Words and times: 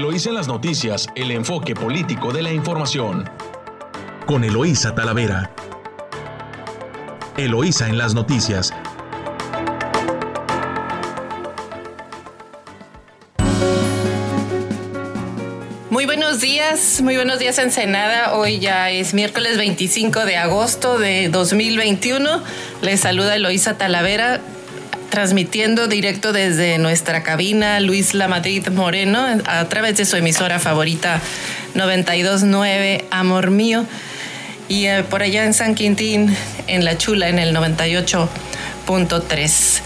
Eloísa 0.00 0.30
en 0.30 0.36
las 0.36 0.48
noticias, 0.48 1.08
el 1.14 1.30
enfoque 1.30 1.74
político 1.74 2.32
de 2.32 2.40
la 2.40 2.50
información. 2.50 3.28
Con 4.24 4.44
Eloísa 4.44 4.94
Talavera. 4.94 5.50
Eloísa 7.36 7.86
en 7.86 7.98
las 7.98 8.14
noticias. 8.14 8.72
Muy 15.90 16.06
buenos 16.06 16.40
días, 16.40 17.02
muy 17.02 17.16
buenos 17.16 17.38
días 17.38 17.58
Ensenada. 17.58 18.32
Hoy 18.36 18.58
ya 18.58 18.88
es 18.88 19.12
miércoles 19.12 19.58
25 19.58 20.24
de 20.24 20.38
agosto 20.38 20.98
de 20.98 21.28
2021. 21.28 22.42
Les 22.80 23.00
saluda 23.00 23.36
Eloísa 23.36 23.76
Talavera 23.76 24.40
transmitiendo 25.10 25.88
directo 25.88 26.32
desde 26.32 26.78
nuestra 26.78 27.22
cabina 27.22 27.80
Luis 27.80 28.14
La 28.14 28.28
Madrid 28.28 28.66
Moreno 28.68 29.26
a 29.44 29.68
través 29.68 29.96
de 29.96 30.06
su 30.06 30.16
emisora 30.16 30.58
favorita 30.58 31.20
929 31.74 33.04
Amor 33.10 33.50
Mío 33.50 33.84
y 34.68 34.86
eh, 34.86 35.02
por 35.02 35.22
allá 35.22 35.44
en 35.44 35.52
San 35.52 35.74
Quintín 35.74 36.34
en 36.68 36.84
La 36.84 36.96
Chula 36.96 37.28
en 37.28 37.40
el 37.40 37.54
98.3. 37.54 39.80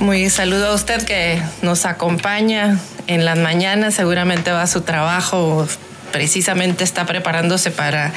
Muy 0.00 0.28
saludo 0.28 0.66
a 0.68 0.74
usted 0.74 1.04
que 1.04 1.40
nos 1.62 1.86
acompaña 1.86 2.80
en 3.06 3.24
las 3.24 3.38
mañanas, 3.38 3.94
seguramente 3.94 4.50
va 4.50 4.62
a 4.62 4.66
su 4.66 4.80
trabajo 4.80 5.68
precisamente 6.12 6.84
está 6.84 7.06
preparándose 7.06 7.70
para 7.70 8.12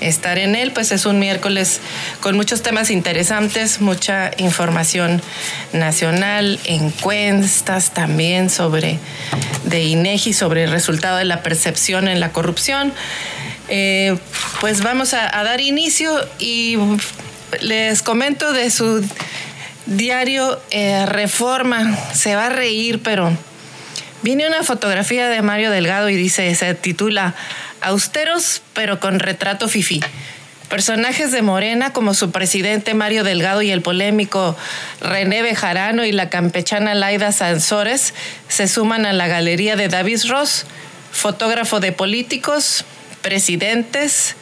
estar 0.00 0.38
en 0.38 0.54
él, 0.54 0.72
pues 0.72 0.92
es 0.92 1.06
un 1.06 1.18
miércoles 1.18 1.80
con 2.20 2.36
muchos 2.36 2.62
temas 2.62 2.90
interesantes, 2.90 3.80
mucha 3.80 4.32
información 4.36 5.22
nacional, 5.72 6.60
encuestas 6.64 7.92
también 7.92 8.50
sobre 8.50 8.98
de 9.64 9.84
INEGI 9.84 10.32
sobre 10.32 10.64
el 10.64 10.70
resultado 10.70 11.16
de 11.16 11.24
la 11.24 11.42
percepción 11.42 12.08
en 12.08 12.20
la 12.20 12.32
corrupción. 12.32 12.92
Eh, 13.68 14.16
pues 14.60 14.82
vamos 14.82 15.12
a, 15.14 15.28
dar 15.42 15.60
inicio 15.60 16.12
y 16.38 16.76
les 17.60 18.02
comento 18.02 18.52
de 18.52 18.70
su 18.70 19.04
diario 19.86 20.60
eh, 20.70 21.04
Reforma. 21.06 21.96
Se 22.12 22.36
va 22.36 22.46
a 22.46 22.50
reír, 22.50 23.00
pero 23.02 23.32
Viene 24.22 24.46
una 24.46 24.62
fotografía 24.62 25.28
de 25.28 25.42
Mario 25.42 25.70
Delgado 25.70 26.08
y 26.08 26.16
dice, 26.16 26.54
se 26.54 26.74
titula 26.74 27.34
Austeros 27.80 28.62
pero 28.74 28.98
con 28.98 29.20
retrato 29.20 29.68
fifí. 29.68 30.00
Personajes 30.68 31.30
de 31.30 31.42
Morena 31.42 31.92
como 31.92 32.12
su 32.12 32.32
presidente 32.32 32.94
Mario 32.94 33.22
Delgado 33.22 33.62
y 33.62 33.70
el 33.70 33.82
polémico 33.82 34.56
René 35.00 35.42
Bejarano 35.42 36.04
y 36.04 36.10
la 36.10 36.28
campechana 36.28 36.94
Laida 36.94 37.30
Sansores 37.30 38.14
se 38.48 38.66
suman 38.66 39.06
a 39.06 39.12
la 39.12 39.28
galería 39.28 39.76
de 39.76 39.86
David 39.88 40.22
Ross, 40.28 40.66
fotógrafo 41.12 41.78
de 41.78 41.92
políticos, 41.92 42.84
presidentes, 43.22 44.34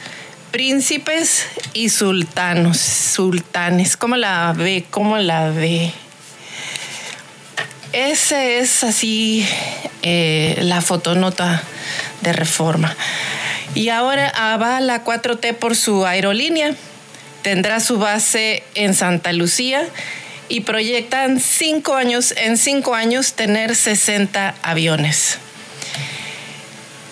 príncipes 0.50 1.44
y 1.74 1.90
sultanos, 1.90 2.78
sultanes. 2.78 3.98
¿Cómo 3.98 4.16
la 4.16 4.54
ve? 4.56 4.86
¿Cómo 4.88 5.18
la 5.18 5.50
ve? 5.50 5.92
Ese 7.94 8.58
es 8.58 8.82
así 8.82 9.46
eh, 10.02 10.58
la 10.62 10.80
fotonota 10.80 11.62
de 12.22 12.32
reforma. 12.32 12.96
Y 13.76 13.90
ahora 13.90 14.32
va 14.60 14.80
la 14.80 15.04
4T 15.04 15.54
por 15.54 15.76
su 15.76 16.04
aerolínea. 16.04 16.74
Tendrá 17.42 17.78
su 17.78 17.98
base 17.98 18.64
en 18.74 18.94
Santa 18.94 19.32
Lucía 19.32 19.86
y 20.48 20.62
proyectan 20.62 21.38
cinco 21.38 21.94
años, 21.94 22.34
en 22.36 22.58
cinco 22.58 22.96
años 22.96 23.34
tener 23.34 23.76
60 23.76 24.56
aviones. 24.60 25.38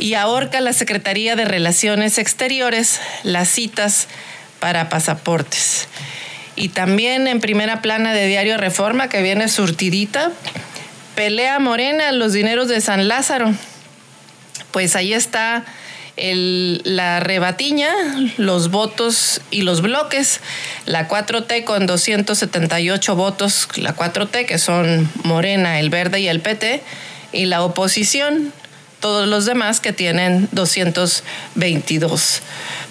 Y 0.01 0.15
ahorca 0.15 0.61
la 0.61 0.73
Secretaría 0.73 1.37
de 1.37 1.45
Relaciones 1.45 2.19
Exteriores 2.19 2.99
las 3.23 3.49
citas 3.49 4.09
para 4.59 4.89
pasaportes. 4.89 5.87
Y 6.57 6.71
también 6.71 7.29
en 7.29 7.39
primera 7.39 7.83
plana 7.83 8.13
de 8.13 8.27
Diario 8.27 8.57
Reforma, 8.57 9.09
que 9.09 9.23
viene 9.23 9.49
surtidita, 9.49 10.33
Pelea 11.15 11.59
Morena, 11.59 12.13
los 12.13 12.33
dineros 12.33 12.69
de 12.69 12.81
San 12.81 13.09
Lázaro. 13.09 13.53
Pues 14.71 14.97
ahí 14.97 15.13
está 15.13 15.65
la 16.17 17.21
rebatiña, 17.21 17.91
los 18.37 18.71
votos 18.71 19.41
y 19.51 19.63
los 19.63 19.83
bloques. 19.83 20.41
La 20.87 21.09
4T 21.09 21.65
con 21.65 21.87
278 21.87 23.17
votos, 23.17 23.69
la 23.77 23.95
4T 23.95 24.47
que 24.47 24.59
son 24.59 25.11
Morena, 25.25 25.81
el 25.81 25.91
Verde 25.91 26.21
y 26.21 26.29
el 26.29 26.41
PT, 26.41 26.83
y 27.33 27.47
la 27.47 27.63
oposición, 27.63 28.53
todos 29.03 29.29
los 29.29 29.45
demás 29.45 29.81
que 29.81 29.93
tienen 29.93 30.49
222 30.53 32.41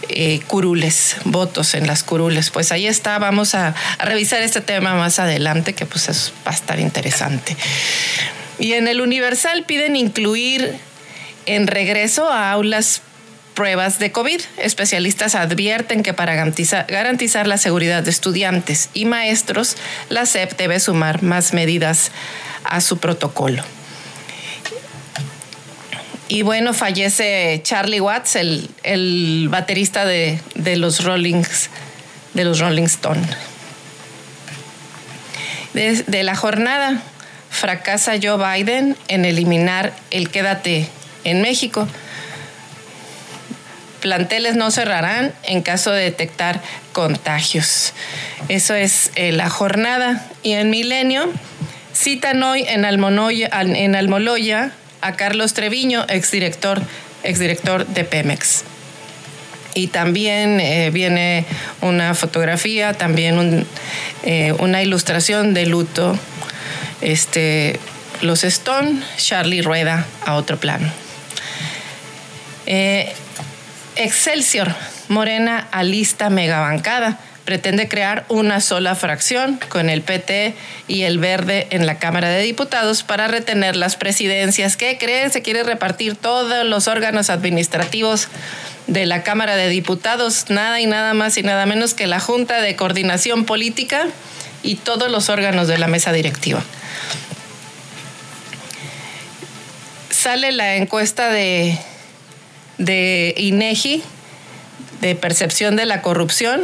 eh, 0.09 0.41
curules, 0.45 1.15
votos 1.23 1.73
en 1.73 1.87
las 1.87 2.03
curules. 2.03 2.49
Pues 2.51 2.71
ahí 2.73 2.85
está, 2.85 3.17
vamos 3.17 3.55
a, 3.55 3.73
revisar 3.97 4.43
este 4.43 4.59
tema 4.59 4.93
más 4.93 5.19
adelante, 5.19 5.73
que 5.73 5.85
pues 5.85 6.31
va 6.45 6.51
a 6.51 6.53
estar 6.53 6.79
interesante. 6.79 7.55
Y 8.59 8.73
en 8.73 8.89
el 8.89 8.99
Universal 9.01 9.63
piden 9.63 9.95
incluir 9.95 10.77
en 11.45 11.65
regreso 11.65 12.29
a 12.29 12.51
aulas 12.51 13.01
pruebas 13.53 13.97
de 13.97 14.11
COVID. 14.11 14.41
Especialistas 14.57 15.33
advierten 15.33 16.03
que 16.03 16.13
para 16.13 16.35
garantizar 16.35 17.47
la 17.47 17.57
seguridad 17.57 18.03
de 18.03 18.11
estudiantes 18.11 18.89
y 18.93 19.05
maestros, 19.05 19.77
la 20.09 20.25
SEP 20.25 20.57
debe 20.57 20.79
sumar 20.81 21.23
más 21.23 21.53
medidas 21.53 22.11
a 22.65 22.81
su 22.81 22.97
protocolo. 22.97 23.63
Y 26.31 26.43
bueno, 26.43 26.73
fallece 26.73 27.59
Charlie 27.61 27.99
Watts, 27.99 28.37
el, 28.37 29.49
baterista 29.49 30.05
de, 30.05 30.39
los 30.77 31.03
Rollings, 31.03 31.69
de 32.33 32.45
los 32.45 32.59
Rolling 32.59 32.83
Stones. 32.83 33.27
De, 35.73 36.23
la 36.23 36.37
jornada, 36.37 37.01
fracasa 37.49 38.13
Joe 38.13 38.37
Biden 38.37 38.95
en 39.09 39.25
eliminar 39.25 39.91
el 40.09 40.29
quédate 40.29 40.87
en 41.25 41.41
México. 41.41 41.85
Planteles 43.99 44.55
no 44.55 44.71
cerrarán 44.71 45.33
en 45.43 45.61
caso 45.61 45.91
de 45.91 46.03
detectar 46.03 46.61
contagios. 46.93 47.91
Eso 48.47 48.73
es 48.73 49.11
eh, 49.15 49.33
la 49.33 49.49
jornada. 49.49 50.25
Y 50.43 50.53
en 50.53 50.69
Milenio 50.69 51.29
citan 51.93 52.41
hoy 52.41 52.63
en, 52.69 52.85
en 52.85 53.95
Almoloya 53.95 54.71
a 55.01 55.13
Carlos 55.13 55.53
Treviño, 55.53 56.05
exdirector, 56.07 56.81
exdirector 57.23 57.85
de 57.87 58.03
Pemex. 58.03 58.63
Y 59.73 59.87
también 59.87 60.59
eh, 60.59 60.89
viene 60.91 61.45
una 61.81 62.13
fotografía, 62.13 62.93
también 62.93 63.65
eh, 64.23 64.53
una 64.59 64.81
ilustración 64.81 65.53
de 65.53 65.65
luto. 65.65 66.17
Este, 67.01 67.79
los 68.21 68.43
Stone, 68.43 69.01
Charlie 69.17 69.61
Rueda 69.61 70.05
a 70.25 70.35
otro 70.35 70.57
plano. 70.57 70.91
Eh, 72.65 73.11
Excelsior, 73.95 74.73
Morena 75.09 75.67
alista 75.71 76.29
megabancada 76.29 77.19
pretende 77.45 77.87
crear 77.87 78.25
una 78.29 78.61
sola 78.61 78.95
fracción 78.95 79.59
con 79.69 79.89
el 79.89 80.01
PT 80.01 80.53
y 80.87 81.03
el 81.03 81.19
Verde 81.19 81.67
en 81.71 81.85
la 81.85 81.97
Cámara 81.97 82.29
de 82.29 82.41
Diputados 82.41 83.03
para 83.03 83.27
retener 83.27 83.75
las 83.75 83.95
presidencias. 83.95 84.77
¿Qué 84.77 84.97
creen? 84.97 85.31
Se 85.31 85.41
quiere 85.41 85.63
repartir 85.63 86.15
todos 86.15 86.65
los 86.65 86.87
órganos 86.87 87.29
administrativos 87.29 88.27
de 88.87 89.05
la 89.05 89.23
Cámara 89.23 89.55
de 89.55 89.69
Diputados, 89.69 90.49
nada 90.49 90.79
y 90.79 90.85
nada 90.85 91.13
más 91.13 91.37
y 91.37 91.43
nada 91.43 91.65
menos 91.65 91.93
que 91.93 92.07
la 92.07 92.19
Junta 92.19 92.61
de 92.61 92.75
Coordinación 92.75 93.45
Política 93.45 94.07
y 94.63 94.75
todos 94.75 95.09
los 95.09 95.29
órganos 95.29 95.67
de 95.67 95.77
la 95.77 95.87
mesa 95.87 96.11
directiva. 96.11 96.63
Sale 100.09 100.51
la 100.51 100.75
encuesta 100.75 101.31
de, 101.31 101.79
de 102.77 103.33
INEGI 103.37 104.03
de 105.01 105.15
percepción 105.15 105.75
de 105.75 105.85
la 105.85 106.03
corrupción 106.03 106.61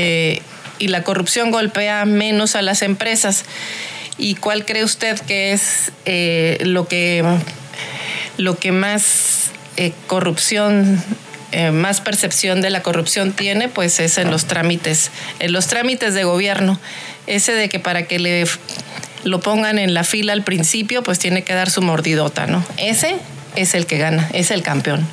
eh, 0.00 0.42
y 0.78 0.88
la 0.88 1.02
corrupción 1.02 1.50
golpea 1.50 2.04
menos 2.04 2.54
a 2.54 2.62
las 2.62 2.82
empresas. 2.82 3.44
¿Y 4.16 4.36
cuál 4.36 4.64
cree 4.64 4.84
usted 4.84 5.18
que 5.18 5.52
es 5.52 5.90
eh, 6.04 6.58
lo, 6.62 6.86
que, 6.86 7.24
lo 8.36 8.56
que 8.58 8.70
más 8.70 9.50
eh, 9.76 9.92
corrupción, 10.06 11.02
más 11.72 12.00
percepción 12.00 12.60
de 12.60 12.70
la 12.70 12.82
corrupción 12.82 13.32
tiene? 13.32 13.68
Pues 13.68 13.98
es 13.98 14.18
en 14.18 14.30
los 14.30 14.46
trámites, 14.46 15.10
en 15.40 15.50
los 15.50 15.66
trámites 15.66 16.14
de 16.14 16.22
gobierno. 16.22 16.78
Ese 17.26 17.52
de 17.52 17.68
que 17.68 17.80
para 17.80 18.04
que 18.04 18.20
le 18.20 18.44
lo 19.24 19.40
pongan 19.40 19.80
en 19.80 19.94
la 19.94 20.04
fila 20.04 20.32
al 20.32 20.44
principio, 20.44 21.02
pues 21.02 21.18
tiene 21.18 21.42
que 21.42 21.54
dar 21.54 21.70
su 21.70 21.82
mordidota, 21.82 22.46
¿no? 22.46 22.64
Ese 22.76 23.16
es 23.56 23.74
el 23.74 23.86
que 23.86 23.98
gana, 23.98 24.30
es 24.32 24.52
el 24.52 24.62
campeón. 24.62 25.04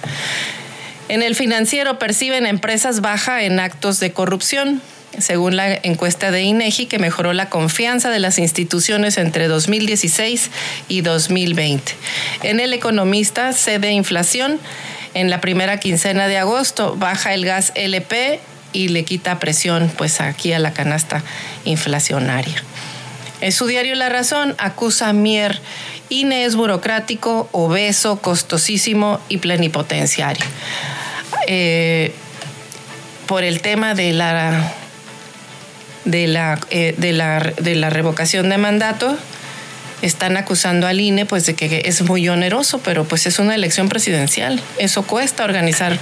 En 1.08 1.22
el 1.22 1.36
financiero 1.36 2.00
perciben 2.00 2.46
empresas 2.46 3.02
baja 3.02 3.44
en 3.44 3.60
actos 3.60 4.00
de 4.00 4.12
corrupción. 4.12 4.82
según 5.18 5.56
la 5.56 5.74
encuesta 5.74 6.30
de 6.30 6.42
INEGI, 6.42 6.88
que 6.88 7.00
mejoró 7.00 7.32
la 7.32 7.50
confianza 7.50 8.10
de 8.10 8.20
las 8.20 8.38
instituciones 8.38 9.18
entre 9.18 9.48
2016 9.48 10.52
y 10.90 11.00
2020. 11.00 11.94
En 12.44 12.60
El 12.60 12.74
Economista, 12.74 13.54
cede 13.54 13.92
inflación. 13.92 14.60
En 15.14 15.30
la 15.30 15.40
primera 15.40 15.80
quincena 15.80 16.28
de 16.28 16.38
agosto 16.38 16.98
baja 16.98 17.34
el 17.34 17.46
gas 17.46 17.72
LP 17.76 18.42
y 18.74 18.90
le 18.90 19.06
quita 19.06 19.40
presión 19.40 19.90
pues 19.98 20.20
aquí 20.20 20.52
a 20.52 20.60
la 20.60 20.74
canasta 20.74 21.24
inflacionaria. 21.64 22.62
En 23.40 23.52
su 23.52 23.68
diario 23.68 23.96
La 23.96 24.10
Razón 24.10 24.56
acusa 24.58 25.10
a 25.10 25.14
Mier, 25.14 25.62
INE 26.10 26.46
es 26.46 26.56
burocrático, 26.56 27.50
obeso, 27.52 28.22
costosísimo 28.22 29.20
y 29.30 29.38
plenipotenciario. 29.38 30.46
Eh, 31.48 32.14
por 33.28 33.44
el 33.44 33.62
tema 33.62 33.96
de 33.96 34.14
la 34.14 34.74
de 36.06 36.28
la, 36.28 36.60
eh, 36.70 36.94
de 36.98 37.14
la, 37.14 37.40
de 37.40 37.76
la 37.76 37.90
revocación 37.90 38.50
de 38.50 38.58
mandato, 38.58 39.18
están 40.02 40.38
acusando 40.38 40.88
al 40.88 41.00
INE 41.00 41.26
pues 41.26 41.46
de 41.46 41.56
que 41.56 41.82
es 41.86 42.02
muy 42.04 42.30
oneroso, 42.30 42.80
pero 42.80 43.06
pues 43.06 43.26
es 43.26 43.40
una 43.40 43.56
elección 43.56 43.90
presidencial. 43.90 44.62
Eso 44.78 45.04
cuesta 45.04 45.44
organizar 45.44 45.98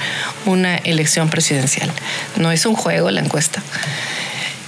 una 0.45 0.75
elección 0.75 1.29
presidencial. 1.29 1.89
No 2.35 2.51
es 2.51 2.65
un 2.65 2.75
juego 2.75 3.09
la 3.11 3.21
encuesta. 3.21 3.63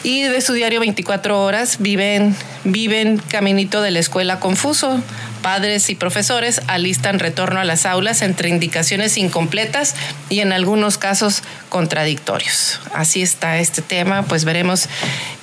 Y 0.05 0.21
de 0.21 0.39
su 0.41 0.53
diario 0.53 0.81
24 0.81 1.41
horas 1.41 1.77
viven, 1.79 2.35
viven 2.63 3.17
caminito 3.17 3.81
de 3.81 3.89
la 3.89 3.97
escuela 3.97 4.39
confuso. 4.39 5.01
Padres 5.41 5.89
y 5.89 5.95
profesores 5.95 6.61
alistan 6.67 7.17
retorno 7.17 7.59
a 7.59 7.63
las 7.63 7.87
aulas 7.87 8.21
entre 8.21 8.49
indicaciones 8.49 9.17
incompletas 9.17 9.95
y 10.29 10.41
en 10.41 10.53
algunos 10.53 10.99
casos 10.99 11.41
contradictorios. 11.69 12.81
Así 12.93 13.23
está 13.23 13.57
este 13.57 13.81
tema, 13.81 14.21
pues 14.21 14.45
veremos 14.45 14.89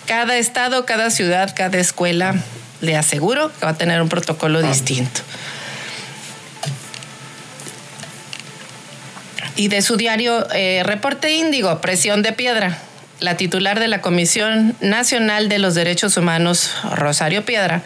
cada 0.06 0.36
estado, 0.36 0.86
cada 0.86 1.10
ciudad, 1.10 1.52
cada 1.56 1.78
escuela 1.78 2.36
le 2.80 2.96
aseguro 2.96 3.50
que 3.58 3.64
va 3.66 3.72
a 3.72 3.76
tener 3.76 4.00
un 4.00 4.08
protocolo 4.08 4.62
distinto. 4.62 5.22
Y 9.56 9.66
de 9.66 9.82
su 9.82 9.96
diario 9.96 10.46
eh, 10.54 10.82
Reporte 10.84 11.32
Índigo, 11.32 11.80
Presión 11.80 12.22
de 12.22 12.32
Piedra, 12.32 12.78
la 13.22 13.36
titular 13.36 13.78
de 13.80 13.88
la 13.88 14.00
Comisión 14.00 14.74
Nacional 14.80 15.48
de 15.48 15.58
los 15.58 15.74
Derechos 15.74 16.16
Humanos, 16.16 16.72
Rosario 16.92 17.44
Piedra, 17.44 17.82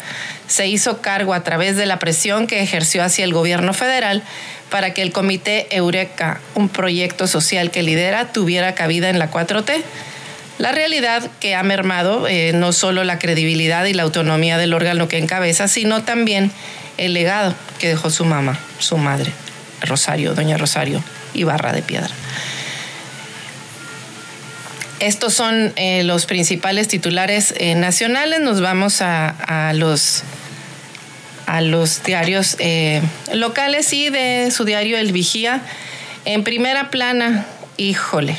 se 0.47 0.67
hizo 0.67 1.03
cargo 1.03 1.35
a 1.35 1.45
través 1.45 1.77
de 1.77 1.87
la 1.87 1.99
presión 1.99 2.47
que 2.47 2.63
ejerció 2.63 3.05
hacia 3.05 3.25
el 3.25 3.33
gobierno 3.33 3.75
federal 3.75 4.23
para 4.71 4.95
que 4.95 5.03
el 5.03 5.13
Comité 5.13 5.67
Eureka, 5.71 6.41
un 6.55 6.69
proyecto 6.69 7.27
social 7.27 7.71
que 7.71 7.83
lidera, 7.83 8.33
tuviera 8.33 8.75
cabida 8.75 9.11
en 9.11 9.19
la 9.19 9.31
4T 9.31 9.83
la 10.59 10.73
realidad 10.73 11.31
que 11.39 11.55
ha 11.55 11.63
mermado 11.63 12.27
eh, 12.27 12.53
no 12.55 12.73
solo 12.73 13.05
la 13.05 13.19
credibilidad 13.19 13.85
y 13.85 13.93
la 13.93 14.05
autonomía 14.05 14.57
del 14.57 14.73
órgano 14.73 15.07
que 15.07 15.19
encabeza, 15.19 15.69
sino 15.69 16.03
también 16.03 16.51
el 16.97 17.13
legado 17.13 17.55
que 17.79 17.89
dejó 17.89 18.09
su 18.09 18.25
mamá, 18.25 18.59
su 18.79 18.97
madre, 18.97 19.33
Rosario, 19.83 20.35
doña 20.35 20.57
Rosario 20.57 21.05
Ibarra 21.35 21.75
de 21.75 21.83
Piedra. 21.83 22.11
Estos 25.01 25.35
son 25.35 25.73
eh, 25.77 26.03
los 26.05 26.27
principales 26.27 26.89
titulares 26.89 27.55
eh, 27.59 27.75
nacionales. 27.75 28.41
Nos 28.41 28.61
vamos 28.61 29.03
a, 29.03 29.73
los, 29.75 30.23
a 31.47 31.61
los 31.61 32.03
diarios 32.03 32.57
locales 33.33 33.93
y 33.93 34.09
de 34.11 34.51
su 34.51 34.65
diario 34.65 34.99
El 34.99 35.13
Vigía. 35.13 35.63
En 36.25 36.45
primera 36.45 36.91
plana, 36.91 37.47
híjole, 37.77 38.37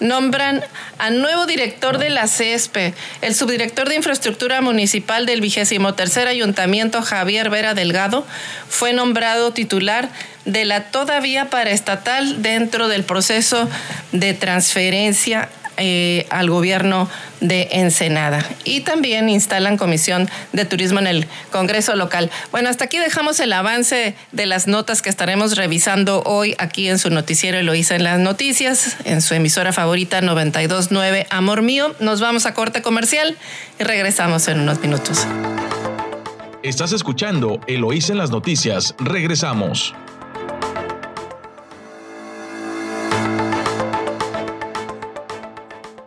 nombran 0.00 0.62
a 0.98 1.10
nuevo 1.10 1.46
director 1.46 1.98
de 1.98 2.10
la 2.10 2.26
CESPE, 2.26 2.94
el 3.22 3.34
subdirector 3.34 3.88
de 3.88 3.96
Infraestructura 3.96 4.60
Municipal 4.60 5.26
del 5.26 5.40
vigésimo 5.40 5.94
tercer 5.94 6.28
Ayuntamiento, 6.28 7.02
Javier 7.02 7.50
Vera 7.50 7.74
Delgado, 7.74 8.26
fue 8.68 8.92
nombrado 8.92 9.52
titular 9.52 10.08
de 10.44 10.64
la 10.64 10.84
todavía 10.84 11.50
paraestatal 11.50 12.42
dentro 12.42 12.88
del 12.88 13.04
proceso 13.04 13.68
de 14.12 14.34
transferencia 14.34 15.48
eh, 15.76 16.26
al 16.30 16.50
gobierno 16.50 17.08
de 17.40 17.68
Ensenada. 17.72 18.44
Y 18.64 18.80
también 18.80 19.28
instalan 19.28 19.76
comisión 19.76 20.28
de 20.52 20.64
turismo 20.64 20.98
en 21.00 21.06
el 21.06 21.26
Congreso 21.50 21.96
local. 21.96 22.30
Bueno, 22.50 22.68
hasta 22.68 22.84
aquí 22.84 22.98
dejamos 22.98 23.40
el 23.40 23.52
avance 23.52 24.14
de 24.32 24.46
las 24.46 24.66
notas 24.66 25.02
que 25.02 25.10
estaremos 25.10 25.56
revisando 25.56 26.22
hoy 26.24 26.54
aquí 26.58 26.88
en 26.88 26.98
su 26.98 27.10
noticiero 27.10 27.58
Eloísa 27.58 27.96
en 27.96 28.04
las 28.04 28.18
noticias, 28.18 28.96
en 29.04 29.22
su 29.22 29.34
emisora 29.34 29.72
favorita 29.72 30.20
929 30.20 31.26
Amor 31.30 31.62
Mío. 31.62 31.94
Nos 32.00 32.20
vamos 32.20 32.46
a 32.46 32.54
corte 32.54 32.82
comercial 32.82 33.36
y 33.78 33.84
regresamos 33.84 34.48
en 34.48 34.60
unos 34.60 34.80
minutos. 34.80 35.26
Estás 36.62 36.92
escuchando 36.92 37.60
Eloísa 37.66 38.12
en 38.12 38.18
las 38.18 38.30
noticias. 38.30 38.94
Regresamos. 38.98 39.94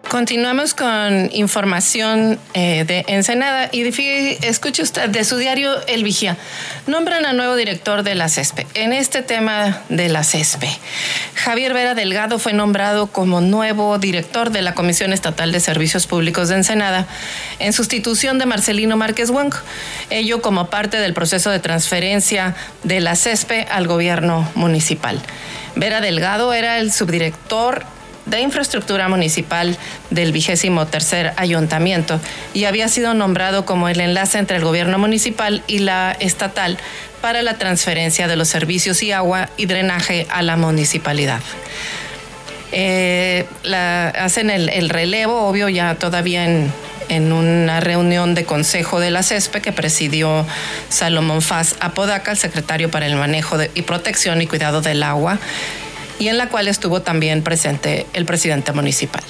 Continuamos 0.09 0.73
con 0.73 1.29
información 1.33 2.39
eh, 2.55 2.83
de 2.83 3.05
Ensenada 3.07 3.69
y 3.71 3.83
escuche 4.43 4.81
usted 4.81 5.07
de 5.07 5.23
su 5.23 5.37
diario 5.37 5.85
El 5.85 6.03
Vigía. 6.03 6.35
Nombran 6.87 7.27
a 7.27 7.33
nuevo 7.33 7.55
director 7.55 8.01
de 8.01 8.15
la 8.15 8.27
CESPE. 8.27 8.65
En 8.73 8.91
este 8.91 9.21
tema 9.21 9.83
de 9.89 10.09
la 10.09 10.23
CESPE, 10.23 10.67
Javier 11.35 11.75
Vera 11.75 11.93
Delgado 11.93 12.39
fue 12.39 12.53
nombrado 12.53 13.05
como 13.05 13.39
nuevo 13.39 13.99
director 13.99 14.49
de 14.49 14.63
la 14.63 14.73
Comisión 14.73 15.13
Estatal 15.13 15.51
de 15.51 15.59
Servicios 15.59 16.07
Públicos 16.07 16.49
de 16.49 16.55
Ensenada 16.55 17.05
en 17.59 17.71
sustitución 17.71 18.39
de 18.39 18.47
Marcelino 18.47 18.97
Márquez 18.97 19.29
Wong. 19.29 19.53
Ello 20.09 20.41
como 20.41 20.71
parte 20.71 20.97
del 20.97 21.13
proceso 21.13 21.51
de 21.51 21.59
transferencia 21.59 22.55
de 22.81 22.99
la 22.99 23.15
CESPE 23.15 23.67
al 23.69 23.85
gobierno 23.85 24.49
municipal. 24.55 25.21
Vera 25.75 26.01
Delgado 26.01 26.51
era 26.51 26.79
el 26.79 26.91
subdirector 26.91 27.85
de 28.29 28.41
Infraestructura 28.41 29.09
Municipal 29.09 29.77
del 30.09 30.31
vigésimo 30.31 30.85
tercer 30.87 31.33
ayuntamiento 31.37 32.19
y 32.53 32.65
había 32.65 32.87
sido 32.87 33.13
nombrado 33.13 33.65
como 33.65 33.89
el 33.89 33.99
enlace 33.99 34.37
entre 34.37 34.57
el 34.57 34.63
gobierno 34.63 34.99
municipal 34.99 35.63
y 35.67 35.79
la 35.79 36.15
estatal 36.19 36.77
para 37.21 37.41
la 37.41 37.55
transferencia 37.55 38.27
de 38.27 38.35
los 38.35 38.47
servicios 38.47 39.03
y 39.03 39.11
agua 39.11 39.49
y 39.57 39.65
drenaje 39.65 40.27
a 40.29 40.41
la 40.41 40.57
municipalidad. 40.57 41.41
Eh, 42.71 43.45
hacen 43.73 44.49
el, 44.51 44.89
relevo, 44.89 45.47
obvio, 45.47 45.69
ya 45.69 45.95
todavía 45.95 46.45
en, 46.45 46.71
en 47.09 47.31
una 47.31 47.79
reunión 47.79 48.35
de 48.35 48.45
consejo 48.45 48.99
de 48.99 49.09
la 49.09 49.23
CESPE 49.23 49.61
que 49.61 49.71
presidió 49.71 50.45
Salomón 50.89 51.41
Faz 51.41 51.75
Apodaca, 51.79 52.31
el 52.31 52.37
secretario 52.37 52.91
para 52.91 53.07
el 53.07 53.15
manejo 53.15 53.57
y 53.73 53.81
protección 53.81 54.41
y 54.41 54.47
cuidado 54.47 54.81
del 54.81 55.01
agua 55.01 55.39
y 56.19 56.27
en 56.27 56.37
la 56.37 56.49
cual 56.49 56.67
estuvo 56.67 57.01
también 57.01 57.41
presente 57.41 58.05
el 58.13 58.25
presidente 58.25 58.71
municipal. 58.73 59.23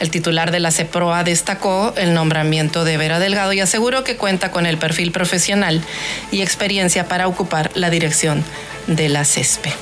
El 0.00 0.10
titular 0.10 0.50
de 0.50 0.58
la 0.58 0.72
CEPROA 0.72 1.22
destacó 1.22 1.94
el 1.96 2.14
nombramiento 2.14 2.84
de 2.84 2.96
Vera 2.96 3.20
Delgado 3.20 3.52
y 3.52 3.60
aseguró 3.60 4.02
que 4.02 4.16
cuenta 4.16 4.50
con 4.50 4.66
el 4.66 4.76
perfil 4.76 5.12
profesional 5.12 5.82
y 6.32 6.42
experiencia 6.42 7.06
para 7.06 7.28
ocupar 7.28 7.70
la 7.74 7.90
dirección 7.90 8.42
de 8.88 9.08
la 9.08 9.24
CESPE. 9.24 9.72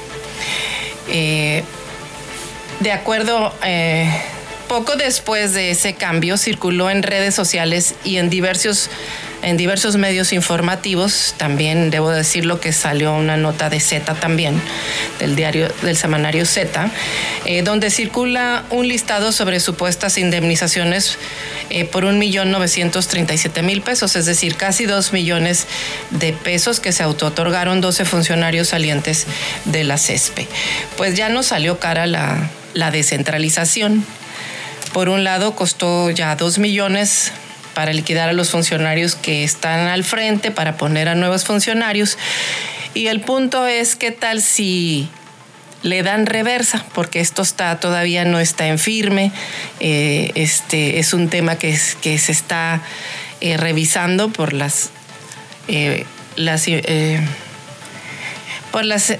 Eh, 1.09 1.65
de 2.81 2.93
acuerdo, 2.93 3.55
eh, 3.65 4.11
poco 4.69 4.97
después 4.97 5.55
de 5.55 5.71
ese 5.71 5.95
cambio 5.95 6.37
circuló 6.37 6.91
en 6.91 7.03
redes 7.03 7.35
sociales 7.35 7.95
y 8.05 8.19
en 8.19 8.29
diversos 8.29 8.91
en 9.43 9.57
diversos 9.57 9.97
medios 9.97 10.33
informativos. 10.33 11.35
También 11.37 11.91
debo 11.91 12.11
decirlo 12.11 12.61
que 12.61 12.73
salió 12.73 13.13
una 13.15 13.37
nota 13.37 13.69
de 13.69 13.81
Z 13.81 14.15
también, 14.15 14.61
del 15.19 15.37
diario, 15.37 15.69
del 15.83 15.97
semanario 15.97 16.47
Z, 16.47 16.91
eh, 17.45 17.63
donde 17.63 17.91
circula 17.91 18.65
un 18.71 18.89
listado 18.89 19.33
sobre 19.33 19.61
supuestas 19.61 20.19
indemnizaciones 20.19 21.19
eh, 21.71 21.85
por 21.85 22.05
un 22.05 22.19
millón 22.19 22.51
novecientos 22.51 23.09
treinta 23.09 23.35
y 23.35 23.39
siete 23.39 23.63
mil 23.63 23.83
pesos, 23.83 24.17
es 24.17 24.27
decir, 24.27 24.57
casi 24.57 24.87
dos 24.87 25.13
millones 25.13 25.67
de 26.11 26.33
pesos 26.33 26.81
que 26.81 26.93
se 26.93 27.03
auto-otorgaron 27.03 27.81
12 27.81 28.05
funcionarios 28.05 28.69
salientes 28.69 29.27
de 29.65 29.85
la 29.85 29.99
CESPE. 29.99 30.49
Pues 30.97 31.15
ya 31.15 31.29
no 31.29 31.43
salió 31.43 31.79
cara 31.79 32.07
la, 32.07 32.51
la 32.75 32.91
descentralización. 32.91 34.05
Por 34.93 35.09
un 35.09 35.25
lado, 35.25 35.57
costó 35.57 36.11
ya 36.11 36.37
dos 36.37 36.59
millones 36.59 37.33
para 37.75 37.93
liquidar 37.93 38.29
a 38.29 38.33
los 38.33 38.51
funcionarios 38.51 39.15
que 39.15 39.45
están 39.45 39.89
al 39.89 40.05
frente, 40.05 40.51
para 40.51 40.77
poner 40.77 41.09
a 41.09 41.15
nuevos 41.15 41.45
funcionarios. 41.45 42.19
Y 42.95 43.07
el 43.07 43.21
punto 43.21 43.67
es, 43.67 43.97
¿qué 43.97 44.11
tal 44.11 44.43
si 44.43 45.09
le 45.83 46.03
dan 46.03 46.27
reversa? 46.27 46.85
Porque 46.95 47.21
esto 47.21 47.43
está, 47.43 47.81
todavía 47.81 48.25
no 48.25 48.39
está 48.39 48.69
en 48.69 48.79
firme. 48.79 49.33
Eh, 49.81 50.31
este 50.35 50.99
es 50.99 51.15
un 51.15 51.29
tema 51.29 51.57
que, 51.57 51.77
se 51.77 52.33
está 52.33 52.83
eh, 53.41 53.57
revisando 53.57 54.29
por 54.29 54.53
las, 54.53 54.91
eh, 55.69 56.05
las 56.37 56.67
por 58.71 58.85
las 58.85 59.13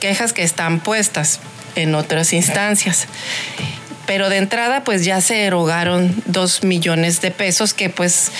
quejas 0.00 0.32
que 0.32 0.42
están 0.42 0.80
puestas 0.80 1.40
en 1.76 1.94
otras 1.94 2.32
instancias. 2.32 3.06
Pero 4.08 4.30
de 4.30 4.38
entrada 4.38 4.84
pues 4.84 5.04
ya 5.04 5.20
se 5.20 5.44
erogaron 5.44 6.14
dos 6.24 6.64
millones 6.64 7.20
de 7.20 7.30
pesos 7.30 7.74
que 7.74 7.90
pues 7.90 8.32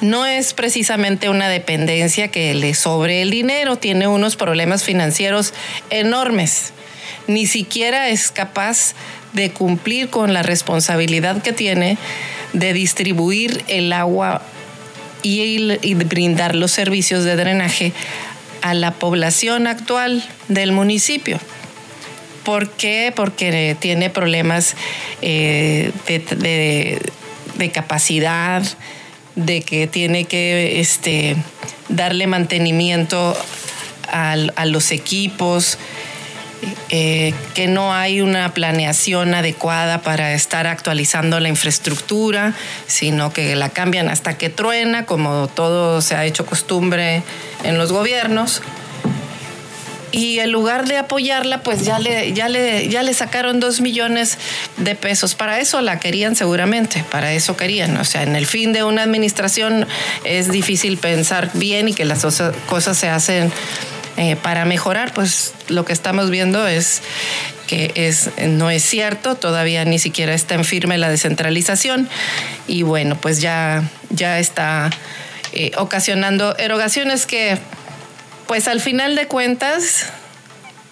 no 0.00 0.26
es 0.26 0.52
precisamente 0.52 1.28
una 1.28 1.48
dependencia 1.48 2.26
que 2.26 2.52
le 2.54 2.74
sobre 2.74 3.22
el 3.22 3.30
dinero, 3.30 3.76
tiene 3.76 4.08
unos 4.08 4.34
problemas 4.34 4.82
financieros 4.82 5.54
enormes. 5.90 6.72
Ni 7.28 7.46
siquiera 7.46 8.08
es 8.08 8.32
capaz 8.32 8.94
de 9.32 9.52
cumplir 9.52 10.10
con 10.10 10.34
la 10.34 10.42
responsabilidad 10.42 11.40
que 11.40 11.52
tiene 11.52 11.98
de 12.52 12.72
distribuir 12.72 13.62
el 13.68 13.92
agua 13.92 14.42
y, 15.22 15.78
y 15.82 15.94
brindar 15.94 16.56
los 16.56 16.72
servicios 16.72 17.22
de 17.22 17.36
drenaje 17.36 17.92
a 18.60 18.74
la 18.74 18.90
población 18.90 19.68
actual 19.68 20.24
del 20.48 20.72
municipio. 20.72 21.38
¿Por 22.44 22.70
qué? 22.70 23.12
Porque 23.14 23.76
tiene 23.78 24.10
problemas 24.10 24.74
eh, 25.20 25.92
de, 26.06 27.70
capacidad, 27.70 28.62
de 29.36 29.62
que 29.62 29.86
tiene 29.86 30.24
que 30.24 30.80
este, 30.80 31.36
darle 31.88 32.26
mantenimiento 32.26 33.36
a, 34.08 34.66
los 34.66 34.90
equipos, 34.90 35.78
eh, 36.90 37.32
que 37.54 37.68
no 37.68 37.94
hay 37.94 38.20
una 38.20 38.52
planeación 38.52 39.34
adecuada 39.34 40.02
para 40.02 40.32
estar 40.34 40.66
actualizando 40.66 41.38
la 41.38 41.48
infraestructura, 41.48 42.54
sino 42.88 43.32
que 43.32 43.54
la 43.54 43.68
cambian 43.68 44.08
hasta 44.08 44.36
que 44.36 44.50
truena, 44.50 45.06
como 45.06 45.48
todo 45.48 46.02
se 46.02 46.16
ha 46.16 46.24
hecho 46.24 46.44
costumbre 46.44 47.22
en 47.62 47.78
los 47.78 47.92
gobiernos 47.92 48.62
y 50.12 50.38
en 50.38 50.52
lugar 50.52 50.86
de 50.86 50.98
apoyarla, 50.98 51.62
pues 51.62 51.84
ya 51.84 51.98
le, 51.98 52.32
ya 52.32 52.48
le, 52.48 52.88
ya 52.88 53.02
le 53.02 53.14
sacaron 53.14 53.60
dos 53.60 53.80
millones 53.80 54.38
de 54.76 54.94
pesos. 54.94 55.34
Para 55.34 55.58
eso 55.58 55.80
la 55.80 55.98
querían 55.98 56.36
seguramente, 56.36 57.04
para 57.10 57.32
eso 57.32 57.56
querían. 57.56 57.96
O 57.96 58.04
sea, 58.04 58.22
en 58.22 58.36
el 58.36 58.46
fin 58.46 58.72
de 58.72 58.84
una 58.84 59.02
administración 59.02 59.86
es 60.24 60.52
difícil 60.52 60.98
pensar 60.98 61.50
bien 61.54 61.88
y 61.88 61.94
que 61.94 62.04
las 62.04 62.24
cosas 62.68 62.96
se 62.96 63.08
hacen 63.08 63.50
eh, 64.18 64.36
para 64.36 64.66
mejorar, 64.66 65.14
pues 65.14 65.54
lo 65.68 65.86
que 65.86 65.94
estamos 65.94 66.28
viendo 66.28 66.66
es 66.68 67.00
que 67.66 67.92
es, 67.94 68.28
no 68.46 68.70
es 68.70 68.82
cierto, 68.82 69.36
todavía 69.36 69.86
ni 69.86 69.98
siquiera 69.98 70.34
está 70.34 70.54
en 70.54 70.66
firme 70.66 70.98
la 70.98 71.08
descentralización 71.08 72.06
y 72.66 72.82
bueno, 72.82 73.16
pues 73.18 73.40
ya, 73.40 73.82
ya 74.10 74.38
está 74.38 74.90
eh, 75.54 75.70
ocasionando 75.78 76.54
erogaciones 76.58 77.24
que 77.24 77.58
pues 78.52 78.68
al 78.68 78.82
final 78.82 79.16
de 79.16 79.26
cuentas, 79.28 80.04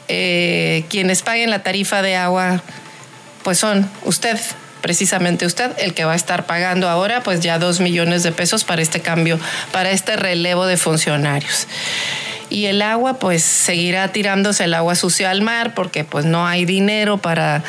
eh, 0.08 0.86
quienes 0.88 1.20
paguen 1.20 1.50
la 1.50 1.62
tarifa 1.62 2.00
de 2.00 2.16
agua, 2.16 2.62
pues 3.42 3.58
son 3.58 3.86
usted, 4.06 4.40
precisamente 4.80 5.44
usted, 5.44 5.70
el 5.76 5.92
que 5.92 6.06
va 6.06 6.14
a 6.14 6.16
estar 6.16 6.46
pagando 6.46 6.88
ahora, 6.88 7.22
pues 7.22 7.40
ya 7.40 7.58
dos 7.58 7.80
millones 7.80 8.22
de 8.22 8.32
pesos 8.32 8.64
para 8.64 8.80
este 8.80 9.00
cambio, 9.00 9.38
para 9.72 9.90
este 9.90 10.16
relevo 10.16 10.64
de 10.64 10.78
funcionarios. 10.78 11.66
Y 12.48 12.64
el 12.64 12.80
agua, 12.80 13.18
pues 13.18 13.42
seguirá 13.42 14.08
tirándose 14.08 14.64
el 14.64 14.72
agua 14.72 14.94
sucia 14.94 15.30
al 15.30 15.42
mar, 15.42 15.74
porque 15.74 16.02
pues 16.02 16.24
no 16.24 16.46
hay 16.46 16.64
dinero 16.64 17.18
para 17.18 17.62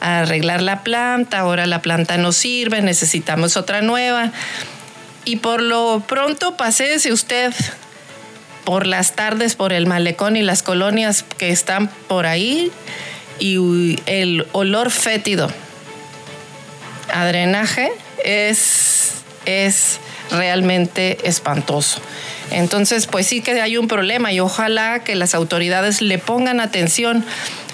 arreglar 0.00 0.62
la 0.62 0.82
planta, 0.82 1.38
ahora 1.38 1.68
la 1.68 1.80
planta 1.80 2.16
no 2.16 2.32
sirve, 2.32 2.82
necesitamos 2.82 3.56
otra 3.56 3.82
nueva. 3.82 4.32
Y 5.24 5.36
por 5.36 5.62
lo 5.62 6.02
pronto, 6.08 6.56
paséese 6.56 7.12
usted 7.12 7.54
por 8.68 8.86
las 8.86 9.12
tardes 9.12 9.54
por 9.54 9.72
el 9.72 9.86
malecón 9.86 10.36
y 10.36 10.42
las 10.42 10.62
colonias 10.62 11.24
que 11.38 11.48
están 11.48 11.88
por 12.06 12.26
ahí 12.26 12.70
y 13.38 13.98
el 14.04 14.46
olor 14.52 14.90
fétido 14.90 15.50
a 17.10 17.24
drenaje 17.24 17.90
es, 18.22 19.22
es 19.46 20.00
realmente 20.30 21.16
espantoso. 21.26 22.02
Entonces, 22.50 23.06
pues 23.06 23.26
sí 23.26 23.40
que 23.40 23.58
hay 23.58 23.78
un 23.78 23.88
problema 23.88 24.34
y 24.34 24.40
ojalá 24.40 25.02
que 25.02 25.14
las 25.14 25.34
autoridades 25.34 26.02
le 26.02 26.18
pongan 26.18 26.60
atención 26.60 27.24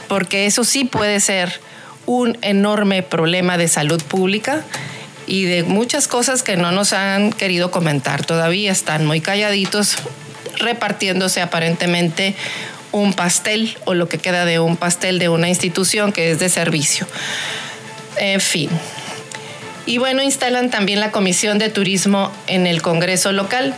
porque 0.06 0.46
eso 0.46 0.62
sí 0.62 0.84
puede 0.84 1.18
ser 1.18 1.60
un 2.06 2.38
enorme 2.40 3.02
problema 3.02 3.58
de 3.58 3.66
salud 3.66 4.00
pública 4.00 4.62
y 5.26 5.42
de 5.46 5.64
muchas 5.64 6.06
cosas 6.06 6.44
que 6.44 6.56
no 6.56 6.70
nos 6.70 6.92
han 6.92 7.32
querido 7.32 7.72
comentar 7.72 8.24
todavía, 8.24 8.70
están 8.70 9.06
muy 9.06 9.20
calladitos 9.20 9.96
repartiéndose 10.64 11.40
aparentemente 11.40 12.34
un 12.92 13.12
pastel 13.12 13.76
o 13.84 13.94
lo 13.94 14.08
que 14.08 14.18
queda 14.18 14.44
de 14.44 14.60
un 14.60 14.76
pastel 14.76 15.18
de 15.18 15.28
una 15.28 15.48
institución 15.48 16.12
que 16.12 16.30
es 16.30 16.38
de 16.38 16.48
servicio. 16.48 17.06
En 18.18 18.40
fin. 18.40 18.70
Y 19.86 19.98
bueno, 19.98 20.22
instalan 20.22 20.70
también 20.70 21.00
la 21.00 21.10
Comisión 21.10 21.58
de 21.58 21.68
Turismo 21.68 22.32
en 22.46 22.66
el 22.66 22.80
Congreso 22.82 23.32
local. 23.32 23.74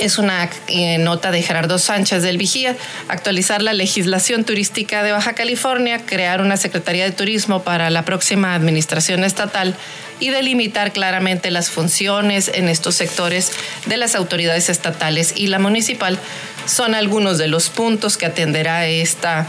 Es 0.00 0.18
una 0.18 0.48
eh, 0.68 0.98
nota 0.98 1.30
de 1.30 1.42
Gerardo 1.42 1.78
Sánchez 1.78 2.22
del 2.22 2.38
Vigía, 2.38 2.76
actualizar 3.08 3.62
la 3.62 3.72
legislación 3.72 4.44
turística 4.44 5.02
de 5.02 5.12
Baja 5.12 5.34
California, 5.34 6.04
crear 6.06 6.40
una 6.40 6.56
Secretaría 6.56 7.04
de 7.04 7.10
Turismo 7.10 7.62
para 7.62 7.90
la 7.90 8.04
próxima 8.04 8.54
administración 8.54 9.24
estatal 9.24 9.74
y 10.20 10.30
delimitar 10.30 10.92
claramente 10.92 11.50
las 11.50 11.70
funciones 11.70 12.50
en 12.54 12.68
estos 12.68 12.94
sectores 12.94 13.52
de 13.86 13.96
las 13.96 14.14
autoridades 14.14 14.68
estatales 14.68 15.32
y 15.36 15.48
la 15.48 15.58
municipal 15.58 16.18
son 16.66 16.94
algunos 16.94 17.38
de 17.38 17.48
los 17.48 17.70
puntos 17.70 18.16
que 18.16 18.26
atenderá 18.26 18.86
esta 18.86 19.46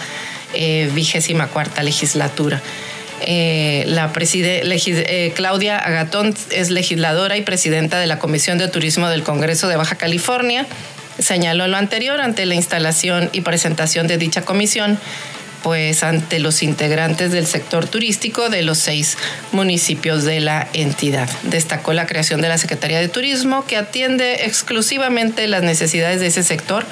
eh, 0.53 0.89
vigésima 0.93 1.47
cuarta 1.47 1.83
legislatura. 1.83 2.61
Eh, 3.21 3.83
la 3.87 4.11
eh, 4.15 5.33
Claudia 5.35 5.77
Agatón 5.77 6.33
es 6.51 6.69
legisladora 6.69 7.37
y 7.37 7.41
presidenta 7.41 7.99
de 7.99 8.07
la 8.07 8.17
Comisión 8.17 8.57
de 8.57 8.67
Turismo 8.67 9.09
del 9.09 9.23
Congreso 9.23 9.67
de 9.67 9.75
Baja 9.75 9.95
California. 9.95 10.65
Señaló 11.19 11.67
lo 11.67 11.75
anterior 11.75 12.21
ante 12.21 12.45
la 12.45 12.55
instalación 12.55 13.29
y 13.33 13.41
presentación 13.41 14.07
de 14.07 14.17
dicha 14.17 14.43
comisión 14.43 14.97
pues 15.63 16.03
ante 16.03 16.39
los 16.39 16.63
integrantes 16.63 17.31
del 17.31 17.45
sector 17.45 17.87
turístico 17.87 18.49
de 18.49 18.61
los 18.61 18.77
seis 18.77 19.17
municipios 19.51 20.23
de 20.23 20.39
la 20.39 20.67
entidad. 20.73 21.29
Destacó 21.43 21.93
la 21.93 22.07
creación 22.07 22.41
de 22.41 22.49
la 22.49 22.57
Secretaría 22.57 22.99
de 22.99 23.09
Turismo 23.09 23.65
que 23.65 23.77
atiende 23.77 24.45
exclusivamente 24.45 25.47
las 25.47 25.63
necesidades 25.63 26.19
de 26.19 26.27
ese 26.27 26.43
sector. 26.43 26.85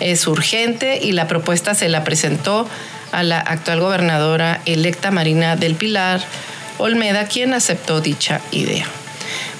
Es 0.00 0.26
urgente 0.26 0.98
y 1.02 1.12
la 1.12 1.28
propuesta 1.28 1.74
se 1.74 1.88
la 1.88 2.04
presentó 2.04 2.68
a 3.12 3.22
la 3.22 3.40
actual 3.40 3.80
gobernadora 3.80 4.60
electa 4.66 5.10
Marina 5.10 5.56
del 5.56 5.74
Pilar 5.74 6.20
Olmeda, 6.78 7.26
quien 7.26 7.54
aceptó 7.54 8.00
dicha 8.00 8.40
idea. 8.52 8.86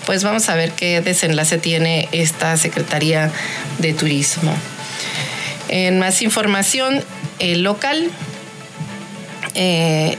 Pues 0.06 0.24
vamos 0.24 0.48
a 0.48 0.54
ver 0.54 0.72
qué 0.72 1.00
desenlace 1.00 1.58
tiene 1.58 2.08
esta 2.12 2.56
Secretaría 2.56 3.30
de 3.78 3.92
Turismo. 3.92 4.54
En 5.68 5.98
más 5.98 6.22
información 6.22 7.04
el 7.38 7.62
local, 7.62 8.10
eh, 9.60 10.16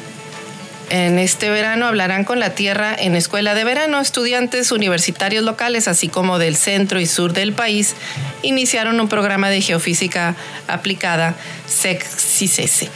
en 0.90 1.18
este 1.18 1.50
verano 1.50 1.86
hablarán 1.86 2.26
con 2.26 2.40
la 2.40 2.56
tierra 2.56 2.94
en 2.98 3.16
escuela 3.16 3.54
de 3.54 3.64
verano. 3.64 4.02
Estudiantes 4.02 4.72
universitarios 4.72 5.46
locales, 5.46 5.88
así 5.88 6.10
como 6.10 6.40
del 6.40 6.56
centro 6.58 7.00
y 7.00 7.06
sur 7.06 7.32
del 7.32 7.54
país, 7.54 7.96
iniciaron 8.42 9.00
un 9.00 9.08
programa 9.08 9.50
de 9.50 9.62
geofísica 9.62 10.36
aplicada 10.68 11.36
SEC-CICESE. 11.68 12.90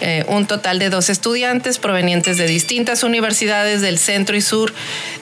Eh, 0.00 0.24
un 0.26 0.46
total 0.46 0.80
de 0.80 0.90
dos 0.90 1.08
estudiantes 1.08 1.78
provenientes 1.78 2.38
de 2.38 2.46
distintas 2.46 3.04
universidades 3.04 3.80
del 3.80 3.98
centro 3.98 4.36
y 4.36 4.40
sur 4.40 4.72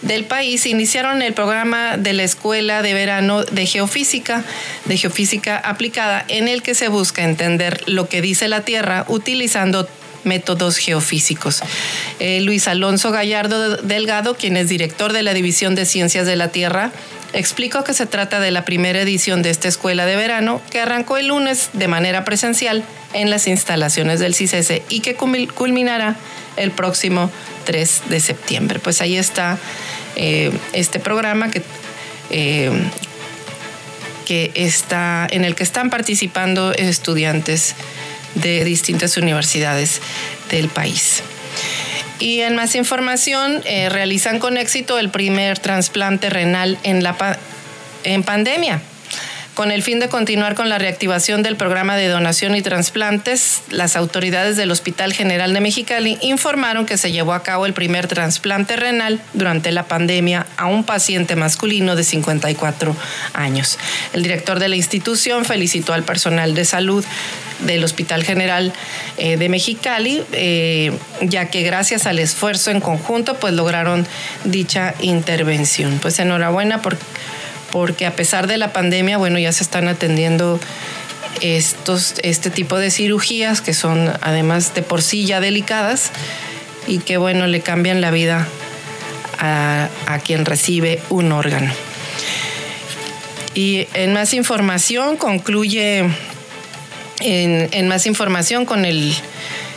del 0.01 0.25
país 0.25 0.65
iniciaron 0.65 1.21
el 1.21 1.35
programa 1.35 1.99
de 1.99 2.15
la 2.15 2.23
Escuela 2.23 2.81
de 2.81 2.95
Verano 2.95 3.45
de 3.45 3.67
Geofísica, 3.67 4.45
de 4.87 4.97
Geofísica 4.97 5.59
Aplicada, 5.59 6.25
en 6.29 6.49
el 6.49 6.63
que 6.63 6.75
se 6.75 6.89
busca 6.89 7.23
entender 7.23 7.83
lo 7.87 8.09
que 8.09 8.23
dice 8.23 8.49
la 8.49 8.63
Tierra 8.63 9.05
utilizando 9.09 9.87
métodos 10.25 10.77
geofísicos. 10.77 11.63
Eh, 12.19 12.41
Luis 12.41 12.69
Alonso 12.69 13.11
Gallardo 13.11 13.77
Delgado, 13.77 14.37
quien 14.37 14.57
es 14.57 14.69
director 14.69 15.13
de 15.13 15.23
la 15.23 15.35
División 15.35 15.75
de 15.75 15.87
Ciencias 15.87 16.27
de 16.27 16.37
la 16.37 16.49
Tierra, 16.49 16.93
explicó 17.33 17.85
que 17.85 17.95
se 17.95 18.07
trata 18.07 18.41
de 18.41 18.51
la 18.51 18.65
primera 18.65 19.01
edición 19.01 19.43
de 19.43 19.51
esta 19.51 19.69
escuela 19.69 20.07
de 20.07 20.17
verano 20.17 20.61
que 20.71 20.81
arrancó 20.81 21.17
el 21.17 21.29
lunes 21.29 21.71
de 21.73 21.89
manera 21.89 22.25
presencial 22.25 22.85
en 23.15 23.31
las 23.31 23.47
instalaciones 23.47 24.21
del 24.21 24.35
CICESE 24.35 24.83
y 24.89 25.01
que 25.01 25.15
culminará 25.15 26.17
el 26.57 26.71
próximo 26.71 27.31
3 27.65 28.03
de 28.09 28.21
septiembre. 28.21 28.79
Pues 28.79 29.01
ahí 29.01 29.17
está 29.17 29.59
eh, 30.17 30.53
este 30.73 31.01
programa 31.01 31.51
que, 31.51 31.63
eh, 32.31 32.71
que 34.27 34.53
está, 34.55 35.27
en 35.31 35.45
el 35.45 35.55
que 35.55 35.63
están 35.63 35.91
participando 35.91 36.73
estudiantes 36.73 37.75
de 38.35 38.65
distintas 38.65 39.17
universidades 39.17 40.01
del 40.51 40.69
país. 40.69 41.23
Y 42.19 42.41
en 42.41 42.55
más 42.55 42.75
información, 42.75 43.63
eh, 43.65 43.89
realizan 43.89 44.39
con 44.39 44.57
éxito 44.57 44.99
el 44.99 45.11
primer 45.11 45.59
trasplante 45.59 46.31
renal 46.31 46.79
en, 46.85 47.03
la 47.03 47.39
en 48.05 48.23
pandemia. 48.23 48.81
Con 49.55 49.71
el 49.71 49.83
fin 49.83 50.01
de 50.01 50.09
continuar 50.09 50.55
con 50.55 50.71
la 50.71 50.79
reactivación 50.79 51.43
del 51.43 51.57
programa 51.57 51.95
de 51.97 52.09
donación 52.09 52.57
y 52.57 52.63
trasplantes, 52.63 53.61
las 53.69 53.97
autoridades 53.97 54.57
del 54.57 54.71
Hospital 54.71 55.13
General 55.13 55.53
de 55.53 55.61
Mexicali 55.61 56.17
informaron 56.23 56.87
que 56.87 56.97
se 56.97 57.13
llevó 57.13 57.35
a 57.35 57.43
cabo 57.43 57.67
el 57.67 57.75
primer 57.75 58.07
trasplante 58.07 58.77
renal 58.77 59.21
durante 59.35 59.71
la 59.71 59.83
pandemia 59.83 60.47
a 60.57 60.67
un 60.67 60.85
paciente 60.85 61.37
masculino 61.37 61.97
de 61.97 62.03
54 62.03 62.97
años. 63.35 63.79
El 64.15 64.23
director 64.23 64.59
de 64.59 64.69
la 64.71 64.77
institución 64.77 65.45
felicitó 65.45 65.93
al 65.93 66.03
personal 66.03 66.55
de 66.55 66.65
salud 66.65 67.05
del 67.67 67.85
Hospital 67.85 68.25
General 68.25 68.73
eh, 69.19 69.37
de 69.37 69.49
Mexicali, 69.51 70.23
eh, 70.33 70.93
ya 71.21 71.51
que 71.51 71.63
gracias 71.63 72.07
al 72.07 72.19
esfuerzo 72.19 72.71
en 72.71 72.81
conjunto, 72.81 73.35
pues 73.35 73.53
lograron 73.53 74.07
dicha 74.45 74.95
intervención. 75.01 75.99
Pues 76.01 76.19
enhorabuena 76.19 76.81
porque 76.81 77.05
porque 77.73 78.07
a 78.07 78.15
pesar 78.15 78.47
de 78.47 78.59
la 78.59 78.73
pandemia, 78.73 79.19
bueno, 79.19 79.39
ya 79.39 79.51
se 79.51 79.65
están 79.65 79.89
atendiendo 79.89 80.61
estos, 81.41 82.15
este 82.23 82.51
tipo 82.51 82.79
de 82.79 82.91
cirugías 82.91 83.61
que 83.61 83.75
son 83.75 84.13
además 84.21 84.75
de 84.75 84.83
por 84.83 85.03
sí 85.03 85.25
ya 85.25 85.41
delicadas 85.41 86.13
y 86.87 86.99
que 86.99 87.17
bueno, 87.17 87.47
le 87.47 87.61
cambian 87.61 88.01
la 88.01 88.11
vida 88.11 88.47
a, 89.39 89.89
quien 90.25 90.45
recibe 90.45 91.01
un 91.09 91.33
órgano. 91.33 91.73
Y 93.55 93.89
en 93.95 94.13
más 94.13 94.35
información 94.35 95.17
concluye, 95.17 96.05
en 97.21 97.89
más 97.89 98.07
información 98.07 98.67
con 98.67 98.85
el 98.85 99.15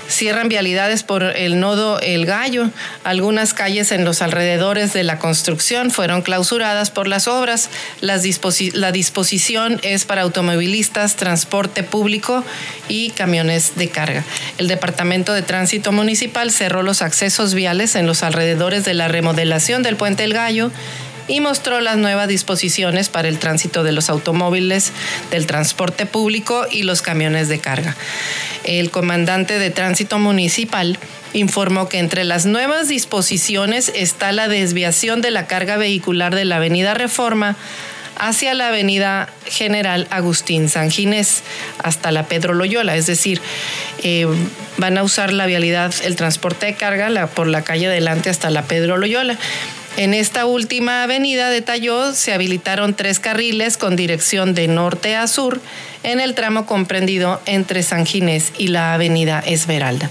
Cierran 0.07 0.49
vialidades 0.49 1.03
por 1.03 1.23
el 1.23 1.59
nodo 1.59 1.99
El 1.99 2.25
Gallo. 2.25 2.69
Algunas 3.03 3.53
calles 3.53 3.91
en 3.91 4.05
los 4.05 4.21
alrededores 4.21 4.93
de 4.93 5.03
la 5.03 5.19
construcción 5.19 5.91
fueron 5.91 6.21
clausuradas 6.21 6.91
por 6.91 7.07
las 7.07 7.27
obras. 7.27 7.69
la 8.01 8.91
disposición 8.91 9.79
es 9.83 10.05
para 10.05 10.21
automovilistas, 10.21 11.15
transporte 11.15 11.83
público 11.83 12.43
y 12.87 13.09
camiones 13.11 13.75
de 13.75 13.89
carga. 13.89 14.23
El 14.57 14.67
Departamento 14.67 15.33
de 15.33 15.41
Tránsito 15.41 15.91
Municipal 15.91 16.51
cerró 16.51 16.83
los 16.83 17.01
accesos 17.01 17.53
viales 17.53 17.95
en 17.95 18.05
los 18.05 18.23
alrededores 18.23 18.85
de 18.85 18.93
la 18.93 19.07
remodelación 19.07 19.83
del 19.83 19.95
puente 19.95 20.23
El 20.23 20.33
Gallo 20.33 20.71
y 21.27 21.41
mostró 21.41 21.81
las 21.81 21.97
nuevas 21.97 22.27
disposiciones 22.27 23.09
para 23.09 23.27
el 23.27 23.39
tránsito 23.39 23.83
de 23.83 23.91
los 23.91 24.09
automóviles, 24.09 24.91
del 25.31 25.47
transporte 25.47 26.05
público 26.05 26.65
y 26.69 26.83
los 26.83 27.01
camiones 27.01 27.47
de 27.47 27.59
carga. 27.59 27.95
El 28.65 28.91
comandante 28.91 29.59
de 29.59 29.69
tránsito 29.69 30.19
municipal 30.19 30.97
informó 31.33 31.87
que 31.89 31.99
entre 31.99 32.23
las 32.23 32.45
nuevas 32.45 32.87
disposiciones 32.87 33.91
está 33.95 34.31
la 34.31 34.47
desviación 34.47 35.21
de 35.21 35.31
la 35.31 35.47
carga 35.47 35.77
vehicular 35.77 36.33
de 36.33 36.45
la 36.45 36.57
Avenida 36.57 36.93
Reforma 36.93 37.55
hacia 38.17 38.53
la 38.53 38.69
Avenida 38.69 39.29
General 39.45 40.07
Agustín 40.09 40.69
San 40.69 40.89
Ginés 40.89 41.43
hasta 41.83 42.11
la 42.11 42.23
Pedro 42.23 42.53
Loyola, 42.53 42.95
es 42.95 43.05
decir, 43.05 43.41
eh, 44.03 44.25
van 44.77 44.97
a 44.97 45.03
usar 45.03 45.33
la 45.33 45.45
vialidad, 45.45 45.93
el 46.03 46.15
transporte 46.15 46.65
de 46.65 46.75
carga 46.75 47.27
por 47.27 47.47
la 47.47 47.63
calle 47.63 47.87
adelante 47.87 48.29
hasta 48.29 48.49
la 48.49 48.63
Pedro 48.63 48.97
Loyola. 48.97 49.37
En 49.97 50.13
esta 50.13 50.45
última 50.45 51.03
avenida, 51.03 51.49
detalló, 51.49 52.13
se 52.13 52.33
habilitaron 52.33 52.95
tres 52.95 53.21
carriles 53.21 53.77
con 53.77 53.95
dirección 53.95 54.53
de 54.53 54.67
norte 54.67 55.15
a 55.15 55.25
sur 55.27 55.61
en 56.03 56.19
el 56.19 56.35
tramo 56.35 56.65
comprendido 56.65 57.41
entre 57.45 57.81
San 57.81 58.05
Ginés 58.05 58.51
y 58.57 58.67
la 58.67 58.93
avenida 58.93 59.39
Esmeralda. 59.39 60.09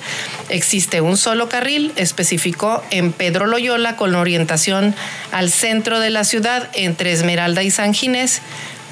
Existe 0.49 1.03
un 1.03 1.19
solo 1.19 1.51
carril, 1.51 1.93
especificó 1.97 2.83
en 2.91 3.13
Pedro 3.13 3.47
Loyola 3.47 3.97
con 3.97 4.15
orientación 4.15 4.95
al 5.33 5.51
centro 5.51 6.01
de 6.01 6.09
la 6.09 6.25
ciudad 6.25 6.71
entre 6.73 7.13
Esmeralda 7.13 7.63
y 7.63 7.71
San 7.71 7.93
Ginés, 7.93 8.41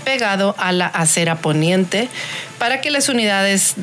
pegado 0.05 0.55
a 0.59 0.73
la 0.73 0.89
acera 0.89 1.37
poniente, 1.37 2.09
para 2.59 2.83
que 2.83 2.91
las 2.91 3.09
unidades 3.09 3.77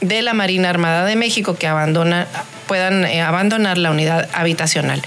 de 0.00 0.22
la 0.22 0.32
Marina 0.32 0.70
Armada 0.70 1.04
de 1.04 1.16
México 1.16 1.56
que 1.56 1.66
abandona, 1.66 2.28
puedan 2.72 3.04
eh, 3.04 3.20
abandonar 3.20 3.76
la 3.76 3.90
unidad 3.90 4.30
habitacional. 4.32 5.02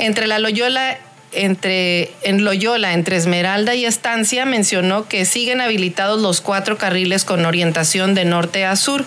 Entre 0.00 0.26
la 0.26 0.40
Loyola 0.40 0.98
entre, 1.30 2.10
en 2.22 2.44
Loyola, 2.44 2.92
entre 2.92 3.14
Esmeralda 3.14 3.76
y 3.76 3.84
Estancia, 3.84 4.44
mencionó 4.46 5.06
que 5.06 5.24
siguen 5.24 5.60
habilitados 5.60 6.20
los 6.20 6.40
cuatro 6.40 6.76
carriles 6.76 7.24
con 7.24 7.46
orientación 7.46 8.16
de 8.16 8.24
norte 8.24 8.64
a 8.64 8.74
sur. 8.74 9.04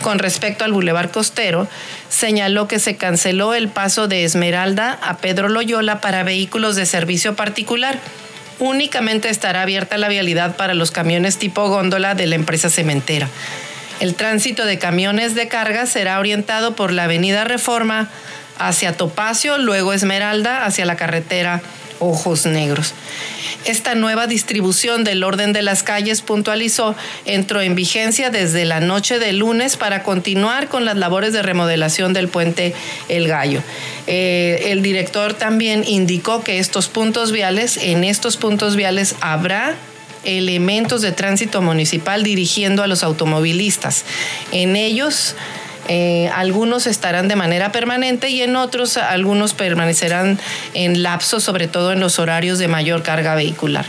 Con 0.00 0.18
respecto 0.18 0.64
al 0.64 0.72
Boulevard 0.72 1.10
Costero, 1.10 1.68
señaló 2.08 2.68
que 2.68 2.78
se 2.78 2.96
canceló 2.96 3.52
el 3.52 3.68
paso 3.68 4.08
de 4.08 4.24
Esmeralda 4.24 4.98
a 5.02 5.18
Pedro 5.18 5.50
Loyola 5.50 6.00
para 6.00 6.22
vehículos 6.22 6.74
de 6.74 6.86
servicio 6.86 7.36
particular. 7.36 7.98
Únicamente 8.60 9.28
estará 9.28 9.60
abierta 9.60 9.98
la 9.98 10.08
vialidad 10.08 10.56
para 10.56 10.72
los 10.72 10.90
camiones 10.90 11.36
tipo 11.36 11.68
góndola 11.68 12.14
de 12.14 12.28
la 12.28 12.34
empresa 12.36 12.70
cementera. 12.70 13.28
El 14.02 14.16
tránsito 14.16 14.64
de 14.64 14.78
camiones 14.78 15.36
de 15.36 15.46
carga 15.46 15.86
será 15.86 16.18
orientado 16.18 16.74
por 16.74 16.90
la 16.90 17.04
Avenida 17.04 17.44
Reforma 17.44 18.10
hacia 18.58 18.96
Topacio, 18.96 19.58
luego 19.58 19.92
Esmeralda 19.92 20.64
hacia 20.64 20.84
la 20.84 20.96
carretera 20.96 21.62
Ojos 22.00 22.44
Negros. 22.44 22.94
Esta 23.64 23.94
nueva 23.94 24.26
distribución 24.26 25.04
del 25.04 25.22
orden 25.22 25.52
de 25.52 25.62
las 25.62 25.84
calles, 25.84 26.20
puntualizó, 26.20 26.96
entró 27.26 27.60
en 27.60 27.76
vigencia 27.76 28.30
desde 28.30 28.64
la 28.64 28.80
noche 28.80 29.20
de 29.20 29.32
lunes 29.32 29.76
para 29.76 30.02
continuar 30.02 30.66
con 30.66 30.84
las 30.84 30.96
labores 30.96 31.32
de 31.32 31.42
remodelación 31.42 32.12
del 32.12 32.26
puente 32.26 32.74
El 33.08 33.28
Gallo. 33.28 33.62
Eh, 34.08 34.64
el 34.70 34.82
director 34.82 35.34
también 35.34 35.84
indicó 35.86 36.42
que 36.42 36.58
estos 36.58 36.88
puntos 36.88 37.30
viales, 37.30 37.76
en 37.76 38.02
estos 38.02 38.36
puntos 38.36 38.74
viales 38.74 39.14
habrá 39.20 39.76
elementos 40.24 41.02
de 41.02 41.12
tránsito 41.12 41.62
municipal 41.62 42.22
dirigiendo 42.22 42.82
a 42.82 42.86
los 42.86 43.02
automovilistas. 43.02 44.04
En 44.52 44.76
ellos, 44.76 45.34
eh, 45.88 46.30
algunos 46.34 46.86
estarán 46.86 47.28
de 47.28 47.36
manera 47.36 47.72
permanente 47.72 48.28
y 48.28 48.42
en 48.42 48.56
otros 48.56 48.96
algunos 48.96 49.54
permanecerán 49.54 50.38
en 50.74 51.02
lapsos, 51.02 51.42
sobre 51.42 51.66
todo 51.66 51.92
en 51.92 52.00
los 52.00 52.18
horarios 52.18 52.58
de 52.58 52.68
mayor 52.68 53.02
carga 53.02 53.34
vehicular. 53.34 53.86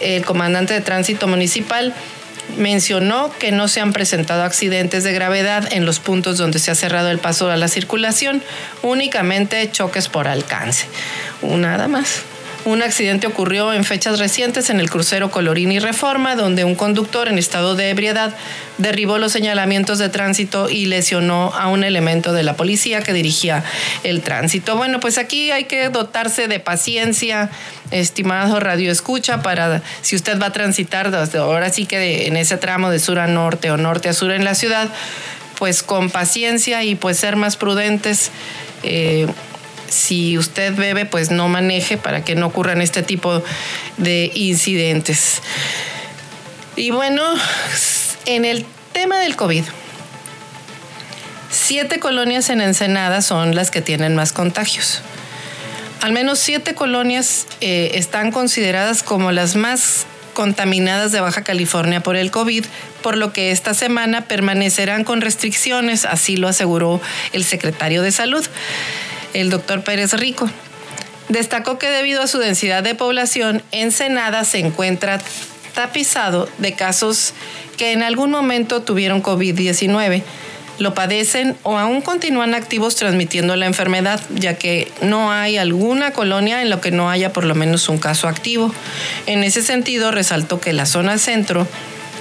el 0.00 0.24
comandante 0.24 0.74
de 0.74 0.80
tránsito 0.80 1.26
municipal 1.28 1.94
mencionó 2.56 3.32
que 3.38 3.52
no 3.52 3.68
se 3.68 3.80
han 3.80 3.92
presentado 3.92 4.42
accidentes 4.42 5.04
de 5.04 5.12
gravedad 5.12 5.68
en 5.72 5.86
los 5.86 5.98
puntos 5.98 6.38
donde 6.38 6.58
se 6.58 6.70
ha 6.70 6.74
cerrado 6.74 7.10
el 7.10 7.18
paso 7.18 7.50
a 7.50 7.56
la 7.56 7.68
circulación, 7.68 8.42
únicamente 8.82 9.70
choques 9.70 10.08
por 10.08 10.28
alcance. 10.28 10.86
Nada 11.42 11.88
más. 11.88 12.22
Un 12.64 12.82
accidente 12.82 13.26
ocurrió 13.26 13.74
en 13.74 13.84
fechas 13.84 14.18
recientes 14.18 14.70
en 14.70 14.80
el 14.80 14.88
crucero 14.88 15.30
Colorini 15.30 15.80
Reforma, 15.80 16.34
donde 16.34 16.64
un 16.64 16.74
conductor 16.74 17.28
en 17.28 17.36
estado 17.36 17.74
de 17.74 17.90
ebriedad 17.90 18.34
derribó 18.78 19.18
los 19.18 19.32
señalamientos 19.32 19.98
de 19.98 20.08
tránsito 20.08 20.70
y 20.70 20.86
lesionó 20.86 21.52
a 21.54 21.68
un 21.68 21.84
elemento 21.84 22.32
de 22.32 22.42
la 22.42 22.56
policía 22.56 23.02
que 23.02 23.12
dirigía 23.12 23.62
el 24.02 24.22
tránsito. 24.22 24.78
Bueno, 24.78 24.98
pues 24.98 25.18
aquí 25.18 25.50
hay 25.50 25.64
que 25.64 25.90
dotarse 25.90 26.48
de 26.48 26.58
paciencia, 26.58 27.50
estimado 27.90 28.58
Radio 28.60 28.90
Escucha, 28.90 29.42
para 29.42 29.82
si 30.00 30.16
usted 30.16 30.40
va 30.40 30.46
a 30.46 30.52
transitar 30.52 31.10
desde 31.10 31.38
ahora 31.38 31.68
sí 31.70 31.84
que 31.84 32.26
en 32.28 32.38
ese 32.38 32.56
tramo 32.56 32.88
de 32.88 32.98
sur 32.98 33.18
a 33.18 33.26
norte 33.26 33.70
o 33.70 33.76
norte 33.76 34.08
a 34.08 34.14
sur 34.14 34.30
en 34.30 34.44
la 34.44 34.54
ciudad, 34.54 34.88
pues 35.58 35.82
con 35.82 36.08
paciencia 36.08 36.82
y 36.82 36.94
pues 36.94 37.18
ser 37.18 37.36
más 37.36 37.56
prudentes. 37.56 38.30
Eh, 38.84 39.26
si 39.94 40.36
usted 40.36 40.74
bebe, 40.74 41.06
pues 41.06 41.30
no 41.30 41.48
maneje 41.48 41.96
para 41.96 42.24
que 42.24 42.34
no 42.34 42.46
ocurran 42.46 42.82
este 42.82 43.02
tipo 43.02 43.42
de 43.96 44.30
incidentes. 44.34 45.40
Y 46.76 46.90
bueno, 46.90 47.22
en 48.26 48.44
el 48.44 48.66
tema 48.92 49.18
del 49.20 49.36
COVID, 49.36 49.62
siete 51.50 52.00
colonias 52.00 52.50
en 52.50 52.60
Ensenada 52.60 53.22
son 53.22 53.54
las 53.54 53.70
que 53.70 53.80
tienen 53.80 54.16
más 54.16 54.32
contagios. 54.32 55.00
Al 56.00 56.12
menos 56.12 56.40
siete 56.40 56.74
colonias 56.74 57.46
eh, 57.60 57.92
están 57.94 58.32
consideradas 58.32 59.02
como 59.02 59.30
las 59.30 59.54
más 59.54 60.06
contaminadas 60.34 61.12
de 61.12 61.20
Baja 61.20 61.44
California 61.44 62.02
por 62.02 62.16
el 62.16 62.32
COVID, 62.32 62.64
por 63.02 63.16
lo 63.16 63.32
que 63.32 63.52
esta 63.52 63.72
semana 63.72 64.22
permanecerán 64.22 65.04
con 65.04 65.20
restricciones, 65.20 66.04
así 66.04 66.36
lo 66.36 66.48
aseguró 66.48 67.00
el 67.32 67.44
secretario 67.44 68.02
de 68.02 68.10
Salud 68.10 68.44
el 69.34 69.50
doctor 69.50 69.84
Pérez 69.84 70.14
Rico. 70.14 70.48
Destacó 71.28 71.78
que 71.78 71.90
debido 71.90 72.22
a 72.22 72.26
su 72.26 72.38
densidad 72.38 72.82
de 72.82 72.94
población, 72.94 73.62
Ensenada 73.72 74.44
se 74.44 74.58
encuentra 74.58 75.20
tapizado 75.74 76.48
de 76.58 76.72
casos 76.72 77.34
que 77.76 77.92
en 77.92 78.02
algún 78.02 78.30
momento 78.30 78.82
tuvieron 78.82 79.22
COVID-19, 79.22 80.22
lo 80.78 80.94
padecen 80.94 81.56
o 81.62 81.78
aún 81.78 82.00
continúan 82.00 82.54
activos 82.54 82.96
transmitiendo 82.96 83.54
la 83.56 83.66
enfermedad, 83.66 84.20
ya 84.30 84.54
que 84.54 84.90
no 85.02 85.30
hay 85.30 85.56
alguna 85.56 86.12
colonia 86.12 86.62
en 86.62 86.70
la 86.70 86.80
que 86.80 86.90
no 86.90 87.10
haya 87.10 87.32
por 87.32 87.44
lo 87.44 87.54
menos 87.54 87.88
un 87.88 87.98
caso 87.98 88.28
activo. 88.28 88.74
En 89.26 89.44
ese 89.44 89.62
sentido, 89.62 90.10
resaltó 90.10 90.60
que 90.60 90.72
la 90.72 90.86
zona 90.86 91.18
centro 91.18 91.66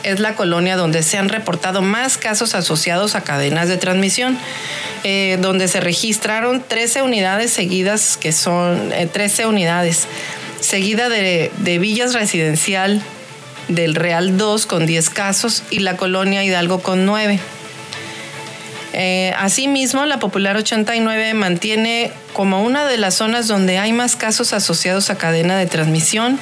es 0.04 0.20
la 0.20 0.36
colonia 0.36 0.76
donde 0.76 1.04
se 1.04 1.18
han 1.18 1.30
reportado 1.30 1.82
más 1.82 2.18
casos 2.18 2.56
asociados 2.56 3.16
a 3.16 3.22
cadenas 3.22 3.68
de 3.68 3.78
transmisión, 3.78 4.38
eh, 5.04 5.38
donde 5.42 5.68
se 5.68 5.80
registraron 5.80 6.63
13 6.66 7.02
unidades 7.02 7.52
seguidas, 7.52 8.18
que 8.18 8.32
son 8.32 8.92
13 9.12 9.44
eh, 9.44 9.46
unidades, 9.48 10.08
seguida 10.60 11.10
de, 11.10 11.52
villas 11.80 12.13
residencial 12.13 13.02
del 13.68 13.96
Real 13.96 14.38
2 14.38 14.66
con 14.66 14.86
10 14.86 15.10
casos 15.10 15.63
y 15.70 15.80
la 15.80 15.98
colonia 15.98 16.44
Hidalgo 16.44 16.82
con 16.82 17.06
9. 17.06 17.39
Eh, 18.96 19.34
asimismo, 19.38 20.06
la 20.06 20.20
Popular 20.20 20.56
89 20.56 21.34
mantiene 21.34 22.12
como 22.34 22.63
una 22.63 22.86
de 22.86 22.98
las 22.98 23.16
zonas 23.16 23.48
donde 23.48 23.80
hay 23.80 23.92
más 23.92 24.16
casos 24.16 24.54
asociados 24.54 25.10
a 25.10 25.18
cadena 25.18 25.58
de 25.58 25.66
transmisión, 25.66 26.39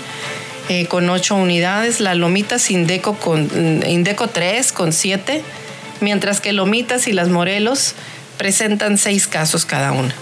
eh, 0.69 0.85
con 0.87 1.09
8 1.09 1.35
unidades, 1.35 1.99
la 1.99 2.15
Lomitas 2.15 2.69
Indeco, 2.71 3.15
con, 3.15 3.45
mm, 3.45 3.83
Indeco 3.87 4.27
3 4.27 4.71
con 4.71 4.93
7, 4.93 5.43
mientras 5.99 6.41
que 6.41 6.53
Lomitas 6.53 7.07
y 7.07 7.13
las 7.13 7.29
Morelos 7.29 7.95
presentan 8.37 8.97
6 8.97 9.27
casos 9.27 9.65
cada 9.65 9.91
una. 9.91 10.13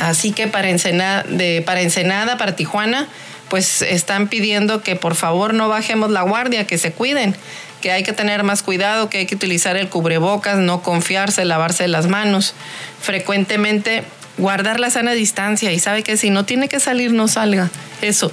Así 0.00 0.32
que 0.32 0.46
para 0.46 0.70
Ensenada, 0.70 1.24
para 1.64 1.80
Ensenada, 1.82 2.38
para 2.38 2.56
Tijuana, 2.56 3.08
pues 3.48 3.82
están 3.82 4.28
pidiendo 4.28 4.82
que 4.82 4.96
por 4.96 5.14
favor 5.14 5.54
no 5.54 5.68
bajemos 5.68 6.10
la 6.10 6.22
guardia, 6.22 6.66
que 6.66 6.78
se 6.78 6.92
cuiden, 6.92 7.34
que 7.82 7.90
hay 7.90 8.02
que 8.02 8.12
tener 8.12 8.44
más 8.44 8.62
cuidado, 8.62 9.10
que 9.10 9.18
hay 9.18 9.26
que 9.26 9.34
utilizar 9.34 9.76
el 9.76 9.88
cubrebocas, 9.88 10.58
no 10.58 10.82
confiarse, 10.82 11.44
lavarse 11.44 11.88
las 11.88 12.06
manos, 12.06 12.54
frecuentemente 13.00 14.04
guardar 14.38 14.80
la 14.80 14.90
sana 14.90 15.12
distancia 15.12 15.72
y 15.72 15.78
sabe 15.78 16.02
que 16.02 16.16
si 16.16 16.30
no 16.30 16.44
tiene 16.44 16.68
que 16.68 16.80
salir, 16.80 17.12
no 17.12 17.28
salga. 17.28 17.70
Eso, 18.00 18.32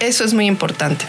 eso 0.00 0.24
es 0.24 0.34
muy 0.34 0.46
importante. 0.46 1.04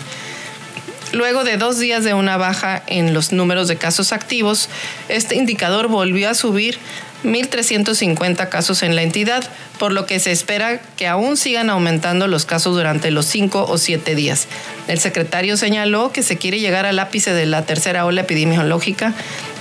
Luego 1.12 1.44
de 1.44 1.58
dos 1.58 1.80
días 1.80 2.04
de 2.04 2.14
una 2.14 2.38
baja 2.38 2.84
en 2.86 3.14
los 3.14 3.32
números 3.32 3.68
de 3.68 3.78
casos 3.78 4.14
activos, 4.14 4.70
este 5.08 5.36
indicador 5.36 5.88
volvió 5.88 6.30
a 6.30 6.36
subir 6.36 6.78
1.350 7.24 8.48
casos 8.48 8.84
en 8.84 8.96
la 8.96 9.02
entidad, 9.02 9.44
por 9.78 9.92
lo 9.92 10.06
que 10.06 10.20
se 10.20 10.32
espera 10.32 10.80
que 10.98 11.08
aún 11.08 11.36
sigan 11.36 11.70
aumentando 11.70 12.28
los 12.28 12.46
casos 12.46 12.76
durante 12.76 13.12
los 13.12 13.26
cinco 13.26 13.66
o 13.68 13.78
siete 13.78 14.16
días. 14.16 14.48
El 14.88 15.00
secretario 15.00 15.58
señaló 15.58 16.12
que 16.12 16.24
se 16.24 16.38
quiere 16.38 16.60
llegar 16.60 16.86
al 16.86 17.00
ápice 17.00 17.34
de 17.34 17.46
la 17.46 17.66
tercera 17.66 18.06
ola 18.06 18.22
epidemiológica 18.22 19.14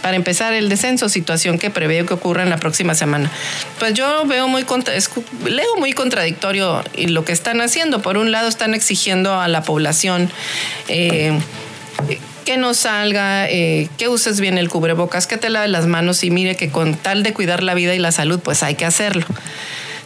para 0.03 0.17
empezar 0.17 0.53
el 0.53 0.69
descenso, 0.69 1.09
situación 1.09 1.59
que 1.59 1.71
prevé 1.71 2.05
que 2.07 2.15
ocurra 2.15 2.43
en 2.43 2.51
la 2.51 2.59
próxima 2.59 2.95
semana. 2.95 3.31
Pues 3.79 3.95
yo 3.95 4.25
veo 4.27 4.49
muy 4.49 4.65
leo 5.45 5.77
muy 5.79 5.93
contradictorio 5.93 6.83
lo 6.97 7.25
que 7.25 7.33
están 7.33 7.61
haciendo. 7.61 8.03
Por 8.03 8.17
un 8.17 8.31
lado 8.31 8.49
están 8.49 8.75
exigiendo 8.75 9.41
a 9.41 9.49
la 9.49 9.63
población 9.63 10.31
eh, 10.89 11.39
que 12.45 12.57
no 12.57 12.75
salga, 12.75 13.49
eh, 13.49 13.89
que 13.99 14.09
uses 14.09 14.41
bien 14.41 14.57
el 14.57 14.69
cubrebocas, 14.69 15.27
que 15.27 15.37
te 15.37 15.51
lave 15.51 15.69
las 15.69 15.87
manos 15.87 16.25
y 16.25 16.31
mire 16.31 16.57
que 16.57 16.71
con 16.71 16.95
tal 16.95 17.23
de 17.23 17.35
cuidar 17.35 17.63
la 17.63 17.75
vida 17.75 17.95
y 17.95 17.99
la 17.99 18.13
salud, 18.13 18.41
pues 18.41 18.63
hay 18.63 18.75
que 18.75 18.85
hacerlo. 18.85 19.27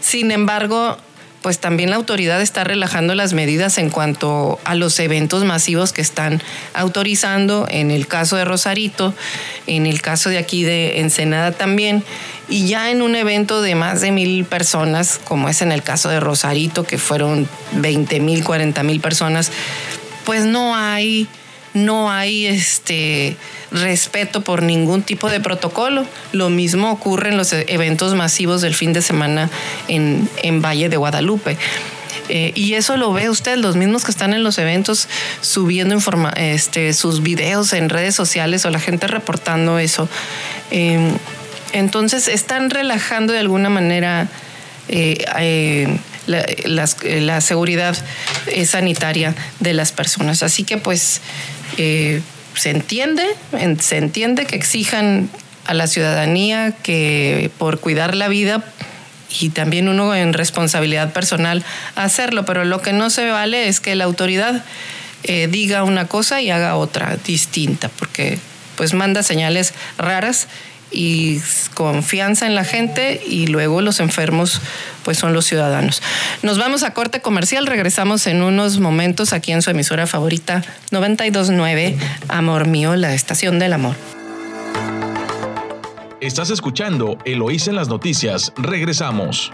Sin 0.01 0.33
embargo, 0.33 0.97
pues 1.43 1.59
también 1.59 1.91
la 1.91 1.97
autoridad 1.97 2.41
está 2.41 2.65
relajando 2.65 3.15
las 3.15 3.33
medidas 3.33 3.77
en 3.79 3.91
cuanto 3.91 4.59
a 4.65 4.75
los 4.75 4.99
eventos 5.01 5.45
masivos 5.45 5.93
que 5.93 6.01
están 6.01 6.41
autorizando, 6.73 7.67
en 7.69 7.91
el 7.91 8.07
caso 8.07 8.37
de 8.37 8.45
Rosarito, 8.45 9.13
en 9.67 9.87
el 9.87 10.01
caso 10.01 10.31
de 10.31 10.39
aquí 10.39 10.63
de 10.63 11.01
Ensenada 11.01 11.53
también, 11.53 12.05
y 12.49 12.69
ya 12.69 12.91
en 12.91 13.03
un 13.03 13.17
evento 13.17 13.61
de 13.61 13.75
más 13.75 14.01
de 14.01 14.13
mil 14.13 14.45
personas, 14.45 15.21
como 15.25 15.49
es 15.49 15.63
en 15.63 15.73
el 15.73 15.83
caso 15.83 16.09
de 16.09 16.21
Rosarito, 16.21 16.85
que 16.85 16.99
fueron 16.99 17.49
20 17.73 18.21
mil, 18.21 18.45
40 18.45 18.83
mil 18.85 19.01
personas, 19.01 19.51
pues 20.25 20.45
no 20.45 20.77
hay 20.77 21.29
no 21.75 22.11
hay 22.11 22.47
este 22.47 23.37
respeto 23.71 24.43
por 24.43 24.63
ningún 24.63 25.03
tipo 25.03 25.31
de 25.31 25.41
protocolo. 25.41 26.07
Lo 26.33 26.51
mismo 26.51 26.91
ocurre 26.91 27.31
en 27.31 27.37
los 27.37 27.53
eventos 27.53 28.15
masivos 28.15 28.61
del 28.61 28.75
fin 28.75 28.93
de 28.93 29.03
semana 29.03 29.51
en, 29.89 30.29
Valle 30.63 30.89
de 30.89 30.97
Guadalupe. 30.97 31.57
Eh, 32.29 32.53
y 32.55 32.75
eso 32.75 32.97
lo 32.97 33.13
ve 33.13 33.29
usted, 33.29 33.57
los 33.57 33.77
mismos 33.77 34.05
que 34.05 34.11
están 34.11 34.33
en 34.33 34.43
los 34.43 34.59
eventos 34.59 35.09
subiendo 35.41 35.99
este, 36.37 36.93
sus 36.93 37.23
videos 37.23 37.73
en 37.73 37.89
redes 37.89 38.15
sociales 38.15 38.65
o 38.65 38.71
la 38.71 38.79
gente 38.79 39.07
reportando 39.07 39.79
eso. 39.79 40.09
Em, 40.71 41.13
entonces 41.73 42.29
están 42.29 42.71
relajando 42.71 43.33
de 43.33 43.41
alguna 43.41 43.71
manera 43.71 44.29
eh, 44.89 45.25
eh, 45.39 45.99
la, 46.27 47.41
seguridad 47.41 47.97
sanitaria 48.67 49.35
de 49.61 49.73
las 49.73 49.91
personas. 49.93 50.43
Así 50.43 50.65
que 50.65 50.77
pues 50.77 51.21
eh, 51.79 52.23
se 52.55 52.71
entiende, 52.71 53.25
se 53.81 53.97
entiende 53.97 54.47
que 54.47 54.57
exijan 54.57 55.31
a 55.67 55.75
la 55.75 55.87
ciudadanía 55.87 56.73
que 56.83 57.51
por 57.59 57.81
cuidar 57.81 58.15
la 58.15 58.29
vida 58.29 58.65
y 59.41 59.51
también 59.51 59.89
uno 59.89 60.15
en 60.15 60.33
responsabilidad 60.33 61.13
personal 61.13 61.65
hacerlo, 61.95 62.45
pero 62.45 62.65
lo 62.65 62.83
que 62.83 62.93
no 62.93 63.11
se 63.11 63.31
vale 63.31 63.69
es 63.69 63.81
que 63.81 63.95
la 63.95 64.05
autoridad 64.05 64.65
eh, 65.25 65.49
diga 65.51 65.85
una 65.85 66.07
cosa 66.07 66.41
y 66.41 66.51
haga 66.51 66.77
otra 66.77 67.17
distinta, 67.25 67.89
porque 67.99 68.39
pues 68.77 68.93
manda 68.93 69.23
señales 69.23 69.73
raras 69.97 70.49
y 70.91 71.41
confianza 71.75 72.47
en 72.47 72.55
la 72.55 72.65
gente 72.65 73.23
y 73.27 73.47
luego 73.47 73.81
los 73.81 74.01
enfermos 74.01 74.61
pues 75.05 75.19
son 75.19 75.33
los 75.33 75.45
ciudadanos. 75.45 76.03
Nos 76.43 76.59
vamos 76.59 76.83
a 76.83 76.93
corte 76.95 77.21
comercial, 77.21 77.67
regresamos 77.67 78.27
en 78.27 78.43
unos 78.43 78.79
momentos 78.79 79.33
aquí 79.33 79.53
en 79.53 79.63
su 79.63 79.71
emisora 79.71 80.07
favorita 80.07 80.63
929 80.91 81.97
Amor 82.29 82.67
Mío, 82.67 82.97
la 82.97 83.15
estación 83.15 83.59
del 83.59 83.73
amor. 83.73 83.95
Estás 86.21 86.51
escuchando 86.51 87.19
Eloís 87.25 87.67
en 87.67 87.75
las 87.75 87.89
noticias, 87.89 88.53
regresamos. 88.57 89.53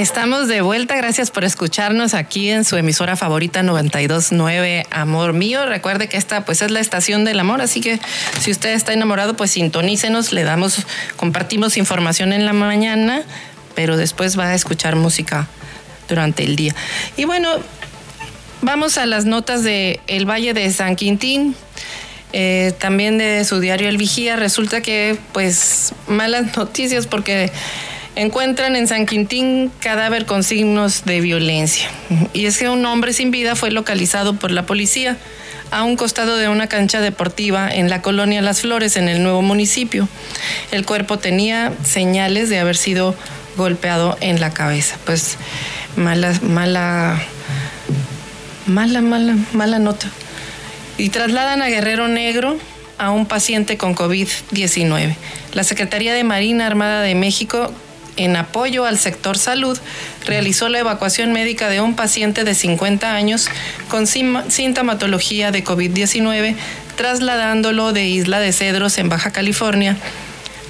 Estamos 0.00 0.48
de 0.48 0.62
vuelta, 0.62 0.96
gracias 0.96 1.30
por 1.30 1.44
escucharnos 1.44 2.14
aquí 2.14 2.48
en 2.48 2.64
su 2.64 2.78
emisora 2.78 3.16
favorita 3.16 3.62
929 3.62 4.86
Amor 4.90 5.34
Mío. 5.34 5.66
Recuerde 5.66 6.08
que 6.08 6.16
esta 6.16 6.46
pues 6.46 6.62
es 6.62 6.70
la 6.70 6.80
estación 6.80 7.26
del 7.26 7.38
amor, 7.38 7.60
así 7.60 7.82
que 7.82 8.00
si 8.40 8.50
usted 8.50 8.70
está 8.70 8.94
enamorado, 8.94 9.36
pues 9.36 9.50
sintonícenos, 9.50 10.32
le 10.32 10.42
damos, 10.42 10.86
compartimos 11.16 11.76
información 11.76 12.32
en 12.32 12.46
la 12.46 12.54
mañana, 12.54 13.24
pero 13.74 13.98
después 13.98 14.38
va 14.38 14.46
a 14.46 14.54
escuchar 14.54 14.96
música 14.96 15.48
durante 16.08 16.44
el 16.44 16.56
día. 16.56 16.74
Y 17.18 17.26
bueno, 17.26 17.50
vamos 18.62 18.96
a 18.96 19.04
las 19.04 19.26
notas 19.26 19.62
de 19.62 20.00
El 20.06 20.24
Valle 20.24 20.54
de 20.54 20.72
San 20.72 20.96
Quintín. 20.96 21.54
Eh, 22.32 22.72
también 22.78 23.18
de 23.18 23.44
su 23.44 23.60
diario 23.60 23.90
El 23.90 23.98
Vigía, 23.98 24.36
resulta 24.36 24.80
que 24.80 25.18
pues 25.34 25.92
malas 26.06 26.56
noticias 26.56 27.06
porque 27.06 27.52
encuentran 28.16 28.76
en 28.76 28.86
San 28.86 29.06
Quintín 29.06 29.70
cadáver 29.80 30.26
con 30.26 30.42
signos 30.42 31.04
de 31.04 31.20
violencia. 31.20 31.88
Y 32.32 32.46
es 32.46 32.58
que 32.58 32.68
un 32.68 32.84
hombre 32.86 33.12
sin 33.12 33.30
vida 33.30 33.56
fue 33.56 33.70
localizado 33.70 34.34
por 34.34 34.50
la 34.50 34.66
policía 34.66 35.16
a 35.70 35.84
un 35.84 35.96
costado 35.96 36.36
de 36.36 36.48
una 36.48 36.66
cancha 36.66 37.00
deportiva 37.00 37.68
en 37.72 37.88
la 37.88 38.02
colonia 38.02 38.42
Las 38.42 38.62
Flores, 38.62 38.96
en 38.96 39.08
el 39.08 39.22
nuevo 39.22 39.42
municipio. 39.42 40.08
El 40.72 40.84
cuerpo 40.84 41.18
tenía 41.18 41.72
señales 41.84 42.48
de 42.48 42.58
haber 42.58 42.76
sido 42.76 43.14
golpeado 43.56 44.16
en 44.20 44.40
la 44.40 44.52
cabeza. 44.52 44.96
Pues 45.04 45.36
mala, 45.96 46.32
mala, 46.42 47.20
mala, 48.66 49.00
mala, 49.00 49.36
mala 49.52 49.78
nota. 49.78 50.08
Y 50.98 51.10
trasladan 51.10 51.62
a 51.62 51.68
Guerrero 51.68 52.08
Negro 52.08 52.58
a 52.98 53.10
un 53.10 53.26
paciente 53.26 53.78
con 53.78 53.94
COVID-19. 53.94 55.14
La 55.54 55.64
Secretaría 55.64 56.12
de 56.12 56.24
Marina 56.24 56.66
Armada 56.66 57.00
de 57.00 57.14
México 57.14 57.72
en 58.24 58.36
apoyo 58.36 58.84
al 58.84 58.98
sector 58.98 59.38
salud, 59.38 59.78
realizó 60.26 60.68
la 60.68 60.78
evacuación 60.78 61.32
médica 61.32 61.68
de 61.68 61.80
un 61.80 61.96
paciente 61.96 62.44
de 62.44 62.54
50 62.54 63.14
años 63.14 63.48
con 63.88 64.06
sintomatología 64.06 65.50
de 65.50 65.64
COVID-19, 65.64 66.54
trasladándolo 66.96 67.92
de 67.92 68.06
Isla 68.06 68.40
de 68.40 68.52
Cedros 68.52 68.98
en 68.98 69.08
Baja 69.08 69.30
California 69.30 69.96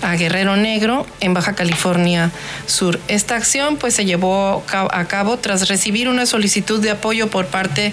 a 0.02 0.16
Guerrero 0.16 0.56
Negro 0.56 1.06
en 1.20 1.34
Baja 1.34 1.54
California 1.54 2.30
Sur. 2.66 2.98
Esta 3.08 3.36
acción 3.36 3.76
pues 3.76 3.94
se 3.94 4.04
llevó 4.04 4.64
a 4.70 5.04
cabo 5.06 5.38
tras 5.38 5.68
recibir 5.68 6.08
una 6.08 6.26
solicitud 6.26 6.80
de 6.80 6.90
apoyo 6.90 7.28
por 7.28 7.46
parte 7.46 7.92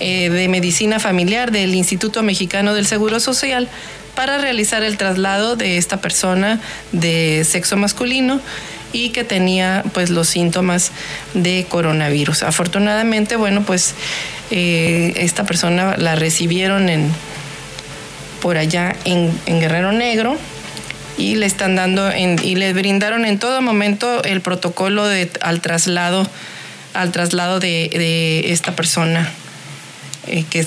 eh, 0.00 0.30
de 0.30 0.48
Medicina 0.48 1.00
Familiar 1.00 1.50
del 1.50 1.74
Instituto 1.74 2.22
Mexicano 2.22 2.74
del 2.74 2.86
Seguro 2.86 3.20
Social 3.20 3.68
para 4.14 4.38
realizar 4.38 4.82
el 4.82 4.96
traslado 4.96 5.56
de 5.56 5.78
esta 5.78 6.00
persona 6.00 6.60
de 6.92 7.44
sexo 7.44 7.76
masculino 7.76 8.40
y 8.92 9.10
que 9.10 9.24
tenía 9.24 9.84
pues 9.92 10.10
los 10.10 10.28
síntomas 10.28 10.92
de 11.34 11.66
coronavirus. 11.68 12.42
Afortunadamente, 12.42 13.36
bueno, 13.36 13.62
pues 13.62 13.94
eh, 14.50 15.12
esta 15.16 15.44
persona 15.44 15.96
la 15.96 16.14
recibieron 16.14 16.88
en 16.88 17.12
por 18.40 18.56
allá 18.56 18.94
en, 19.04 19.32
Guerrero 19.46 19.92
Negro 19.92 20.36
y 21.16 21.34
le 21.34 21.46
están 21.46 21.74
dando 21.74 22.10
y 22.16 22.54
le 22.54 22.72
brindaron 22.72 23.24
en 23.24 23.38
todo 23.38 23.60
momento 23.60 24.22
el 24.22 24.40
protocolo 24.40 25.06
de, 25.06 25.30
al 25.40 25.60
traslado 25.60 26.28
al 26.94 27.12
traslado 27.12 27.60
de, 27.60 28.52
esta 28.52 28.74
persona 28.76 29.28
eh, 30.28 30.44
que, 30.48 30.64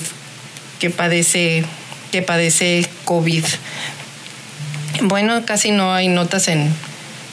que 0.78 0.90
padece 0.90 1.64
que 2.10 2.20
padece 2.20 2.86
COVID. 3.06 3.44
Bueno, 5.00 5.44
casi 5.46 5.70
no 5.70 5.94
hay 5.94 6.08
notas 6.08 6.48
en, 6.48 6.72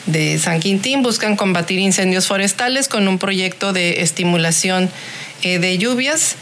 de 0.06 0.38
San 0.38 0.60
Quintín 0.60 1.02
buscan 1.02 1.36
combatir 1.36 1.78
incendios 1.78 2.26
forestales 2.26 2.88
con 2.88 3.08
un 3.08 3.18
proyecto 3.18 3.72
de 3.72 4.02
estimulación 4.02 4.90
eh, 5.42 5.58
de 5.58 5.78
lluvias. 5.78 6.36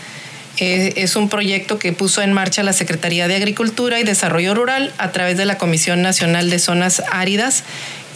Eh, 0.59 0.95
es 0.97 1.15
un 1.15 1.29
proyecto 1.29 1.79
que 1.79 1.93
puso 1.93 2.21
en 2.23 2.33
marcha 2.33 2.63
la 2.63 2.73
Secretaría 2.73 3.29
de 3.29 3.37
Agricultura 3.37 4.01
y 4.01 4.05
Desarrollo 4.05 4.55
Rural 4.55 4.93
a 4.99 5.13
través 5.13 5.37
de 5.37 5.45
la 5.45 5.57
Comisión 5.57 6.03
Nacional 6.03 6.51
de 6.51 6.59
Zonas 6.59 7.03
Áridas 7.13 7.63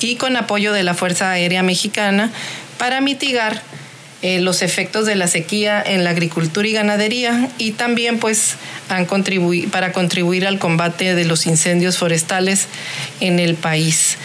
y 0.00 0.16
con 0.16 0.36
apoyo 0.36 0.72
de 0.72 0.82
la 0.82 0.94
Fuerza 0.94 1.30
Aérea 1.30 1.62
Mexicana 1.62 2.32
para 2.78 3.00
mitigar 3.00 3.62
eh, 4.22 4.40
los 4.40 4.62
efectos 4.62 5.06
de 5.06 5.16
la 5.16 5.26
sequía 5.26 5.82
en 5.84 6.04
la 6.04 6.10
agricultura 6.10 6.66
y 6.66 6.72
ganadería 6.72 7.48
y 7.58 7.72
también 7.72 8.18
pues 8.18 8.54
han 8.88 9.06
para 9.70 9.92
contribuir 9.92 10.46
al 10.46 10.58
combate 10.58 11.14
de 11.14 11.24
los 11.24 11.46
incendios 11.46 11.98
forestales 11.98 12.66
en 13.20 13.38
el 13.40 13.54
país. 13.54 14.16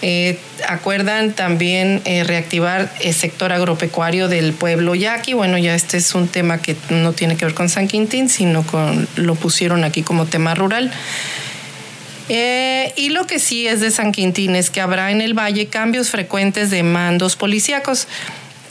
Eh, 0.00 0.38
acuerdan 0.68 1.32
también 1.32 2.02
eh, 2.04 2.22
reactivar 2.22 2.92
el 3.00 3.14
sector 3.14 3.52
agropecuario 3.52 4.28
del 4.28 4.52
pueblo 4.52 4.94
yaqui. 4.94 5.32
Bueno, 5.32 5.58
ya 5.58 5.74
este 5.74 5.96
es 5.96 6.14
un 6.14 6.28
tema 6.28 6.58
que 6.58 6.76
no 6.90 7.12
tiene 7.12 7.36
que 7.36 7.44
ver 7.44 7.54
con 7.54 7.68
San 7.68 7.88
Quintín, 7.88 8.28
sino 8.28 8.64
con 8.64 9.08
lo 9.16 9.34
pusieron 9.34 9.82
aquí 9.82 10.02
como 10.02 10.26
tema 10.26 10.54
rural. 10.54 10.92
Eh, 12.28 12.92
y 12.96 13.08
lo 13.08 13.26
que 13.26 13.38
sí 13.38 13.66
es 13.66 13.80
de 13.80 13.90
San 13.90 14.12
Quintín 14.12 14.54
es 14.54 14.70
que 14.70 14.80
habrá 14.80 15.10
en 15.10 15.20
el 15.20 15.36
valle 15.36 15.66
cambios 15.66 16.10
frecuentes 16.10 16.70
de 16.70 16.82
mandos 16.82 17.36
policíacos 17.36 18.06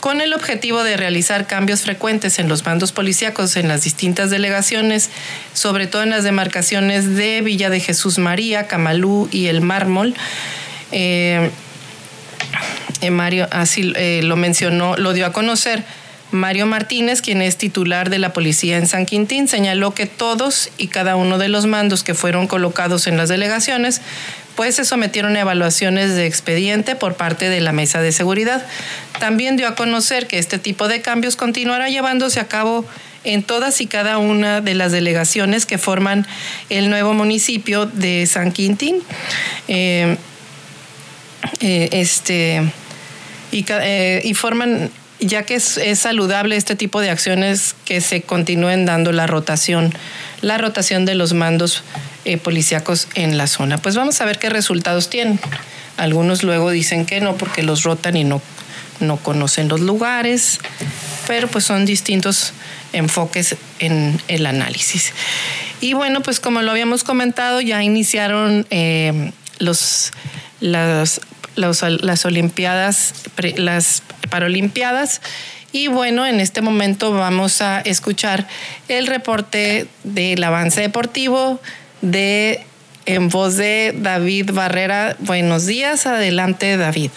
con 0.00 0.20
el 0.20 0.32
objetivo 0.32 0.84
de 0.84 0.96
realizar 0.96 1.48
cambios 1.48 1.82
frecuentes 1.82 2.38
en 2.38 2.48
los 2.48 2.64
mandos 2.64 2.92
policíacos 2.92 3.56
en 3.56 3.66
las 3.66 3.82
distintas 3.82 4.30
delegaciones, 4.30 5.10
sobre 5.54 5.88
todo 5.88 6.04
en 6.04 6.10
las 6.10 6.22
demarcaciones 6.22 7.16
de 7.16 7.40
Villa 7.42 7.68
de 7.68 7.80
Jesús 7.80 8.18
María, 8.18 8.68
Camalú 8.68 9.28
y 9.32 9.46
El 9.46 9.60
Mármol. 9.60 10.14
Eh, 10.92 11.50
eh, 13.00 13.10
Mario 13.10 13.46
así 13.50 13.92
eh, 13.96 14.20
lo 14.24 14.36
mencionó, 14.36 14.96
lo 14.96 15.12
dio 15.12 15.26
a 15.26 15.32
conocer. 15.32 15.84
Mario 16.30 16.66
Martínez, 16.66 17.22
quien 17.22 17.40
es 17.40 17.56
titular 17.56 18.10
de 18.10 18.18
la 18.18 18.34
policía 18.34 18.76
en 18.76 18.86
San 18.86 19.06
Quintín, 19.06 19.48
señaló 19.48 19.94
que 19.94 20.04
todos 20.04 20.70
y 20.76 20.88
cada 20.88 21.16
uno 21.16 21.38
de 21.38 21.48
los 21.48 21.64
mandos 21.64 22.02
que 22.02 22.12
fueron 22.12 22.46
colocados 22.46 23.06
en 23.06 23.16
las 23.16 23.30
delegaciones, 23.30 24.02
pues 24.54 24.74
se 24.74 24.84
sometieron 24.84 25.36
a 25.36 25.40
evaluaciones 25.40 26.14
de 26.16 26.26
expediente 26.26 26.96
por 26.96 27.14
parte 27.14 27.48
de 27.48 27.62
la 27.62 27.72
mesa 27.72 28.02
de 28.02 28.12
seguridad. 28.12 28.66
También 29.18 29.56
dio 29.56 29.68
a 29.68 29.74
conocer 29.74 30.26
que 30.26 30.38
este 30.38 30.58
tipo 30.58 30.86
de 30.86 31.00
cambios 31.00 31.36
continuará 31.36 31.88
llevándose 31.88 32.40
a 32.40 32.48
cabo 32.48 32.84
en 33.24 33.42
todas 33.42 33.80
y 33.80 33.86
cada 33.86 34.18
una 34.18 34.60
de 34.60 34.74
las 34.74 34.92
delegaciones 34.92 35.64
que 35.64 35.78
forman 35.78 36.26
el 36.68 36.90
nuevo 36.90 37.14
municipio 37.14 37.86
de 37.86 38.26
San 38.26 38.52
Quintín. 38.52 39.02
Este, 41.60 42.62
eh, 43.52 44.20
y, 44.24 44.34
forman, 44.34 44.90
ya 45.20 45.42
que 45.44 45.54
es, 45.54 45.80
saludable 45.94 46.56
este 46.56 46.76
tipo 46.76 47.00
de 47.00 47.10
acciones, 47.10 47.74
que 47.84 48.00
se 48.00 48.22
continúen 48.22 48.84
dando 48.84 49.12
la 49.12 49.26
rotación, 49.26 49.92
la 50.42 50.58
rotación 50.58 51.04
de 51.04 51.14
los 51.14 51.32
mandos 51.32 51.82
eh, 52.24 52.36
policíacos 52.36 53.08
en 53.14 53.38
la 53.38 53.46
zona. 53.46 53.78
Pues 53.78 53.94
vamos 53.96 54.20
a 54.20 54.24
ver 54.24 54.38
qué 54.38 54.50
resultados 54.50 55.08
tienen. 55.08 55.40
Algunos 55.96 56.42
luego 56.42 56.70
dicen 56.70 57.06
que 57.06 57.20
no 57.20 57.36
porque 57.36 57.62
los 57.62 57.82
rotan 57.82 58.16
y 58.16 58.24
no, 58.24 58.40
no 59.00 59.16
conocen 59.16 59.68
los 59.68 59.80
lugares, 59.80 60.60
pero 61.26 61.48
pues 61.48 61.64
son 61.64 61.86
distintos 61.86 62.52
enfoques 62.92 63.56
en 63.78 64.20
el 64.28 64.46
análisis. 64.46 65.12
Y 65.80 65.94
bueno, 65.94 66.22
pues 66.22 66.38
como 66.38 66.62
lo 66.62 66.70
habíamos 66.70 67.02
comentado, 67.02 67.60
ya 67.60 67.82
iniciaron 67.82 68.66
los, 69.58 70.12
las 70.60 71.20
las 71.58 72.24
Olimpiadas, 72.24 73.14
las 73.56 74.02
Paralimpiadas. 74.30 75.20
Y 75.72 75.88
bueno, 75.88 76.26
en 76.26 76.40
este 76.40 76.62
momento 76.62 77.12
vamos 77.12 77.60
a 77.60 77.80
escuchar 77.80 78.46
el 78.88 79.06
reporte 79.06 79.86
del 80.04 80.42
avance 80.42 80.80
deportivo 80.80 81.60
de 82.00 82.64
en 83.04 83.28
voz 83.28 83.56
de 83.56 83.94
David 83.96 84.50
Barrera. 84.52 85.16
Buenos 85.20 85.66
días, 85.66 86.06
adelante 86.06 86.76
David. 86.76 87.10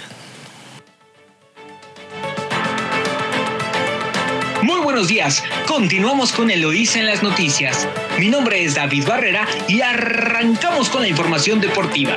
Muy 4.64 4.80
buenos 4.82 5.08
días, 5.08 5.44
continuamos 5.66 6.32
con 6.32 6.52
Eloísa 6.52 7.00
en 7.00 7.08
las 7.08 7.24
noticias. 7.24 7.88
Mi 8.20 8.30
nombre 8.30 8.64
es 8.64 8.76
David 8.76 9.08
Barrera 9.08 9.48
y 9.68 9.82
arrancamos 9.82 10.88
con 10.90 11.02
la 11.02 11.08
información 11.08 11.60
deportiva. 11.60 12.16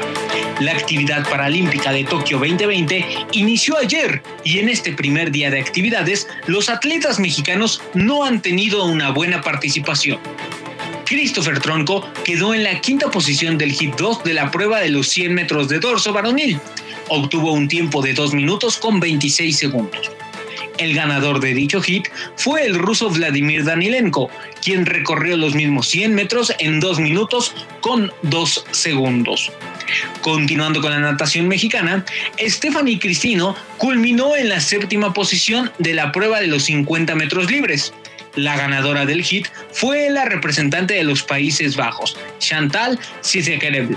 La 0.61 0.73
actividad 0.73 1.27
paralímpica 1.27 1.91
de 1.91 2.05
Tokio 2.05 2.39
2020 2.39 3.07
inició 3.33 3.79
ayer 3.79 4.23
y 4.45 4.59
en 4.59 4.69
este 4.69 4.93
primer 4.93 5.31
día 5.31 5.51
de 5.51 5.59
actividades 5.59 6.29
los 6.47 6.69
atletas 6.69 7.19
mexicanos 7.19 7.81
no 7.95 8.25
han 8.25 8.43
tenido 8.43 8.85
una 8.85 9.11
buena 9.11 9.41
participación. 9.41 10.19
Christopher 11.07 11.61
Tronco 11.61 12.07
quedó 12.25 12.53
en 12.53 12.63
la 12.63 12.79
quinta 12.83 13.11
posición 13.11 13.57
del 13.57 13.73
hit 13.73 13.95
2 13.97 14.23
de 14.23 14.35
la 14.35 14.51
prueba 14.51 14.81
de 14.81 14.91
los 14.91 15.09
100 15.09 15.33
metros 15.33 15.69
de 15.69 15.79
dorso 15.79 16.13
varonil. 16.13 16.61
Obtuvo 17.09 17.53
un 17.53 17.69
tiempo 17.69 18.03
de 18.03 18.13
2 18.13 18.35
minutos 18.35 18.77
con 18.77 19.01
26 19.01 19.57
segundos. 19.57 20.11
El 20.79 20.95
ganador 20.95 21.41
de 21.41 21.55
dicho 21.55 21.81
hit 21.81 22.09
fue 22.37 22.65
el 22.65 22.75
ruso 22.75 23.11
Vladimir 23.11 23.65
Danilenko, 23.65 24.31
quien 24.63 24.87
recorrió 24.87 25.37
los 25.37 25.55
mismos 25.55 25.89
100 25.89 26.15
metros 26.15 26.53
en 26.59 26.81
2 26.81 27.01
minutos 27.01 27.55
con 27.81 28.13
2 28.23 28.67
segundos. 28.71 29.53
Continuando 30.23 30.81
con 30.81 30.91
la 30.91 30.99
natación 30.99 31.49
mexicana, 31.49 32.05
Stephanie 32.39 32.99
Cristino 32.99 33.55
culminó 33.79 34.37
en 34.37 34.49
la 34.49 34.61
séptima 34.61 35.13
posición 35.13 35.71
de 35.79 35.95
la 35.95 36.13
prueba 36.13 36.41
de 36.41 36.47
los 36.47 36.65
50 36.65 37.15
metros 37.15 37.51
libres. 37.51 37.93
La 38.35 38.57
ganadora 38.57 39.07
del 39.07 39.23
hit 39.23 39.47
fue 39.73 40.11
la 40.11 40.25
representante 40.25 40.95
de 40.95 41.05
los 41.05 41.23
Países 41.23 41.77
Bajos, 41.77 42.17
Chantal 42.39 42.99
Cizekerebl. 43.23 43.97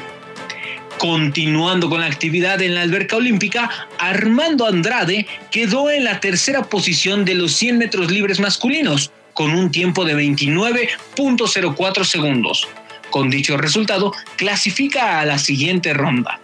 Continuando 0.97 1.89
con 1.89 2.01
la 2.01 2.07
actividad 2.07 2.61
en 2.61 2.73
la 2.73 2.81
alberca 2.81 3.17
olímpica, 3.17 3.69
Armando 3.99 4.65
Andrade 4.65 5.27
quedó 5.51 5.91
en 5.91 6.03
la 6.03 6.19
tercera 6.19 6.63
posición 6.63 7.23
de 7.23 7.35
los 7.35 7.53
100 7.53 7.77
metros 7.77 8.11
libres 8.11 8.39
masculinos, 8.39 9.11
con 9.33 9.51
un 9.51 9.69
tiempo 9.71 10.03
de 10.05 10.15
29.04 10.15 12.03
segundos. 12.03 12.67
Con 13.11 13.29
dicho 13.29 13.55
resultado, 13.57 14.11
clasifica 14.35 15.19
a 15.19 15.25
la 15.25 15.37
siguiente 15.37 15.93
ronda. 15.93 16.39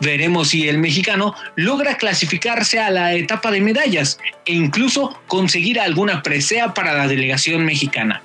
Veremos 0.00 0.48
si 0.48 0.68
el 0.68 0.78
mexicano 0.78 1.34
logra 1.56 1.98
clasificarse 1.98 2.80
a 2.80 2.90
la 2.90 3.14
etapa 3.14 3.50
de 3.50 3.60
medallas 3.60 4.18
e 4.46 4.54
incluso 4.54 5.20
conseguir 5.26 5.78
alguna 5.78 6.22
presea 6.22 6.72
para 6.72 6.94
la 6.94 7.06
delegación 7.06 7.64
mexicana. 7.64 8.22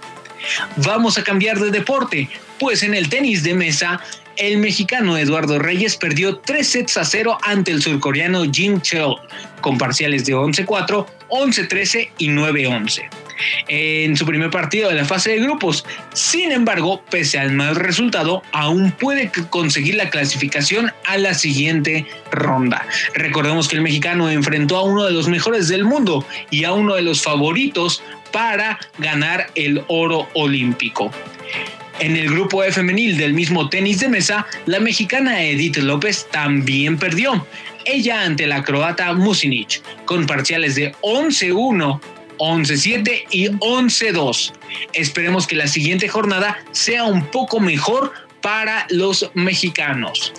Vamos 0.77 1.17
a 1.17 1.23
cambiar 1.23 1.59
de 1.59 1.71
deporte, 1.71 2.29
pues 2.59 2.83
en 2.83 2.93
el 2.93 3.09
tenis 3.09 3.43
de 3.43 3.53
mesa, 3.53 3.99
el 4.37 4.57
mexicano 4.57 5.17
Eduardo 5.17 5.59
Reyes 5.59 5.95
perdió 5.95 6.37
3 6.37 6.67
sets 6.67 6.97
a 6.97 7.05
0 7.05 7.37
ante 7.43 7.71
el 7.71 7.81
surcoreano 7.81 8.43
Jin 8.51 8.81
Cheo, 8.81 9.17
con 9.61 9.77
parciales 9.77 10.25
de 10.25 10.35
11-4, 10.35 11.05
11-13 11.29 12.09
y 12.17 12.29
9-11 12.29 13.09
en 13.67 14.15
su 14.15 14.25
primer 14.25 14.49
partido 14.49 14.89
de 14.89 14.95
la 14.95 15.05
fase 15.05 15.31
de 15.31 15.39
grupos. 15.39 15.85
Sin 16.13 16.51
embargo, 16.51 17.03
pese 17.09 17.39
al 17.39 17.51
mal 17.51 17.75
resultado, 17.75 18.41
aún 18.51 18.91
puede 18.91 19.31
conseguir 19.49 19.95
la 19.95 20.09
clasificación 20.09 20.91
a 21.05 21.17
la 21.17 21.33
siguiente 21.33 22.05
ronda. 22.31 22.85
Recordemos 23.13 23.67
que 23.67 23.75
el 23.75 23.81
mexicano 23.81 24.29
enfrentó 24.29 24.77
a 24.77 24.83
uno 24.83 25.05
de 25.05 25.11
los 25.11 25.27
mejores 25.27 25.67
del 25.67 25.83
mundo 25.85 26.25
y 26.49 26.63
a 26.63 26.73
uno 26.73 26.95
de 26.95 27.01
los 27.01 27.21
favoritos 27.21 28.03
para 28.31 28.79
ganar 28.97 29.47
el 29.55 29.83
oro 29.87 30.27
olímpico. 30.33 31.11
En 31.99 32.15
el 32.15 32.29
grupo 32.29 32.63
femenil 32.71 33.17
del 33.17 33.33
mismo 33.33 33.69
tenis 33.69 33.99
de 33.99 34.09
mesa, 34.09 34.45
la 34.65 34.79
mexicana 34.79 35.43
Edith 35.43 35.77
López 35.77 36.27
también 36.31 36.97
perdió. 36.97 37.45
Ella 37.85 38.23
ante 38.23 38.47
la 38.47 38.63
croata 38.63 39.13
Musinic, 39.13 39.81
con 40.05 40.25
parciales 40.25 40.75
de 40.75 40.93
11-1, 41.01 41.99
11-7 42.37 43.23
y 43.31 43.47
11-2. 43.49 44.53
Esperemos 44.93 45.47
que 45.47 45.55
la 45.55 45.67
siguiente 45.67 46.07
jornada 46.07 46.57
sea 46.71 47.03
un 47.03 47.25
poco 47.27 47.59
mejor 47.59 48.11
para 48.41 48.87
los 48.89 49.29
mexicanos. 49.33 50.33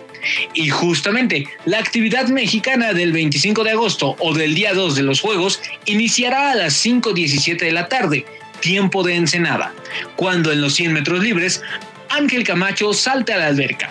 Y 0.54 0.70
justamente 0.70 1.46
la 1.66 1.78
actividad 1.78 2.28
mexicana 2.28 2.92
del 2.92 3.12
25 3.12 3.62
de 3.64 3.70
agosto 3.72 4.16
o 4.18 4.34
del 4.34 4.54
día 4.54 4.74
2 4.74 4.96
de 4.96 5.02
los 5.02 5.20
Juegos 5.20 5.60
iniciará 5.84 6.50
a 6.50 6.54
las 6.54 6.84
5.17 6.84 7.58
de 7.58 7.72
la 7.72 7.88
tarde, 7.88 8.24
tiempo 8.64 9.02
de 9.02 9.14
Ensenada, 9.14 9.74
cuando 10.16 10.50
en 10.50 10.62
los 10.62 10.72
100 10.72 10.94
metros 10.94 11.22
libres 11.22 11.62
Ángel 12.08 12.44
Camacho 12.44 12.94
salte 12.94 13.34
a 13.34 13.36
la 13.36 13.48
alberca. 13.48 13.90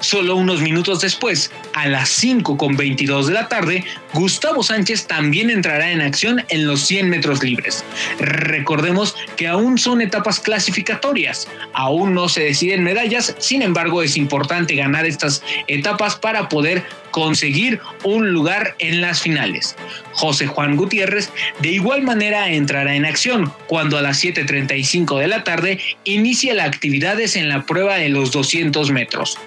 Solo 0.00 0.36
unos 0.36 0.62
minutos 0.62 1.02
después, 1.02 1.50
a 1.74 1.86
las 1.86 2.08
5 2.08 2.56
con 2.56 2.74
22 2.74 3.26
de 3.26 3.34
la 3.34 3.48
tarde, 3.48 3.84
Gustavo 4.14 4.62
Sánchez 4.62 5.06
también 5.06 5.50
entrará 5.50 5.90
en 5.90 6.00
acción 6.00 6.42
en 6.48 6.66
los 6.66 6.80
100 6.86 7.10
metros 7.10 7.42
libres. 7.42 7.84
Recordemos 8.18 9.14
que 9.36 9.46
aún 9.46 9.76
son 9.76 10.00
etapas 10.00 10.40
clasificatorias, 10.40 11.48
aún 11.74 12.14
no 12.14 12.30
se 12.30 12.44
deciden 12.44 12.82
medallas, 12.82 13.36
sin 13.38 13.60
embargo 13.60 14.02
es 14.02 14.16
importante 14.16 14.74
ganar 14.74 15.04
estas 15.04 15.42
etapas 15.66 16.16
para 16.16 16.48
poder 16.48 16.82
conseguir 17.10 17.80
un 18.04 18.30
lugar 18.30 18.76
en 18.78 19.00
las 19.00 19.20
finales. 19.20 19.76
José 20.12 20.46
Juan 20.46 20.76
Gutiérrez 20.76 21.30
de 21.60 21.70
igual 21.70 22.02
manera 22.02 22.50
entrará 22.50 22.94
en 22.94 23.04
acción 23.04 23.52
cuando 23.66 23.98
a 23.98 24.02
las 24.02 24.22
7.35 24.22 25.18
de 25.18 25.28
la 25.28 25.44
tarde 25.44 25.80
inicie 26.04 26.54
las 26.54 26.66
actividades 26.66 27.36
en 27.36 27.48
la 27.48 27.64
prueba 27.66 27.96
de 27.96 28.08
los 28.08 28.32
200 28.32 28.90
metros. 28.90 29.38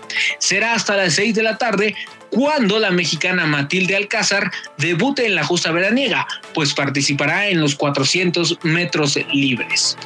Será 0.43 0.73
hasta 0.73 0.97
las 0.97 1.13
6 1.13 1.35
de 1.35 1.43
la 1.43 1.57
tarde 1.57 1.95
cuando 2.29 2.77
la 2.77 2.91
mexicana 2.91 3.45
Matilde 3.45 3.95
Alcázar 3.95 4.51
debute 4.77 5.25
en 5.25 5.35
la 5.35 5.45
justa 5.45 5.71
veraniega, 5.71 6.27
pues 6.53 6.73
participará 6.73 7.47
en 7.47 7.61
los 7.61 7.75
400 7.75 8.59
metros 8.63 9.17
libres. 9.31 9.97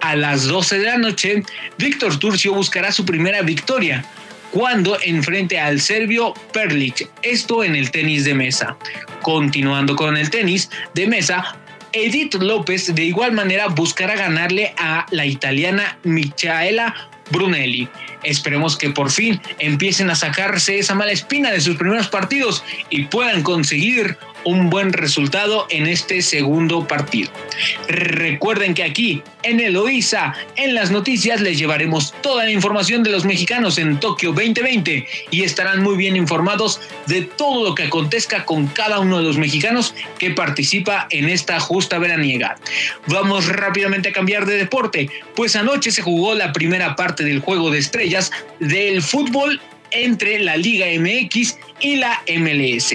A 0.00 0.16
las 0.16 0.44
12 0.44 0.78
de 0.78 0.86
la 0.86 0.96
noche, 0.96 1.42
Víctor 1.76 2.18
Turcio 2.18 2.54
buscará 2.54 2.90
su 2.90 3.04
primera 3.04 3.42
victoria, 3.42 4.02
cuando 4.50 4.96
enfrente 5.02 5.60
al 5.60 5.78
serbio 5.78 6.32
Perlic, 6.54 7.10
esto 7.20 7.62
en 7.62 7.76
el 7.76 7.90
tenis 7.90 8.24
de 8.24 8.32
mesa. 8.32 8.78
Continuando 9.20 9.94
con 9.94 10.16
el 10.16 10.30
tenis 10.30 10.70
de 10.94 11.06
mesa, 11.06 11.54
Edith 11.92 12.36
López 12.36 12.94
de 12.94 13.04
igual 13.04 13.32
manera 13.32 13.66
buscará 13.66 14.16
ganarle 14.16 14.72
a 14.78 15.04
la 15.10 15.26
italiana 15.26 15.98
Michaela 16.02 17.10
Brunelli. 17.30 17.88
Esperemos 18.22 18.76
que 18.76 18.90
por 18.90 19.10
fin 19.10 19.40
empiecen 19.58 20.10
a 20.10 20.14
sacarse 20.14 20.78
esa 20.78 20.94
mala 20.94 21.12
espina 21.12 21.50
de 21.50 21.60
sus 21.60 21.76
primeros 21.76 22.08
partidos 22.08 22.64
y 22.90 23.04
puedan 23.04 23.42
conseguir 23.42 24.16
un 24.44 24.70
buen 24.70 24.92
resultado 24.92 25.66
en 25.70 25.86
este 25.86 26.22
segundo 26.22 26.86
partido. 26.86 27.30
Recuerden 27.88 28.74
que 28.74 28.82
aquí 28.82 29.22
en 29.42 29.60
Eloísa, 29.60 30.34
en 30.56 30.74
las 30.74 30.90
noticias, 30.90 31.40
les 31.40 31.58
llevaremos 31.58 32.14
toda 32.22 32.44
la 32.44 32.50
información 32.50 33.02
de 33.02 33.10
los 33.10 33.24
mexicanos 33.24 33.78
en 33.78 34.00
Tokio 34.00 34.32
2020 34.32 35.06
y 35.30 35.42
estarán 35.42 35.82
muy 35.82 35.96
bien 35.96 36.16
informados 36.16 36.80
de 37.06 37.22
todo 37.22 37.68
lo 37.68 37.74
que 37.74 37.84
acontezca 37.84 38.44
con 38.44 38.66
cada 38.68 39.00
uno 39.00 39.18
de 39.18 39.24
los 39.24 39.38
mexicanos 39.38 39.94
que 40.18 40.30
participa 40.30 41.06
en 41.10 41.28
esta 41.28 41.60
justa 41.60 41.98
veraniega. 41.98 42.56
Vamos 43.06 43.48
rápidamente 43.48 44.10
a 44.10 44.12
cambiar 44.12 44.46
de 44.46 44.56
deporte, 44.56 45.08
pues 45.36 45.56
anoche 45.56 45.90
se 45.90 46.02
jugó 46.02 46.34
la 46.34 46.52
primera 46.52 46.96
parte 46.96 47.24
del 47.24 47.40
juego 47.40 47.70
de 47.70 47.78
estrellas 47.78 48.30
del 48.60 49.02
fútbol 49.02 49.60
entre 49.94 50.40
la 50.40 50.56
Liga 50.56 50.86
MX 50.98 51.56
y 51.84 51.96
la 51.96 52.22
MLS, 52.38 52.94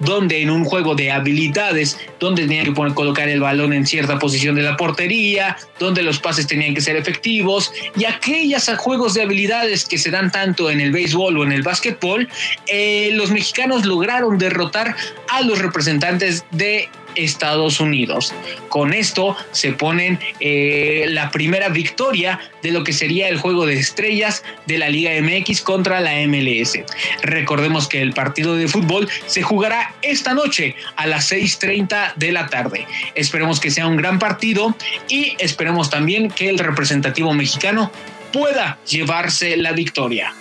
donde 0.00 0.42
en 0.42 0.50
un 0.50 0.64
juego 0.64 0.96
de 0.96 1.12
habilidades, 1.12 1.96
donde 2.18 2.42
tenían 2.42 2.64
que 2.64 2.72
poner, 2.72 2.92
colocar 2.92 3.28
el 3.28 3.40
balón 3.40 3.72
en 3.72 3.86
cierta 3.86 4.18
posición 4.18 4.56
de 4.56 4.62
la 4.62 4.76
portería, 4.76 5.56
donde 5.78 6.02
los 6.02 6.18
pases 6.18 6.48
tenían 6.48 6.74
que 6.74 6.80
ser 6.80 6.96
efectivos, 6.96 7.72
y 7.96 8.06
aquellas 8.06 8.68
juegos 8.76 9.14
de 9.14 9.22
habilidades 9.22 9.84
que 9.84 9.98
se 9.98 10.10
dan 10.10 10.32
tanto 10.32 10.68
en 10.68 10.80
el 10.80 10.90
béisbol 10.90 11.38
o 11.38 11.44
en 11.44 11.52
el 11.52 11.62
básquetbol, 11.62 12.28
eh, 12.66 13.10
los 13.14 13.30
mexicanos 13.30 13.86
lograron 13.86 14.36
derrotar 14.36 14.96
a 15.28 15.42
los 15.42 15.60
representantes 15.60 16.44
de 16.50 16.88
Estados 17.16 17.80
Unidos. 17.80 18.34
Con 18.68 18.92
esto 18.92 19.36
se 19.52 19.72
ponen 19.72 20.18
eh, 20.40 21.06
la 21.08 21.30
primera 21.30 21.68
victoria 21.68 22.40
de 22.62 22.72
lo 22.72 22.84
que 22.84 22.92
sería 22.92 23.28
el 23.28 23.38
juego 23.38 23.66
de 23.66 23.74
estrellas 23.74 24.42
de 24.66 24.78
la 24.78 24.88
Liga 24.88 25.12
MX 25.20 25.62
contra 25.62 26.00
la 26.00 26.12
MLS. 26.26 26.78
Recordemos 27.22 27.88
que 27.88 28.00
el 28.00 28.12
partido 28.12 28.23
de 28.32 28.68
fútbol 28.68 29.08
se 29.26 29.42
jugará 29.42 29.94
esta 30.02 30.34
noche 30.34 30.76
a 30.96 31.06
las 31.06 31.30
6.30 31.32 32.14
de 32.14 32.32
la 32.32 32.46
tarde. 32.46 32.86
Esperemos 33.14 33.60
que 33.60 33.70
sea 33.70 33.86
un 33.86 33.96
gran 33.96 34.18
partido 34.18 34.76
y 35.08 35.36
esperemos 35.38 35.90
también 35.90 36.30
que 36.30 36.48
el 36.48 36.58
representativo 36.58 37.32
mexicano 37.34 37.90
pueda 38.32 38.78
llevarse 38.86 39.56
la 39.56 39.72
victoria. 39.72 40.34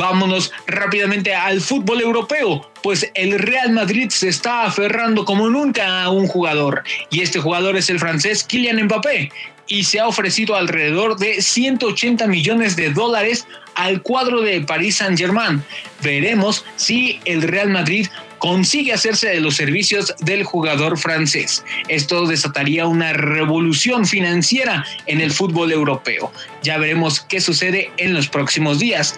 Vámonos 0.00 0.50
rápidamente 0.66 1.34
al 1.34 1.60
fútbol 1.60 2.00
europeo, 2.00 2.66
pues 2.82 3.10
el 3.12 3.38
Real 3.38 3.70
Madrid 3.70 4.08
se 4.08 4.30
está 4.30 4.64
aferrando 4.64 5.26
como 5.26 5.50
nunca 5.50 6.02
a 6.02 6.08
un 6.08 6.26
jugador, 6.26 6.82
y 7.10 7.20
este 7.20 7.38
jugador 7.38 7.76
es 7.76 7.90
el 7.90 7.98
francés 7.98 8.42
Kylian 8.42 8.82
Mbappé, 8.84 9.30
y 9.66 9.84
se 9.84 10.00
ha 10.00 10.08
ofrecido 10.08 10.56
alrededor 10.56 11.18
de 11.18 11.42
180 11.42 12.26
millones 12.28 12.76
de 12.76 12.88
dólares 12.94 13.46
al 13.74 14.00
cuadro 14.00 14.40
de 14.40 14.62
Paris 14.62 14.96
Saint-Germain. 14.96 15.62
Veremos 16.02 16.64
si 16.76 17.20
el 17.26 17.42
Real 17.42 17.68
Madrid 17.68 18.08
consigue 18.40 18.92
hacerse 18.92 19.28
de 19.28 19.40
los 19.40 19.54
servicios 19.54 20.14
del 20.18 20.42
jugador 20.42 20.98
francés. 20.98 21.64
Esto 21.86 22.26
desataría 22.26 22.86
una 22.86 23.12
revolución 23.12 24.06
financiera 24.06 24.84
en 25.06 25.20
el 25.20 25.30
fútbol 25.30 25.70
europeo. 25.70 26.32
Ya 26.62 26.78
veremos 26.78 27.20
qué 27.20 27.40
sucede 27.40 27.92
en 27.98 28.14
los 28.14 28.28
próximos 28.28 28.80
días. 28.80 29.16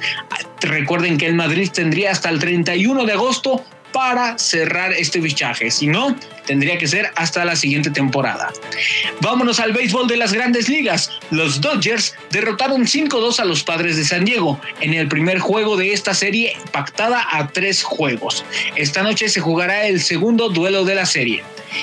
Recuerden 0.60 1.16
que 1.16 1.26
el 1.26 1.34
Madrid 1.34 1.70
tendría 1.72 2.10
hasta 2.10 2.28
el 2.28 2.40
31 2.40 3.04
de 3.04 3.12
agosto 3.12 3.64
para 3.92 4.38
cerrar 4.38 4.92
este 4.92 5.20
fichaje. 5.20 5.70
Si 5.70 5.86
no, 5.86 6.16
tendría 6.46 6.78
que 6.78 6.88
ser 6.88 7.10
hasta 7.16 7.44
la 7.44 7.56
siguiente 7.56 7.90
temporada. 7.90 8.52
Vámonos 9.20 9.60
al 9.60 9.72
béisbol 9.72 10.08
de 10.08 10.16
las 10.16 10.32
grandes 10.32 10.68
ligas. 10.68 11.10
Los 11.30 11.60
Dodgers 11.60 12.14
derrotaron 12.30 12.86
5-2 12.86 13.38
a 13.40 13.44
los 13.44 13.62
padres 13.62 13.96
de 13.96 14.04
San 14.04 14.24
Diego 14.24 14.60
en 14.80 14.94
el 14.94 15.08
primer 15.08 15.38
juego 15.38 15.76
de 15.76 15.92
esta 15.92 16.14
serie 16.14 16.56
pactada 16.72 17.26
a 17.30 17.48
tres 17.48 17.82
juegos. 17.82 18.44
Esta 18.76 19.02
noche 19.02 19.28
se 19.28 19.40
jugará 19.40 19.86
el 19.86 20.00
segundo 20.00 20.48
duelo 20.48 20.84
de 20.84 20.94
la 20.94 21.06
serie. 21.06 21.42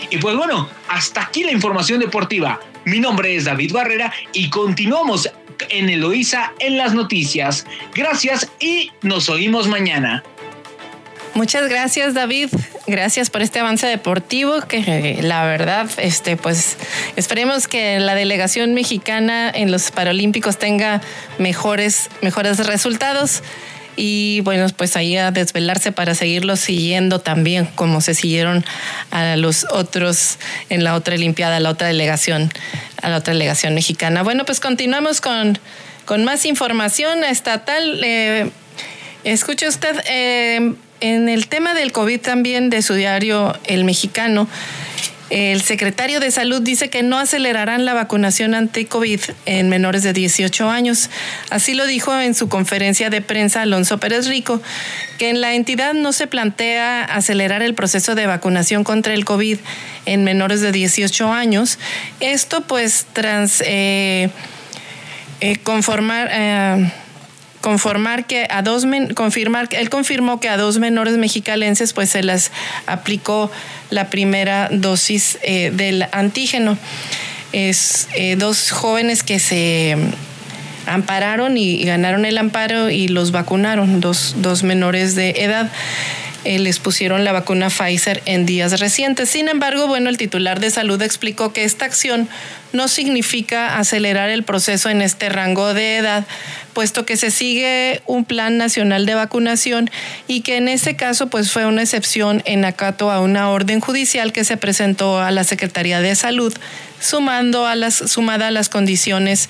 Y 0.09 0.17
pues 0.17 0.35
bueno, 0.35 0.69
hasta 0.87 1.23
aquí 1.23 1.43
la 1.43 1.51
información 1.51 1.99
deportiva. 1.99 2.59
Mi 2.85 2.99
nombre 2.99 3.35
es 3.35 3.45
David 3.45 3.73
Barrera 3.73 4.13
y 4.33 4.49
continuamos 4.49 5.29
en 5.69 5.89
Eloísa 5.89 6.53
en 6.59 6.77
las 6.77 6.93
noticias. 6.93 7.65
Gracias 7.93 8.49
y 8.59 8.91
nos 9.01 9.29
oímos 9.29 9.67
mañana. 9.67 10.23
Muchas 11.33 11.69
gracias, 11.69 12.13
David. 12.13 12.49
Gracias 12.87 13.29
por 13.29 13.41
este 13.41 13.59
avance 13.59 13.87
deportivo 13.87 14.61
que 14.61 15.19
la 15.21 15.45
verdad, 15.45 15.89
este, 15.97 16.37
pues 16.37 16.77
esperemos 17.15 17.67
que 17.67 17.99
la 17.99 18.15
delegación 18.15 18.73
mexicana 18.73 19.49
en 19.49 19.71
los 19.71 19.91
Paralímpicos 19.91 20.57
tenga 20.57 21.01
mejores, 21.37 22.09
mejores 22.21 22.65
resultados 22.65 23.43
y 24.01 24.39
bueno, 24.41 24.65
pues 24.77 24.95
ahí 24.95 25.17
a 25.17 25.31
desvelarse 25.31 25.91
para 25.91 26.15
seguirlos 26.15 26.61
siguiendo 26.61 27.19
también 27.19 27.65
como 27.75 27.99
se 27.99 28.13
siguieron 28.13 28.63
a 29.11 29.35
los 29.35 29.67
otros 29.71 30.37
en 30.69 30.85
la 30.85 30.95
otra 30.95 31.15
Olimpiada, 31.15 31.59
la 31.59 31.69
otra 31.69 31.87
delegación, 31.87 32.49
a 33.01 33.09
la 33.09 33.17
otra 33.17 33.33
delegación 33.33 33.75
mexicana. 33.75 34.23
Bueno, 34.23 34.45
pues 34.45 34.61
continuamos 34.61 35.19
con, 35.19 35.59
con 36.05 36.23
más 36.23 36.45
información 36.45 37.25
estatal. 37.25 37.99
Eh, 38.01 38.49
escuche 39.25 39.67
usted, 39.67 40.01
eh, 40.09 40.75
en 41.01 41.29
el 41.29 41.47
tema 41.47 41.73
del 41.73 41.91
COVID 41.91 42.19
también 42.19 42.69
de 42.69 42.81
su 42.81 42.93
diario 42.93 43.57
El 43.65 43.83
Mexicano, 43.83 44.47
el 45.29 45.61
secretario 45.61 46.19
de 46.19 46.31
Salud 46.31 46.59
dice 46.59 46.89
que 46.89 47.03
no 47.03 47.19
acelerarán 47.19 47.85
la 47.85 47.93
vacunación 47.93 48.55
anti-COVID 48.55 49.19
en 49.45 49.69
menores 49.69 50.01
de 50.01 50.11
18 50.11 50.69
años. 50.69 51.11
Así 51.51 51.75
lo 51.75 51.85
dijo 51.85 52.19
en 52.19 52.33
su 52.33 52.49
conferencia 52.49 53.11
de 53.11 53.21
prensa 53.21 53.61
Alonso 53.61 53.99
Pérez 53.99 54.27
Rico, 54.27 54.59
que 55.19 55.29
en 55.29 55.39
la 55.39 55.53
entidad 55.53 55.93
no 55.93 56.13
se 56.13 56.25
plantea 56.25 57.03
acelerar 57.03 57.61
el 57.61 57.75
proceso 57.75 58.15
de 58.15 58.25
vacunación 58.25 58.83
contra 58.83 59.13
el 59.13 59.23
COVID 59.23 59.59
en 60.07 60.23
menores 60.23 60.61
de 60.61 60.71
18 60.71 61.31
años. 61.31 61.77
Esto 62.21 62.61
pues 62.61 63.05
tras 63.13 63.61
eh, 63.65 64.29
eh, 65.41 65.57
conformar... 65.57 66.29
Eh, 66.31 66.91
conformar 67.61 68.25
que 68.25 68.47
a 68.49 68.61
dos 68.61 68.85
confirmar 69.15 69.67
él 69.71 69.89
confirmó 69.89 70.39
que 70.39 70.49
a 70.49 70.57
dos 70.57 70.79
menores 70.79 71.17
mexicalenses 71.17 71.93
pues 71.93 72.09
se 72.09 72.23
les 72.23 72.51
aplicó 72.87 73.51
la 73.89 74.09
primera 74.09 74.69
dosis 74.71 75.37
eh, 75.43 75.71
del 75.73 76.07
antígeno 76.11 76.77
es 77.51 78.07
eh, 78.15 78.35
dos 78.35 78.71
jóvenes 78.71 79.23
que 79.23 79.39
se 79.39 79.97
ampararon 80.85 81.57
y, 81.57 81.83
ganaron 81.83 82.25
el 82.25 82.37
amparo 82.37 82.89
y 82.89 83.07
los 83.07 83.31
vacunaron 83.31 83.99
dos, 83.99 84.35
dos 84.37 84.63
menores 84.63 85.15
de 85.15 85.31
edad 85.31 85.71
eh, 86.45 86.57
les 86.57 86.79
pusieron 86.79 87.25
la 87.25 87.33
vacuna 87.33 87.69
Pfizer 87.69 88.23
en 88.25 88.45
días 88.45 88.79
recientes. 88.79 89.29
Sin 89.29 89.49
embargo, 89.49 89.87
bueno, 89.87 90.09
el 90.09 90.17
titular 90.17 90.61
de 90.61 90.71
salud 90.71 91.01
explicó 91.01 91.51
que 91.51 91.65
esta 91.65 91.83
acción 91.83 92.29
no 92.73 92.87
significa 92.87 93.77
acelerar 93.77 94.29
el 94.29 94.43
proceso 94.43 94.89
en 94.89 95.01
este 95.01 95.29
rango 95.29 95.73
de 95.73 95.97
edad, 95.97 96.25
puesto 96.73 97.05
que 97.05 97.17
se 97.17 97.31
sigue 97.31 98.01
un 98.05 98.25
plan 98.25 98.57
nacional 98.57 99.05
de 99.05 99.15
vacunación 99.15 99.89
y 100.27 100.41
que 100.41 100.57
en 100.57 100.67
ese 100.67 100.95
caso 100.95 101.27
pues 101.27 101.51
fue 101.51 101.65
una 101.65 101.81
excepción 101.81 102.41
en 102.45 102.65
acato 102.65 103.11
a 103.11 103.21
una 103.21 103.49
orden 103.49 103.79
judicial 103.79 104.31
que 104.31 104.43
se 104.43 104.57
presentó 104.57 105.19
a 105.19 105.31
la 105.31 105.43
Secretaría 105.43 106.01
de 106.01 106.15
Salud 106.15 106.53
sumando 106.99 107.65
a 107.65 107.75
las, 107.75 107.95
sumada 107.95 108.47
a 108.47 108.51
las 108.51 108.69
condiciones 108.69 109.49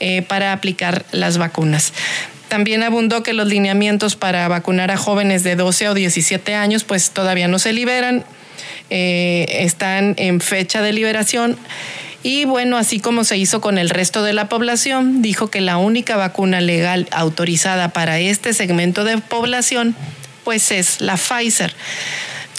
eh, 0.00 0.22
para 0.22 0.52
aplicar 0.52 1.04
las 1.12 1.38
vacunas. 1.38 1.92
También 2.48 2.82
abundó 2.82 3.22
que 3.22 3.32
los 3.32 3.46
lineamientos 3.46 4.16
para 4.16 4.48
vacunar 4.48 4.90
a 4.90 4.96
jóvenes 4.96 5.44
de 5.44 5.56
12 5.56 5.88
o 5.88 5.94
17 5.94 6.54
años 6.54 6.84
pues 6.84 7.10
todavía 7.10 7.48
no 7.48 7.58
se 7.58 7.72
liberan, 7.72 8.24
eh, 8.90 9.46
están 9.60 10.14
en 10.18 10.40
fecha 10.40 10.82
de 10.82 10.92
liberación. 10.92 11.56
Y 12.22 12.44
bueno, 12.44 12.76
así 12.76 13.00
como 13.00 13.24
se 13.24 13.38
hizo 13.38 13.60
con 13.60 13.78
el 13.78 13.88
resto 13.88 14.22
de 14.22 14.34
la 14.34 14.48
población, 14.48 15.22
dijo 15.22 15.48
que 15.50 15.60
la 15.60 15.78
única 15.78 16.16
vacuna 16.16 16.60
legal 16.60 17.08
autorizada 17.12 17.88
para 17.88 18.18
este 18.18 18.52
segmento 18.52 19.04
de 19.04 19.18
población 19.18 19.96
pues 20.44 20.70
es 20.70 21.00
la 21.00 21.16
Pfizer. 21.16 21.74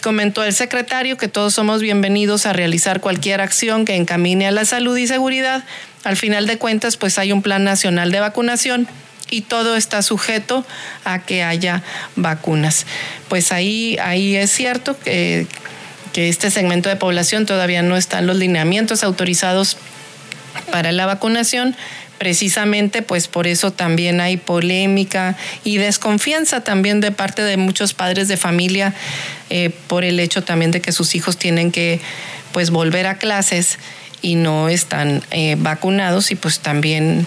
Comentó 0.01 0.43
el 0.43 0.53
secretario 0.53 1.17
que 1.17 1.27
todos 1.27 1.53
somos 1.53 1.81
bienvenidos 1.81 2.47
a 2.47 2.53
realizar 2.53 3.01
cualquier 3.01 3.39
acción 3.39 3.85
que 3.85 3.95
encamine 3.95 4.47
a 4.47 4.51
la 4.51 4.65
salud 4.65 4.97
y 4.97 5.05
seguridad. 5.05 5.63
Al 6.03 6.17
final 6.17 6.47
de 6.47 6.57
cuentas, 6.57 6.97
pues 6.97 7.19
hay 7.19 7.31
un 7.31 7.43
plan 7.43 7.63
nacional 7.63 8.11
de 8.11 8.19
vacunación 8.19 8.87
y 9.29 9.41
todo 9.41 9.75
está 9.75 10.01
sujeto 10.01 10.65
a 11.05 11.19
que 11.19 11.43
haya 11.43 11.83
vacunas. 12.15 12.87
Pues 13.29 13.51
ahí, 13.51 13.97
ahí 14.01 14.35
es 14.35 14.51
cierto 14.51 14.97
que, 14.99 15.45
que 16.13 16.29
este 16.29 16.51
segmento 16.51 16.89
de 16.89 16.95
población 16.95 17.45
todavía 17.45 17.81
no 17.81 17.97
están 17.97 18.27
los 18.27 18.37
lineamientos 18.37 19.03
autorizados 19.03 19.77
para 20.71 20.91
la 20.91 21.05
vacunación, 21.05 21.75
precisamente 22.17 23.01
pues 23.01 23.27
por 23.27 23.47
eso 23.47 23.71
también 23.71 24.21
hay 24.21 24.37
polémica 24.37 25.37
y 25.63 25.77
desconfianza 25.77 26.63
también 26.63 27.01
de 27.01 27.11
parte 27.11 27.41
de 27.41 27.57
muchos 27.57 27.93
padres 27.93 28.27
de 28.27 28.37
familia 28.37 28.93
eh, 29.49 29.71
por 29.87 30.03
el 30.03 30.19
hecho 30.19 30.43
también 30.43 30.71
de 30.71 30.81
que 30.81 30.91
sus 30.91 31.15
hijos 31.15 31.37
tienen 31.37 31.71
que 31.71 31.99
pues 32.51 32.69
volver 32.69 33.07
a 33.07 33.17
clases 33.17 33.79
y 34.21 34.35
no 34.35 34.69
están 34.69 35.23
eh, 35.31 35.55
vacunados 35.57 36.31
y 36.31 36.35
pues 36.35 36.59
también 36.59 37.25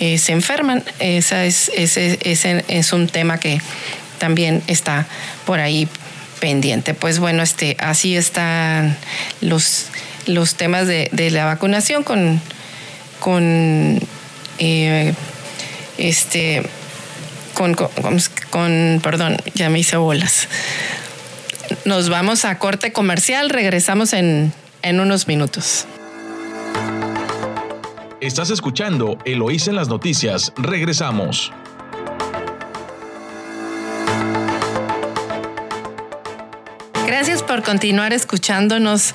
eh, 0.00 0.18
se 0.18 0.32
enferman. 0.32 0.82
Esa 0.98 1.44
es, 1.44 1.70
ese, 1.74 2.18
es 2.66 2.92
un 2.92 3.06
tema 3.06 3.38
que 3.38 3.60
también 4.18 4.62
está 4.66 5.06
por 5.46 5.60
ahí 5.60 5.88
pendiente. 6.44 6.92
Pues 6.92 7.20
bueno, 7.20 7.42
este, 7.42 7.74
así 7.80 8.18
están 8.18 8.98
los, 9.40 9.86
los 10.26 10.56
temas 10.56 10.86
de, 10.86 11.30
la 11.30 11.46
vacunación 11.46 12.02
con, 12.02 12.38
con 13.18 13.98
eh, 14.58 15.14
este 15.96 16.62
con, 17.54 17.74
con, 17.74 19.00
perdón, 19.02 19.38
ya 19.54 19.70
me 19.70 19.78
hice 19.78 19.96
bolas. 19.96 20.48
Nos 21.86 22.10
vamos 22.10 22.44
a 22.44 22.58
corte 22.58 22.92
comercial, 22.92 23.48
regresamos 23.48 24.12
en, 24.12 24.52
en 24.82 25.00
unos 25.00 25.26
minutos. 25.26 25.86
Estás 28.20 28.50
escuchando 28.50 29.16
Eloís 29.24 29.66
en 29.66 29.76
las 29.76 29.88
noticias. 29.88 30.52
Regresamos. 30.58 31.52
Gracias 37.16 37.44
por 37.44 37.62
continuar 37.62 38.12
escuchándonos 38.12 39.14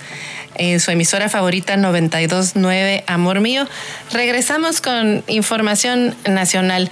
en 0.55 0.79
su 0.79 0.89
emisora 0.89 1.27
favorita 1.27 1.75
929 1.75 3.03
Amor 3.07 3.41
Mío. 3.41 3.67
Regresamos 4.13 4.79
con 4.79 5.21
información 5.27 6.15
nacional. 6.25 6.89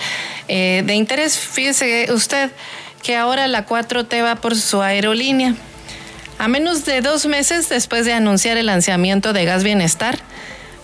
Eh, 0.49 0.83
de 0.85 0.95
interés, 0.95 1.39
fíjese 1.39 2.11
usted 2.11 2.51
que 3.03 3.15
ahora 3.15 3.47
la 3.47 3.65
4T 3.65 4.21
va 4.21 4.35
por 4.35 4.57
su 4.57 4.81
aerolínea. 4.81 5.55
A 6.39 6.49
menos 6.49 6.83
de 6.83 6.99
dos 6.99 7.25
meses 7.25 7.69
después 7.69 8.03
de 8.03 8.11
anunciar 8.11 8.57
el 8.57 8.65
lanzamiento 8.65 9.31
de 9.31 9.45
Gas 9.45 9.63
Bienestar, 9.63 10.19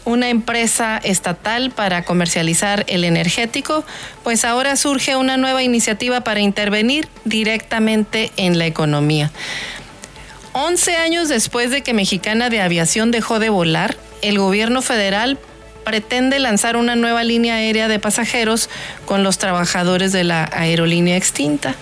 una 0.06 0.30
empresa 0.30 1.02
estatal 1.04 1.72
para 1.72 2.06
comercializar 2.06 2.86
el 2.88 3.04
energético, 3.04 3.86
pues 4.24 4.46
ahora 4.46 4.78
surge 4.78 5.18
una 5.18 5.36
nueva 5.36 5.64
iniciativa 5.64 6.22
para 6.22 6.40
intervenir 6.40 7.10
directamente 7.26 8.32
en 8.38 8.58
la 8.58 8.66
economía. 8.66 9.32
11 10.54 10.96
años 10.98 11.30
después 11.30 11.72
de 11.72 11.82
que 11.82 11.94
Mexicana 11.94 12.50
de 12.50 12.62
Aviación 12.62 13.10
dejó 13.10 13.40
de 13.40 13.50
volar, 13.50 13.98
el 14.22 14.38
gobierno 14.38 14.84
federal 14.84 15.40
pretende 15.84 16.40
lanzar 16.40 16.78
una 16.78 16.96
nueva 16.96 17.24
línea 17.24 17.56
aérea 17.56 17.88
de 17.88 18.00
pasajeros 18.00 18.70
con 19.06 19.24
los 19.24 19.38
trabajadores 19.38 20.12
de 20.12 20.24
la 20.24 20.50
aerolínea 20.54 21.18
extinta. 21.18 21.76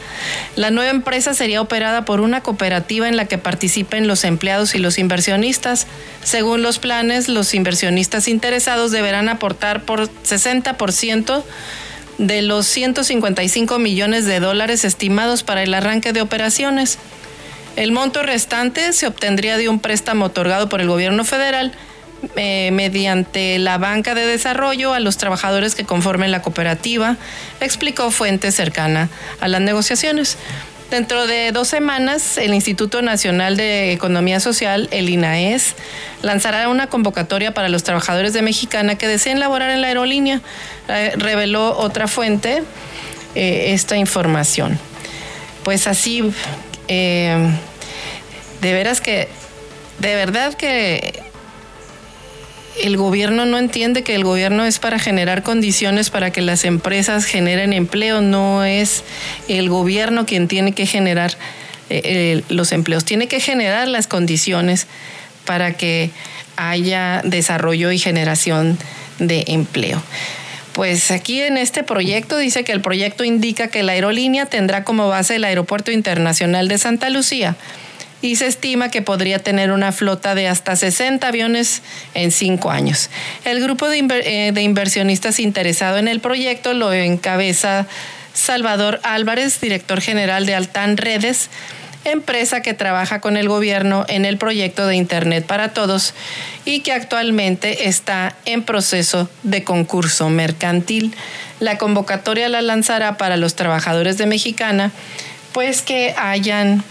La 0.55 0.71
nueva 0.71 0.89
empresa 0.89 1.33
sería 1.33 1.61
operada 1.61 2.05
por 2.05 2.21
una 2.21 2.41
cooperativa 2.41 3.07
en 3.07 3.17
la 3.17 3.25
que 3.25 3.37
participen 3.37 4.07
los 4.07 4.23
empleados 4.23 4.73
y 4.73 4.79
los 4.79 4.97
inversionistas. 4.97 5.85
Según 6.23 6.63
los 6.63 6.79
planes, 6.79 7.27
los 7.27 7.53
inversionistas 7.53 8.27
interesados 8.27 8.91
deberán 8.91 9.29
aportar 9.29 9.83
por 9.83 10.09
60% 10.09 11.43
de 12.17 12.41
los 12.41 12.67
155 12.67 13.79
millones 13.79 14.25
de 14.25 14.39
dólares 14.39 14.85
estimados 14.85 15.43
para 15.43 15.63
el 15.63 15.73
arranque 15.73 16.13
de 16.13 16.21
operaciones. 16.21 16.97
El 17.75 17.91
monto 17.91 18.21
restante 18.23 18.93
se 18.93 19.07
obtendría 19.07 19.57
de 19.57 19.69
un 19.69 19.79
préstamo 19.79 20.25
otorgado 20.25 20.69
por 20.69 20.81
el 20.81 20.87
gobierno 20.87 21.23
federal 21.23 21.71
eh, 22.35 22.69
mediante 22.71 23.57
la 23.57 23.79
banca 23.79 24.13
de 24.13 24.25
desarrollo 24.25 24.93
a 24.93 24.99
los 24.99 25.17
trabajadores 25.17 25.73
que 25.73 25.85
conformen 25.85 26.29
la 26.29 26.43
cooperativa, 26.43 27.17
explicó 27.61 28.11
fuente 28.11 28.51
cercana 28.51 29.09
a 29.39 29.47
las 29.47 29.61
negociaciones. 29.61 30.37
Dentro 30.91 31.25
de 31.25 31.53
dos 31.53 31.69
semanas, 31.69 32.37
el 32.37 32.53
Instituto 32.53 33.01
Nacional 33.01 33.55
de 33.55 33.93
Economía 33.93 34.41
Social, 34.41 34.89
el 34.91 35.09
INAES, 35.09 35.75
lanzará 36.21 36.67
una 36.67 36.87
convocatoria 36.87 37.53
para 37.53 37.69
los 37.69 37.83
trabajadores 37.83 38.33
de 38.33 38.41
Mexicana 38.41 38.95
que 38.95 39.07
deseen 39.07 39.39
laborar 39.39 39.71
en 39.71 39.81
la 39.81 39.87
aerolínea. 39.87 40.41
Eh, 40.89 41.13
reveló 41.15 41.77
otra 41.77 42.09
fuente 42.09 42.61
eh, 43.35 43.71
esta 43.73 43.95
información. 43.95 44.77
Pues 45.63 45.87
así, 45.87 46.33
de 46.91 48.73
veras 48.73 49.01
que, 49.01 49.27
de 49.99 50.15
verdad 50.15 50.53
que 50.53 51.23
el 52.79 52.97
gobierno 52.97 53.45
no 53.45 53.57
entiende 53.57 54.03
que 54.03 54.15
el 54.15 54.23
gobierno 54.23 54.65
es 54.65 54.79
para 54.79 54.99
generar 54.99 55.43
condiciones 55.43 56.09
para 56.09 56.31
que 56.31 56.41
las 56.41 56.63
empresas 56.63 57.25
generen 57.25 57.73
empleo, 57.73 58.21
no 58.21 58.63
es 58.63 59.03
el 59.47 59.69
gobierno 59.69 60.25
quien 60.25 60.47
tiene 60.47 60.73
que 60.73 60.85
generar 60.85 61.31
eh, 61.89 62.01
eh, 62.03 62.43
los 62.49 62.71
empleos, 62.71 63.05
tiene 63.05 63.27
que 63.27 63.39
generar 63.39 63.87
las 63.87 64.07
condiciones 64.07 64.87
para 65.45 65.73
que 65.73 66.11
haya 66.55 67.21
desarrollo 67.23 67.91
y 67.91 67.99
generación 67.99 68.77
de 69.19 69.43
empleo. 69.47 70.01
Pues 70.73 71.11
aquí 71.11 71.41
en 71.41 71.57
este 71.57 71.83
proyecto 71.83 72.37
dice 72.37 72.63
que 72.63 72.71
el 72.71 72.81
proyecto 72.81 73.23
indica 73.23 73.67
que 73.67 73.83
la 73.83 73.91
aerolínea 73.91 74.45
tendrá 74.45 74.83
como 74.83 75.09
base 75.09 75.35
el 75.35 75.43
Aeropuerto 75.43 75.91
Internacional 75.91 76.67
de 76.67 76.77
Santa 76.77 77.09
Lucía 77.09 77.55
y 78.21 78.35
se 78.35 78.47
estima 78.47 78.89
que 78.89 79.01
podría 79.01 79.39
tener 79.39 79.71
una 79.71 79.91
flota 79.91 80.35
de 80.35 80.47
hasta 80.47 80.75
60 80.75 81.27
aviones 81.27 81.81
en 82.13 82.31
cinco 82.31 82.71
años. 82.71 83.09
El 83.43 83.61
grupo 83.61 83.87
eh, 83.91 84.51
de, 84.53 84.61
inversionistas 84.61 85.39
interesado 85.39 85.97
en 85.97 86.07
el 86.07 86.19
proyecto 86.19 86.73
lo 86.73 86.93
encabeza 86.93 87.87
Salvador 88.33 88.99
Álvarez, 89.03 89.59
director 89.59 89.99
general 90.01 90.45
de 90.45 90.55
Altán 90.55 90.97
Redes, 90.97 91.49
empresa 92.03 92.61
que 92.61 92.73
trabaja 92.73 93.21
con 93.21 93.37
el 93.37 93.47
gobierno 93.47 94.05
en 94.07 94.25
el 94.25 94.37
proyecto 94.37 94.87
de 94.87 94.95
Internet 94.95 95.45
para 95.45 95.73
Todos 95.73 96.13
y 96.65 96.81
que 96.81 96.93
actualmente 96.93 97.87
está 97.87 98.35
en 98.45 98.63
proceso 98.63 99.29
de 99.43 99.63
concurso 99.63 100.29
mercantil. 100.29 101.15
La 101.59 101.77
convocatoria 101.77 102.49
la 102.49 102.61
lanzará 102.61 103.17
para 103.17 103.37
los 103.37 103.55
trabajadores 103.55 104.17
de 104.17 104.25
Mexicana, 104.25 104.91
pues 105.53 105.81
que 105.81 106.15
hayan 106.17 106.83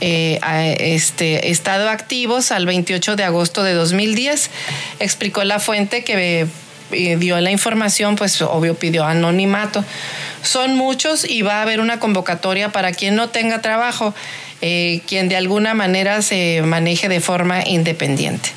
eh, 0.00 0.38
este, 0.78 1.50
estado 1.50 1.88
activos 1.88 2.52
al 2.52 2.66
28 2.66 3.16
de 3.16 3.24
agosto 3.24 3.62
de 3.62 3.72
2010. 3.72 4.50
Explicó 4.98 5.44
la 5.44 5.58
fuente 5.58 6.04
que 6.04 6.46
dio 6.90 7.40
la 7.40 7.50
información, 7.50 8.16
pues 8.16 8.40
obvio 8.42 8.74
pidió 8.74 9.04
anonimato. 9.04 9.84
Son 10.42 10.76
muchos 10.76 11.28
y 11.28 11.42
va 11.42 11.58
a 11.58 11.62
haber 11.62 11.80
una 11.80 11.98
convocatoria 11.98 12.70
para 12.70 12.92
quien 12.92 13.16
no 13.16 13.30
tenga 13.30 13.62
trabajo, 13.62 14.14
eh, 14.60 15.00
quien 15.06 15.28
de 15.28 15.36
alguna 15.36 15.74
manera 15.74 16.22
se 16.22 16.62
maneje 16.62 17.08
de 17.08 17.20
forma 17.20 17.66
independiente. 17.66 18.50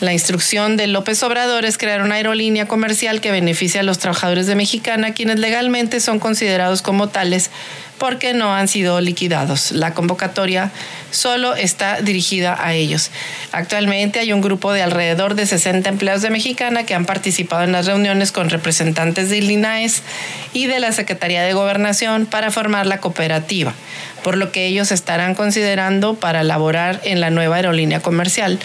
La 0.00 0.12
instrucción 0.12 0.76
de 0.76 0.88
López 0.88 1.22
Obrador 1.22 1.64
es 1.64 1.78
crear 1.78 2.02
una 2.02 2.16
aerolínea 2.16 2.66
comercial 2.66 3.20
que 3.20 3.30
beneficie 3.30 3.78
a 3.78 3.84
los 3.84 3.98
trabajadores 3.98 4.46
de 4.48 4.56
Mexicana, 4.56 5.14
quienes 5.14 5.38
legalmente 5.38 6.00
son 6.00 6.18
considerados 6.18 6.82
como 6.82 7.08
tales 7.08 7.50
porque 7.98 8.34
no 8.34 8.54
han 8.54 8.66
sido 8.66 9.00
liquidados. 9.00 9.70
La 9.70 9.94
convocatoria 9.94 10.72
solo 11.12 11.54
está 11.54 12.00
dirigida 12.00 12.56
a 12.60 12.74
ellos. 12.74 13.12
Actualmente 13.52 14.18
hay 14.18 14.32
un 14.32 14.40
grupo 14.40 14.72
de 14.72 14.82
alrededor 14.82 15.36
de 15.36 15.46
60 15.46 15.88
empleados 15.88 16.22
de 16.22 16.30
Mexicana 16.30 16.84
que 16.84 16.94
han 16.94 17.06
participado 17.06 17.62
en 17.62 17.72
las 17.72 17.86
reuniones 17.86 18.32
con 18.32 18.50
representantes 18.50 19.30
de 19.30 19.38
INAES 19.38 20.02
y 20.52 20.66
de 20.66 20.80
la 20.80 20.90
Secretaría 20.90 21.44
de 21.44 21.52
Gobernación 21.52 22.26
para 22.26 22.50
formar 22.50 22.86
la 22.86 22.98
cooperativa, 22.98 23.72
por 24.24 24.38
lo 24.38 24.50
que 24.50 24.66
ellos 24.66 24.90
estarán 24.90 25.34
considerando 25.34 26.14
para 26.14 26.40
elaborar 26.40 27.00
en 27.04 27.20
la 27.20 27.28
nueva 27.30 27.56
aerolínea 27.56 28.00
comercial. 28.00 28.58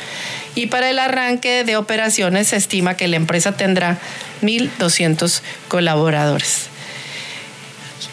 Y 0.55 0.67
para 0.67 0.89
el 0.89 0.97
arranque 0.97 1.65
de 1.65 1.75
operaciones 1.75 2.47
se 2.47 2.55
estima 2.55 2.95
que 2.95 3.09
la 3.09 3.17
empresa 3.17 3.51
tendrá 3.51 3.99
1.200 4.41 5.41
colaboradores. 5.67 6.67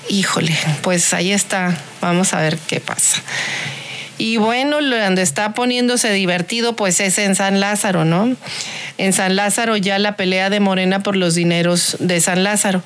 híjole, 0.09 0.57
pues 0.82 1.14
ahí 1.14 1.32
está, 1.32 1.78
vamos 2.01 2.34
a 2.34 2.40
ver 2.40 2.59
qué 2.59 2.80
pasa. 2.80 3.22
Y 4.18 4.38
bueno, 4.38 4.80
donde 4.80 5.22
está 5.22 5.55
poniéndose 5.55 6.11
divertido, 6.12 6.74
pues 6.74 7.01
es 7.01 7.18
en 7.18 7.36
San 7.36 7.61
Lázaro, 7.61 8.05
¿no? 8.05 8.34
En 8.99 9.12
San 9.12 9.36
Lázaro 9.36 9.76
ya 9.76 9.99
la 9.99 10.16
pelea 10.16 10.51
de 10.51 10.59
Morena 10.59 11.03
por 11.03 11.16
los 11.16 11.34
dineros 11.34 11.97
de 12.01 12.20
San 12.20 12.42
Lázaro. 12.42 12.82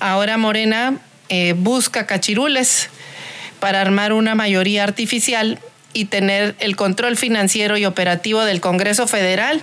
Ahora 0.00 0.36
Morena 0.36 0.98
eh, 1.28 1.54
busca 1.56 2.06
cachirules 2.06 2.88
para 3.60 3.80
armar 3.80 4.12
una 4.12 4.34
mayoría 4.34 4.82
artificial 4.82 5.58
y 5.92 6.06
tener 6.06 6.54
el 6.60 6.76
control 6.76 7.16
financiero 7.16 7.76
y 7.76 7.84
operativo 7.84 8.44
del 8.44 8.60
Congreso 8.60 9.06
Federal, 9.06 9.60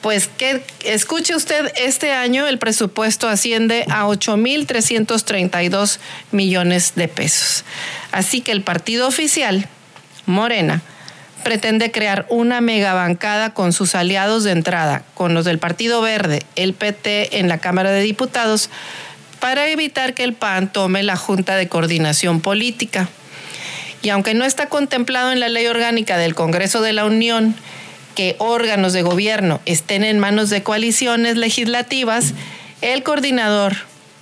pues 0.00 0.28
que 0.28 0.62
escuche 0.84 1.34
usted, 1.34 1.72
este 1.76 2.12
año 2.12 2.46
el 2.46 2.58
presupuesto 2.58 3.28
asciende 3.28 3.84
a 3.90 4.06
8.332 4.06 5.98
millones 6.32 6.94
de 6.96 7.08
pesos. 7.08 7.64
Así 8.12 8.40
que 8.40 8.52
el 8.52 8.62
partido 8.62 9.06
oficial, 9.06 9.66
Morena, 10.26 10.82
pretende 11.42 11.90
crear 11.90 12.26
una 12.28 12.60
megabancada 12.60 13.54
con 13.54 13.72
sus 13.72 13.94
aliados 13.94 14.44
de 14.44 14.52
entrada, 14.52 15.02
con 15.14 15.34
los 15.34 15.44
del 15.44 15.58
Partido 15.58 16.00
Verde, 16.00 16.42
el 16.56 16.74
PT 16.74 17.38
en 17.38 17.48
la 17.48 17.58
Cámara 17.58 17.90
de 17.90 18.02
Diputados, 18.02 18.70
para 19.38 19.68
evitar 19.68 20.14
que 20.14 20.24
el 20.24 20.34
PAN 20.34 20.70
tome 20.70 21.02
la 21.02 21.16
Junta 21.16 21.56
de 21.56 21.68
Coordinación 21.68 22.40
Política. 22.40 23.08
Y 24.02 24.08
aunque 24.10 24.34
no 24.34 24.44
está 24.44 24.66
contemplado 24.66 25.32
en 25.32 25.40
la 25.40 25.48
ley 25.48 25.66
orgánica 25.66 26.16
del 26.16 26.34
Congreso 26.34 26.80
de 26.80 26.92
la 26.92 27.04
Unión 27.04 27.54
que 28.14 28.36
órganos 28.38 28.92
de 28.92 29.02
gobierno 29.02 29.60
estén 29.66 30.04
en 30.04 30.18
manos 30.18 30.50
de 30.50 30.62
coaliciones 30.62 31.36
legislativas, 31.36 32.34
el 32.80 33.02
coordinador 33.02 33.76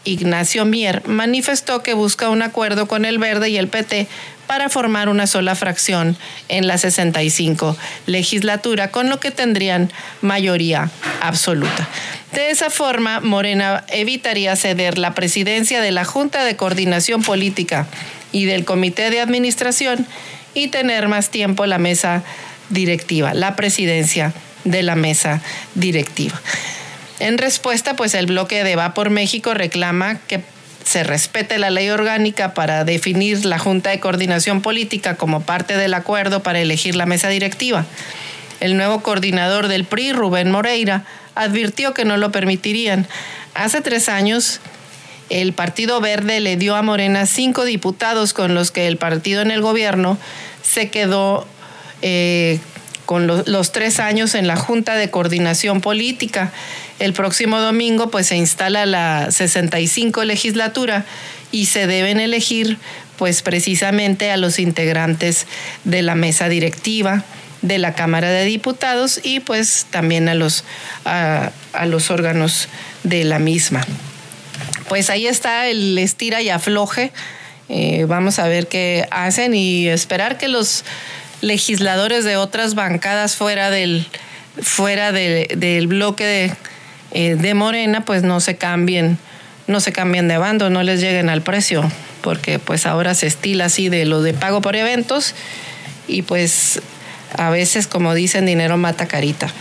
Ignacio 0.05 0.65
Mier 0.65 1.03
manifestó 1.07 1.83
que 1.83 1.95
busca 1.95 2.29
un 2.29 2.43
acuerdo 2.43 2.89
con 2.89 3.05
el 3.05 3.19
Verde 3.19 3.51
y 3.51 3.57
el 3.57 3.69
PT 3.69 4.09
para 4.47 4.71
formar 4.71 5.09
una 5.09 5.27
sola 5.27 5.55
fracción 5.55 6.17
en 6.49 6.67
la 6.67 6.79
65 6.79 7.77
legislatura, 8.07 8.91
con 8.91 9.11
lo 9.11 9.21
que 9.21 9.31
tendrían 9.31 9.93
mayoría 10.23 10.91
absoluta. 11.21 11.89
De 12.33 12.51
esa 12.51 12.71
forma, 12.71 13.21
Morena 13.21 13.85
evitaría 13.89 14.57
ceder 14.57 14.97
la 14.99 15.15
presidencia 15.15 15.83
de 15.83 15.93
la 15.93 16.05
Junta 16.05 16.45
de 16.45 16.57
Coordinación 16.57 17.23
Política 17.23 17.87
y 18.33 18.45
del 18.45 18.65
Comité 18.65 19.11
de 19.11 19.21
Administración 19.21 20.07
y 20.55 20.69
tener 20.69 21.09
más 21.09 21.31
tiempo 21.31 21.67
la 21.67 21.79
mesa 21.79 22.23
directiva, 22.71 23.35
la 23.35 23.57
presidencia 23.57 24.33
de 24.65 24.83
la 24.83 24.97
mesa 24.97 25.43
directiva. 25.75 26.41
En 27.21 27.39
respuesta, 27.39 27.97
pues 27.97 28.15
el 28.15 28.27
bloque 28.27 28.63
de 28.65 28.77
Va 28.77 28.95
por 28.95 29.11
México 29.11 29.55
reclama 29.55 30.19
que 30.29 30.43
se 30.85 31.05
respete 31.05 31.59
la 31.59 31.71
ley 31.71 31.91
orgánica 31.91 32.55
para 32.55 32.85
definir 32.85 33.45
la 33.45 33.59
Junta 33.59 33.91
de 33.91 34.01
Coordinación 34.01 34.63
Política 34.63 35.17
como 35.17 35.43
parte 35.43 35.77
del 35.77 35.95
acuerdo 35.95 36.43
para 36.43 36.61
elegir 36.61 36.97
la 36.97 37.07
mesa 37.07 37.29
directiva. 37.29 37.85
El 38.61 38.77
nuevo 38.77 39.03
coordinador 39.03 39.69
del 39.69 39.85
PRI, 39.85 40.13
Rubén 40.13 40.51
Moreira, 40.51 41.05
advirtió 41.35 41.93
que 41.93 42.05
no 42.05 42.17
lo 42.17 42.33
permitirían. 42.33 43.07
Hace 43.55 43.81
tres 43.81 44.09
años, 44.09 44.61
el 45.31 45.53
Partido 45.53 46.01
Verde 46.01 46.41
le 46.41 46.57
dio 46.57 46.75
a 46.77 46.83
Morena 46.83 47.27
cinco 47.27 47.65
diputados 47.65 48.33
con 48.33 48.55
los 48.55 48.71
que 48.71 48.87
el 48.87 48.97
partido 48.97 49.43
en 49.43 49.51
el 49.51 49.61
gobierno 49.61 50.19
se 50.63 50.91
quedó 50.91 51.47
eh, 52.03 52.61
con 53.07 53.27
los 53.27 53.73
tres 53.73 54.01
años 54.01 54.35
en 54.35 54.47
la 54.47 54.57
Junta 54.57 54.95
de 54.95 55.11
Coordinación 55.11 55.81
Política. 55.81 56.53
El 56.99 57.13
próximo 57.13 57.59
domingo 57.59 58.11
pues 58.11 58.27
se 58.27 58.37
instala 58.37 58.87
la 58.87 59.31
65 59.31 60.25
legislatura 60.25 61.05
y 61.51 61.67
se 61.67 61.87
deben 61.87 62.21
elegir 62.21 62.79
pues 63.17 63.43
precisamente 63.43 64.31
a 64.31 64.37
los 64.37 64.59
integrantes 64.59 65.47
de 65.85 66.03
la 66.03 66.15
mesa 66.15 66.49
directiva 66.49 67.25
de 67.63 67.79
la 67.79 67.95
Cámara 67.95 68.31
de 68.31 68.45
Diputados 68.45 69.21
y 69.23 69.41
pues 69.41 69.87
también 69.91 70.29
a 70.29 70.35
los, 70.35 70.65
a 71.05 71.51
los 71.87 72.11
órganos 72.11 72.69
de 73.03 73.25
la 73.25 73.39
misma 73.39 73.85
pues 74.89 75.11
ahí 75.11 75.27
está 75.27 75.67
el 75.69 75.99
estira 75.99 76.43
y 76.43 76.51
afloje. 76.51 77.13
Eh, 77.69 78.07
vamos 78.09 78.39
a 78.39 78.49
ver 78.49 78.67
qué 78.67 79.07
hacen 79.11 79.55
y 79.55 79.89
esperar 79.89 80.39
que 80.39 80.49
los 80.49 80.85
legisladores 81.41 82.25
de 82.25 82.37
otras 82.37 82.75
bancadas 82.75 83.37
fuera 83.37 83.71
del, 83.71 84.07
fuera 84.61 85.13
del 85.13 85.87
bloque 85.87 86.25
de, 86.25 86.53
eh, 87.13 87.37
de, 87.37 87.55
Morena, 87.55 88.05
pues 88.05 88.23
no 88.23 88.41
se 88.41 88.57
cambien, 88.57 89.19
no 89.67 89.81
se 89.81 89.93
cambien 89.93 90.29
de 90.29 90.39
bando, 90.39 90.71
no 90.71 90.83
les 90.83 91.01
lleguen 91.01 91.29
al 91.29 91.43
precio, 91.43 91.91
porque 92.23 92.59
pues 92.59 92.87
ahora 92.87 93.15
se 93.15 93.27
estila 93.27 93.67
así 93.67 93.89
de 93.89 94.07
lo 94.07 94.23
de 94.23 94.35
pago 94.35 94.61
por 94.63 94.75
eventos 94.75 95.35
y 96.09 96.23
pues 96.23 96.81
a 97.37 97.51
veces, 97.51 97.87
como 97.87 98.15
dicen, 98.15 98.47
dinero 98.47 98.79
mata 98.79 99.07
carita. 99.07 99.53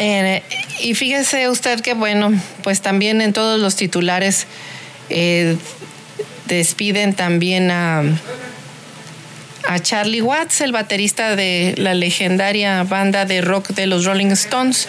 Eh, 0.00 0.42
y 0.80 0.94
fíjese 0.94 1.48
usted 1.48 1.80
que, 1.80 1.94
bueno, 1.94 2.32
pues 2.62 2.80
también 2.80 3.20
en 3.20 3.32
todos 3.32 3.60
los 3.60 3.76
titulares 3.76 4.46
eh, 5.10 5.56
despiden 6.46 7.14
también 7.14 7.70
a, 7.70 8.02
a 9.68 9.78
Charlie 9.80 10.22
Watts, 10.22 10.60
el 10.60 10.72
baterista 10.72 11.36
de 11.36 11.74
la 11.76 11.94
legendaria 11.94 12.82
banda 12.84 13.24
de 13.24 13.40
rock 13.40 13.68
de 13.68 13.86
los 13.86 14.04
Rolling 14.04 14.30
Stones, 14.32 14.88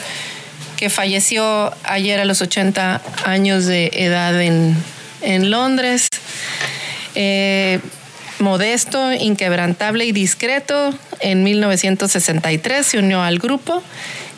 que 0.77 0.89
falleció 0.89 1.73
ayer 1.83 2.19
a 2.19 2.25
los 2.25 2.41
80 2.41 3.01
años 3.25 3.65
de 3.65 3.91
edad 3.93 4.41
en, 4.41 4.75
Londres. 5.51 6.07
Eh, 7.15 7.79
modesto, 8.39 9.11
inquebrantable 9.11 10.05
y 10.05 10.11
discreto, 10.11 10.93
en 11.19 11.43
1963 11.43 12.85
se 12.85 12.99
unió 12.99 13.21
al 13.21 13.39
grupo 13.39 13.83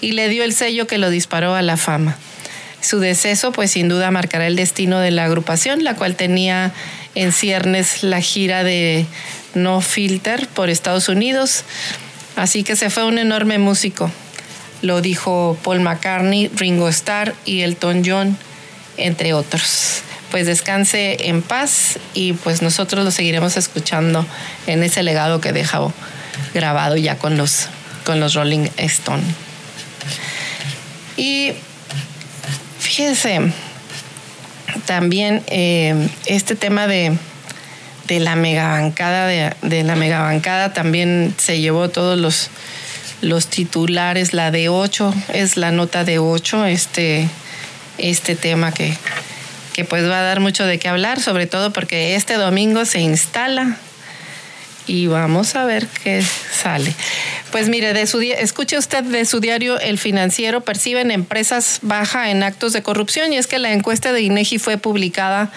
y 0.01 0.13
le 0.13 0.29
dio 0.29 0.43
el 0.43 0.53
sello 0.53 0.87
que 0.87 0.97
lo 0.97 1.09
disparó 1.09 1.55
a 1.55 1.61
la 1.61 1.77
fama. 1.77 2.17
Su 2.81 2.99
deceso, 2.99 3.51
pues 3.51 3.71
sin 3.71 3.89
duda 3.89 4.09
marcará 4.09 4.47
el 4.47 4.55
destino 4.55 4.99
de 4.99 5.11
la 5.11 5.25
agrupación, 5.25 5.83
la 5.83 5.95
cual 5.95 6.15
tenía 6.15 6.73
en 7.13 7.31
ciernes 7.31 8.03
la 8.03 8.21
gira 8.21 8.63
de 8.63 9.05
No 9.53 9.81
Filter 9.81 10.47
por 10.47 10.69
Estados 10.69 11.07
Unidos. 11.07 11.63
Así 12.35 12.63
que 12.63 12.75
se 12.75 12.89
fue 12.89 13.05
un 13.05 13.19
enorme 13.19 13.59
músico. 13.59 14.09
Lo 14.81 15.01
dijo 15.01 15.57
Paul 15.63 15.81
McCartney, 15.81 16.49
Ringo 16.55 16.89
Starr 16.89 17.35
y 17.45 17.61
Elton 17.61 18.01
John, 18.03 18.37
entre 18.97 19.33
otros. 19.33 20.01
Pues 20.31 20.47
descanse 20.47 21.29
en 21.29 21.41
paz 21.41 21.99
y 22.13 22.33
pues 22.33 22.61
nosotros 22.61 23.03
lo 23.03 23.11
seguiremos 23.11 23.57
escuchando 23.57 24.25
en 24.65 24.81
ese 24.81 25.03
legado 25.03 25.41
que 25.41 25.51
dejó 25.51 25.93
grabado 26.53 26.95
ya 26.97 27.17
con 27.17 27.37
los, 27.37 27.67
con 28.05 28.19
los 28.19 28.33
Rolling 28.33 28.69
Stones. 28.77 29.25
Y 31.17 31.51
fíjense, 32.79 33.51
también 34.85 35.43
eh, 35.47 36.09
este 36.25 36.55
tema 36.55 36.87
de, 36.87 37.17
la 38.07 38.35
megabancada, 38.35 39.27
de, 39.27 39.53
de, 39.61 39.83
la 39.83 39.95
megabancada 39.95 40.73
también 40.73 41.33
se 41.37 41.61
llevó 41.61 41.89
todos 41.89 42.19
los, 42.19 42.49
los 43.21 43.47
titulares, 43.47 44.33
la 44.33 44.51
de 44.51 44.67
8, 44.67 45.13
es 45.33 45.55
la 45.55 45.71
nota 45.71 46.03
de 46.03 46.19
8, 46.19 46.65
este, 46.65 47.29
este 47.97 48.35
tema 48.35 48.73
que, 48.73 48.97
que 49.73 49.85
pues 49.85 50.03
va 50.09 50.19
a 50.19 50.23
dar 50.23 50.39
mucho 50.39 50.65
de 50.65 50.79
qué 50.79 50.87
hablar, 50.89 51.19
sobre 51.19 51.47
todo 51.47 51.71
porque 51.71 52.15
este 52.15 52.35
domingo 52.35 52.85
se 52.85 52.99
instala 52.99 53.77
y 54.87 55.07
vamos 55.07 55.55
a 55.55 55.65
ver 55.65 55.87
qué 56.03 56.23
sale. 56.23 56.93
Pues 57.51 57.69
mire, 57.69 57.93
de 57.93 58.07
su, 58.07 58.21
escuche 58.21 58.77
usted 58.77 59.03
de 59.03 59.25
su 59.25 59.39
diario 59.39 59.79
El 59.79 59.97
Financiero, 59.97 60.61
perciben 60.61 61.11
empresas 61.11 61.79
baja 61.81 62.29
en 62.29 62.43
actos 62.43 62.73
de 62.73 62.81
corrupción 62.81 63.33
y 63.33 63.37
es 63.37 63.47
que 63.47 63.59
la 63.59 63.71
encuesta 63.71 64.13
de 64.13 64.21
INEGI 64.21 64.57
fue 64.57 64.77
publicada 64.77 65.51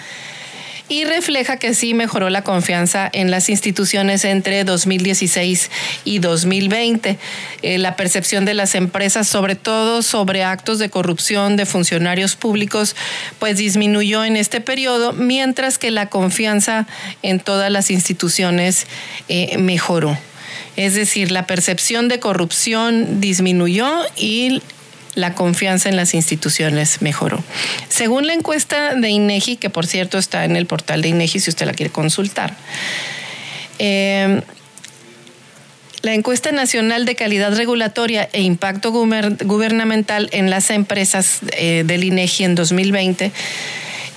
y 0.87 1.03
refleja 1.05 1.57
que 1.57 1.73
sí 1.73 1.93
mejoró 1.93 2.29
la 2.29 2.43
confianza 2.43 3.09
en 3.11 3.31
las 3.31 3.49
instituciones 3.49 4.25
entre 4.25 4.63
2016 4.63 5.71
y 6.03 6.19
2020. 6.19 7.17
Eh, 7.61 7.77
la 7.77 7.95
percepción 7.95 8.45
de 8.45 8.53
las 8.53 8.75
empresas, 8.75 9.27
sobre 9.27 9.55
todo 9.55 10.01
sobre 10.01 10.43
actos 10.43 10.79
de 10.79 10.89
corrupción 10.89 11.55
de 11.57 11.65
funcionarios 11.65 12.35
públicos, 12.35 12.95
pues 13.39 13.57
disminuyó 13.57 14.23
en 14.23 14.37
este 14.37 14.61
periodo, 14.61 15.13
mientras 15.13 15.77
que 15.77 15.91
la 15.91 16.09
confianza 16.09 16.87
en 17.23 17.39
todas 17.39 17.71
las 17.71 17.89
instituciones 17.89 18.87
eh, 19.27 19.57
mejoró. 19.57 20.17
Es 20.75 20.93
decir, 20.93 21.31
la 21.31 21.47
percepción 21.47 22.09
de 22.09 22.19
corrupción 22.19 23.21
disminuyó 23.21 23.89
y 24.17 24.61
la 25.15 25.33
confianza 25.33 25.89
en 25.89 25.95
las 25.95 26.13
instituciones 26.13 27.01
mejoró. 27.01 27.43
Según 27.89 28.27
la 28.27 28.33
encuesta 28.33 28.95
de 28.95 29.09
INEGI, 29.09 29.57
que 29.57 29.69
por 29.69 29.87
cierto 29.87 30.17
está 30.17 30.45
en 30.45 30.55
el 30.55 30.65
portal 30.65 31.01
de 31.01 31.09
INEGI 31.09 31.39
si 31.39 31.49
usted 31.49 31.65
la 31.65 31.73
quiere 31.73 31.91
consultar, 31.91 32.55
eh, 33.79 34.41
la 36.01 36.13
encuesta 36.13 36.51
nacional 36.51 37.05
de 37.05 37.15
calidad 37.15 37.55
regulatoria 37.55 38.29
e 38.31 38.41
impacto 38.41 38.91
gubernamental 38.91 40.29
en 40.31 40.51
las 40.51 40.69
empresas 40.69 41.39
eh, 41.57 41.83
del 41.85 42.03
INEGI 42.03 42.43
en 42.43 42.55
2020 42.55 43.31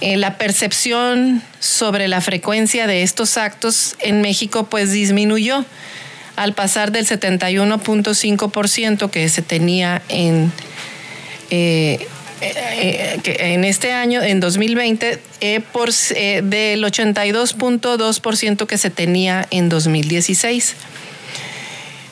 Eh, 0.00 0.16
la 0.16 0.38
percepción 0.38 1.42
sobre 1.58 2.06
la 2.06 2.20
frecuencia 2.20 2.86
de 2.86 3.02
estos 3.02 3.36
actos 3.36 3.96
en 3.98 4.20
México 4.20 4.68
pues 4.70 4.92
disminuyó 4.92 5.64
al 6.36 6.52
pasar 6.52 6.92
del 6.92 7.04
71.5% 7.04 9.10
que 9.10 9.28
se 9.28 9.42
tenía 9.42 10.00
en, 10.08 10.52
eh, 11.50 12.06
eh, 12.40 13.20
en 13.24 13.64
este 13.64 13.92
año, 13.92 14.22
en 14.22 14.40
2020, 14.40 15.18
por, 15.72 15.90
del 15.90 16.84
82.2% 16.84 18.66
que 18.66 18.78
se 18.78 18.90
tenía 18.90 19.46
en 19.50 19.68
2016. 19.68 20.76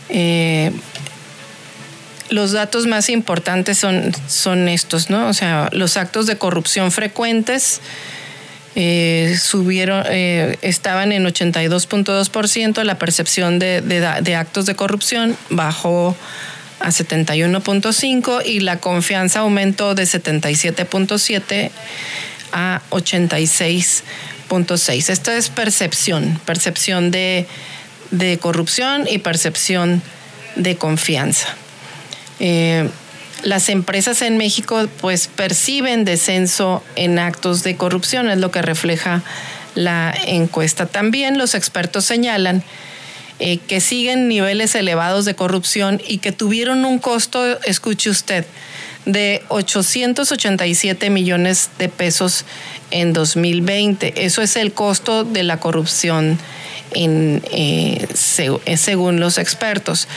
eh, 0.09 0.71
los 2.29 2.51
datos 2.51 2.87
más 2.87 3.09
importantes 3.09 3.77
son, 3.77 4.11
son 4.27 4.67
estos, 4.67 5.09
¿no? 5.09 5.27
O 5.27 5.33
sea, 5.33 5.69
los 5.71 5.97
actos 5.97 6.27
de 6.27 6.37
corrupción 6.37 6.91
frecuentes 6.91 7.81
eh, 8.75 9.37
subieron, 9.39 10.03
estaban 10.09 11.11
en 11.11 11.25
82.2%, 11.25 12.83
la 12.83 12.97
percepción 12.97 13.59
de, 13.59 13.81
de, 13.81 14.35
actos 14.35 14.65
de 14.65 14.75
corrupción 14.75 15.37
bajó 15.49 16.17
a 16.79 16.89
71.5 16.89 18.45
y 18.45 18.59
la 18.59 18.79
confianza 18.79 19.39
aumentó 19.39 19.95
de 19.95 20.03
77.7 20.03 21.71
a 22.51 22.81
86.6. 22.91 25.09
Esto 25.09 25.31
es 25.31 25.49
percepción, 25.49 26.39
percepción 26.45 27.09
de, 27.11 27.47
corrupción 28.39 29.07
y 29.09 29.17
percepción 29.17 30.03
de 30.55 30.77
confianza. 30.77 31.55
Eh, 32.39 32.87
las 33.43 33.69
empresas 33.69 34.21
en 34.21 34.37
México 34.37 34.87
pues 35.01 35.27
perciben 35.27 36.05
descenso 36.05 36.83
en 36.95 37.19
actos 37.19 37.63
de 37.63 37.75
corrupción, 37.75 38.29
es 38.29 38.37
lo 38.37 38.51
que 38.51 38.61
refleja 38.61 39.21
la 39.75 40.13
encuesta. 40.25 40.85
También 40.85 41.37
los 41.37 41.55
expertos 41.55 42.05
señalan 42.05 42.63
eh, 43.39 43.57
que 43.57 43.81
siguen 43.81 44.27
niveles 44.27 44.75
elevados 44.75 45.25
de 45.25 45.35
corrupción 45.35 46.01
y 46.07 46.19
que 46.19 46.31
tuvieron 46.31 46.85
un 46.85 46.99
costo, 46.99 47.59
escuche 47.63 48.09
usted, 48.09 48.45
de 49.05 49.43
887 49.49 51.09
millones 51.09 51.69
de 51.77 51.89
pesos 51.89 52.45
en 52.91 53.11
2020. 53.11 54.23
Eso 54.23 54.41
es 54.41 54.55
el 54.55 54.71
costo 54.71 55.23
de 55.23 55.43
la 55.43 55.59
corrupción 55.59 56.37
eh, 56.95 58.07
eh, 58.65 58.77
según 58.77 59.19
los 59.19 59.37
expertos. 59.37 60.07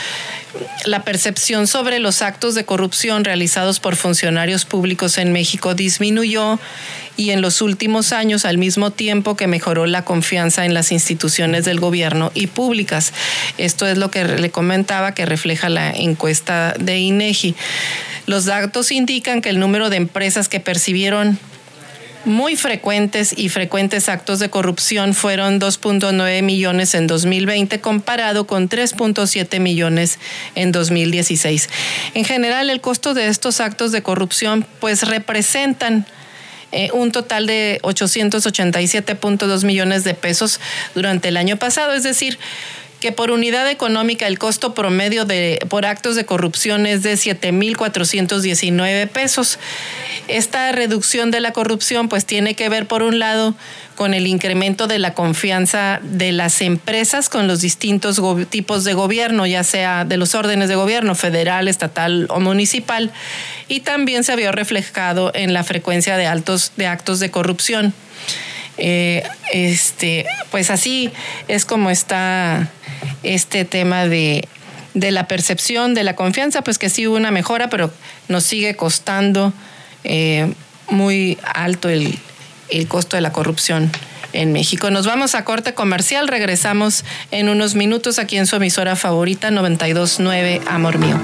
La 0.86 1.02
percepción 1.02 1.66
sobre 1.66 1.98
los 1.98 2.22
actos 2.22 2.54
de 2.54 2.64
corrupción 2.64 3.24
realizados 3.24 3.80
por 3.80 3.96
funcionarios 3.96 4.64
públicos 4.64 5.18
en 5.18 5.32
México 5.32 5.74
disminuyó 5.74 6.58
y 7.16 7.30
en 7.30 7.42
los 7.42 7.62
últimos 7.62 8.12
años 8.12 8.44
al 8.44 8.58
mismo 8.58 8.90
tiempo 8.90 9.36
que 9.36 9.46
mejoró 9.46 9.86
la 9.86 10.04
confianza 10.04 10.64
en 10.64 10.74
las 10.74 10.92
instituciones 10.92 11.64
del 11.64 11.80
gobierno 11.80 12.30
y 12.34 12.46
públicas. 12.46 13.12
Esto 13.58 13.86
es 13.86 13.98
lo 13.98 14.10
que 14.10 14.24
le 14.24 14.50
comentaba 14.50 15.14
que 15.14 15.26
refleja 15.26 15.68
la 15.68 15.90
encuesta 15.90 16.74
de 16.78 16.98
INEGI. 16.98 17.54
Los 18.26 18.44
datos 18.44 18.90
indican 18.92 19.40
que 19.40 19.50
el 19.50 19.58
número 19.58 19.90
de 19.90 19.96
empresas 19.96 20.48
que 20.48 20.60
percibieron 20.60 21.38
muy 22.26 22.56
frecuentes 22.56 23.32
y 23.36 23.48
frecuentes 23.48 24.08
actos 24.08 24.40
de 24.40 24.50
corrupción 24.50 25.14
fueron 25.14 25.60
2.9 25.60 26.42
millones 26.42 26.94
en 26.94 27.06
2020 27.06 27.80
comparado 27.80 28.46
con 28.46 28.68
3.7 28.68 29.60
millones 29.60 30.18
en 30.54 30.72
2016. 30.72 31.70
En 32.14 32.24
general, 32.24 32.68
el 32.68 32.80
costo 32.80 33.14
de 33.14 33.28
estos 33.28 33.60
actos 33.60 33.92
de 33.92 34.02
corrupción 34.02 34.66
pues 34.80 35.08
representan 35.08 36.06
eh, 36.72 36.90
un 36.92 37.12
total 37.12 37.46
de 37.46 37.78
887.2 37.82 39.64
millones 39.64 40.02
de 40.02 40.14
pesos 40.14 40.60
durante 40.94 41.28
el 41.28 41.36
año 41.36 41.56
pasado, 41.56 41.94
es 41.94 42.02
decir, 42.02 42.38
que 43.00 43.12
por 43.12 43.30
unidad 43.30 43.70
económica 43.70 44.26
el 44.26 44.38
costo 44.38 44.74
promedio 44.74 45.24
de, 45.24 45.58
por 45.68 45.86
actos 45.86 46.16
de 46.16 46.24
corrupción 46.24 46.86
es 46.86 47.02
de 47.02 47.14
7.419 47.14 49.08
pesos. 49.08 49.58
Esta 50.28 50.72
reducción 50.72 51.30
de 51.30 51.40
la 51.40 51.52
corrupción 51.52 52.08
pues 52.08 52.24
tiene 52.24 52.54
que 52.54 52.68
ver 52.68 52.86
por 52.86 53.02
un 53.02 53.18
lado 53.18 53.54
con 53.96 54.14
el 54.14 54.26
incremento 54.26 54.86
de 54.86 54.98
la 54.98 55.14
confianza 55.14 56.00
de 56.02 56.32
las 56.32 56.60
empresas 56.60 57.28
con 57.28 57.46
los 57.48 57.60
distintos 57.60 58.20
tipos 58.50 58.84
de 58.84 58.94
gobierno, 58.94 59.46
ya 59.46 59.64
sea 59.64 60.04
de 60.04 60.16
los 60.16 60.34
órdenes 60.34 60.68
de 60.68 60.76
gobierno 60.76 61.14
federal, 61.14 61.66
estatal 61.66 62.26
o 62.28 62.38
municipal, 62.40 63.10
y 63.68 63.80
también 63.80 64.22
se 64.22 64.36
vio 64.36 64.52
reflejado 64.52 65.32
en 65.34 65.52
la 65.54 65.64
frecuencia 65.64 66.16
de 66.16 66.26
altos 66.26 66.72
de 66.76 66.86
actos 66.86 67.20
de 67.20 67.30
corrupción. 67.30 67.94
Eh, 68.78 69.22
este, 69.52 70.26
pues 70.50 70.70
así 70.70 71.10
es 71.48 71.64
como 71.64 71.90
está 71.90 72.70
este 73.22 73.64
tema 73.64 74.06
de, 74.06 74.48
la 74.94 75.26
percepción, 75.26 75.94
de 75.94 76.04
la 76.04 76.16
confianza, 76.16 76.62
pues 76.62 76.78
que 76.78 76.88
sí 76.88 77.06
hubo 77.06 77.16
una 77.16 77.30
mejora, 77.30 77.68
pero 77.68 77.90
nos 78.28 78.44
sigue 78.44 78.76
costando 78.76 79.52
eh, 80.04 80.52
muy 80.88 81.38
alto 81.54 81.88
el, 81.88 82.18
el 82.68 82.88
costo 82.88 83.16
de 83.16 83.22
la 83.22 83.32
corrupción 83.32 83.90
en 84.32 84.52
México. 84.52 84.90
Nos 84.90 85.06
vamos 85.06 85.34
a 85.34 85.44
corte 85.44 85.74
comercial, 85.74 86.28
regresamos 86.28 87.04
en 87.30 87.48
unos 87.48 87.74
minutos 87.74 88.18
aquí 88.18 88.36
en 88.36 88.46
su 88.46 88.56
emisora 88.56 88.96
favorita 88.96 89.50
929 89.50 90.62
Amor 90.68 90.98
Mío. 90.98 91.18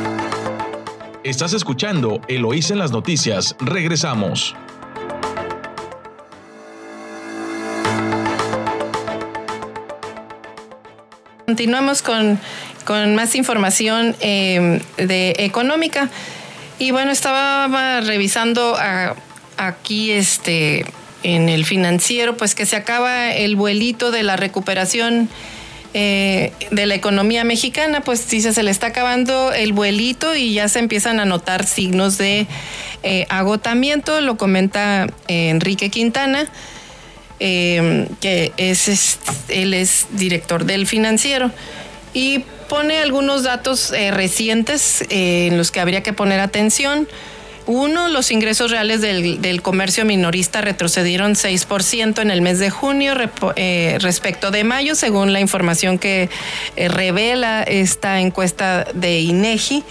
Estás 1.24 1.52
escuchando 1.52 2.20
Eloísa 2.26 2.72
en 2.72 2.80
las 2.80 2.90
noticias, 2.90 3.54
regresamos. 3.60 4.56
Continuamos 11.52 12.00
con, 12.00 12.38
más 13.14 13.34
información 13.34 14.16
em, 14.20 14.80
de 14.96 15.34
económica. 15.36 16.08
Y 16.78 16.92
bueno, 16.92 17.10
estaba 17.10 18.00
revisando 18.00 18.74
aquí 19.58 20.12
este 20.12 20.86
en 21.22 21.50
el 21.50 21.66
financiero, 21.66 22.38
pues 22.38 22.54
que 22.54 22.64
se 22.64 22.74
acaba 22.74 23.34
el 23.34 23.54
vuelito 23.54 24.10
de 24.10 24.22
la 24.22 24.36
recuperación 24.36 25.28
eh, 25.92 26.54
de 26.70 26.86
la 26.86 26.94
economía 26.94 27.44
mexicana, 27.44 28.00
pues 28.00 28.26
dice, 28.30 28.54
se 28.54 28.62
le 28.62 28.70
está 28.70 28.86
acabando 28.86 29.52
el 29.52 29.74
vuelito 29.74 30.34
y 30.34 30.54
ya 30.54 30.70
se 30.70 30.78
empiezan 30.78 31.20
a 31.20 31.26
notar 31.26 31.66
signos 31.66 32.16
de 32.16 32.46
eh, 33.02 33.26
agotamiento, 33.28 34.22
lo 34.22 34.38
comenta 34.38 35.06
eh, 35.28 35.50
Enrique 35.50 35.90
Quintana. 35.90 36.48
Que 37.42 38.52
es, 38.56 39.18
él 39.48 39.74
es 39.74 40.06
director 40.12 40.64
del 40.64 40.86
financiero 40.86 41.50
y 42.14 42.44
pone 42.68 42.98
algunos 42.98 43.42
datos 43.42 43.92
recientes 44.12 45.04
en 45.08 45.56
los 45.58 45.72
que 45.72 45.80
habría 45.80 46.02
que 46.02 46.12
poner 46.12 46.40
atención. 46.40 47.08
Uno, 47.66 48.08
los 48.08 48.30
ingresos 48.32 48.70
reales 48.70 49.00
del, 49.00 49.62
comercio 49.62 50.04
minorista 50.04 50.60
retrocedieron 50.60 51.34
6% 51.34 52.20
en 52.20 52.30
el 52.30 52.42
mes 52.42 52.58
de 52.58 52.70
junio 52.70 53.14
eh, 53.54 53.98
respecto 54.00 54.50
de 54.50 54.64
mayo, 54.64 54.96
según 54.96 55.32
la 55.32 55.40
información 55.40 55.98
que 55.98 56.28
eh, 56.76 56.88
revela 56.88 57.62
esta 57.62 58.20
encuesta 58.20 58.86
de 58.94 59.20
INEGI. 59.20 59.84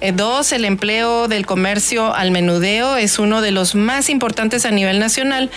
Eh, 0.00 0.12
dos, 0.12 0.52
el 0.52 0.64
empleo 0.64 1.26
del 1.26 1.46
comercio 1.46 2.14
al 2.14 2.30
menudeo 2.30 2.96
es 2.96 3.18
uno 3.18 3.42
de 3.42 3.50
los 3.50 3.74
más 3.74 4.08
importantes 4.08 4.64
a 4.64 4.70
nivel 4.70 5.00
nacional 5.00 5.50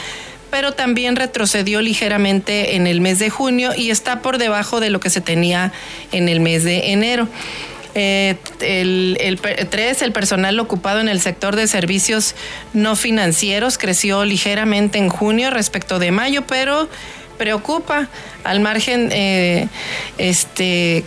pero 0.53 0.71
también 0.71 1.15
retrocedió 1.15 1.81
ligeramente 1.81 2.75
en 2.75 2.85
el 2.85 3.01
mes 3.01 3.17
de 3.17 3.31
junio 3.31 3.71
y 3.75 3.89
está 3.89 4.21
por 4.21 4.37
debajo 4.37 4.79
de 4.79 4.91
lo 4.91 4.99
que 4.99 5.09
se 5.09 5.19
tenía 5.19 5.73
en 6.11 6.29
el 6.29 6.41
mes 6.41 6.63
de 6.63 6.91
enero. 6.91 7.27
Eh, 7.95 8.35
el, 8.59 9.39
tres, 9.71 10.03
el 10.03 10.11
personal 10.11 10.59
ocupado 10.59 10.99
en 10.99 11.09
el 11.09 11.19
sector 11.21 11.55
de 11.55 11.65
servicios 11.65 12.35
no 12.71 12.95
financieros 12.95 13.79
creció 13.79 14.25
ligeramente 14.25 14.99
en 14.99 15.09
junio 15.09 15.49
respecto 15.49 15.97
de 15.97 16.11
mayo, 16.11 16.43
pero 16.45 16.87
preocupa 17.37 18.07
al 18.43 18.59
margen 18.59 19.09
eh, 19.11 19.67
este 20.17 21.03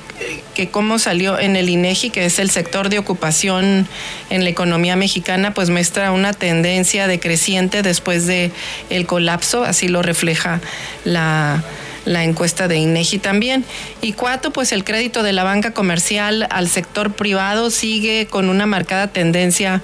que 0.54 0.68
cómo 0.68 0.98
salió 0.98 1.38
en 1.38 1.56
el 1.56 1.68
INEGI 1.68 2.10
que 2.10 2.24
es 2.24 2.38
el 2.38 2.50
sector 2.50 2.88
de 2.88 2.98
ocupación 2.98 3.86
en 4.30 4.44
la 4.44 4.50
economía 4.50 4.96
mexicana 4.96 5.52
pues 5.52 5.70
muestra 5.70 6.12
una 6.12 6.32
tendencia 6.32 7.06
decreciente 7.06 7.82
después 7.82 8.26
de 8.26 8.50
el 8.90 9.06
colapso 9.06 9.64
así 9.64 9.88
lo 9.88 10.02
refleja 10.02 10.60
la 11.04 11.62
la 12.06 12.24
encuesta 12.24 12.68
de 12.68 12.76
INEGI 12.76 13.18
también. 13.18 13.64
Y 14.00 14.12
cuatro, 14.12 14.52
pues 14.52 14.72
el 14.72 14.84
crédito 14.84 15.22
de 15.22 15.32
la 15.32 15.44
banca 15.44 15.72
comercial 15.72 16.46
al 16.50 16.68
sector 16.68 17.12
privado 17.12 17.70
sigue 17.70 18.26
con 18.30 18.48
una 18.48 18.64
marcada 18.64 19.08
tendencia 19.08 19.82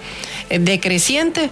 eh, 0.48 0.58
decreciente. 0.58 1.50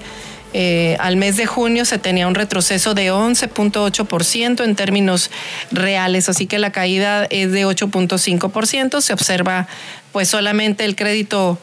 Eh, 0.53 0.97
al 0.99 1.17
mes 1.17 1.37
de 1.37 1.47
junio 1.47 1.85
se 1.85 1.99
tenía 1.99 2.27
un 2.27 2.35
retroceso 2.35 2.95
de 2.95 3.13
11.8% 3.13 4.65
en 4.65 4.75
términos 4.75 5.31
reales, 5.71 6.29
así 6.29 6.47
que 6.47 6.59
la 6.59 6.73
caída 6.73 7.25
es 7.31 7.53
de 7.53 7.67
8.5%. 7.67 9.01
Se 9.01 9.13
observa 9.13 9.69
pues 10.13 10.29
solamente 10.29 10.85
el 10.85 10.97
crédito 10.97 11.59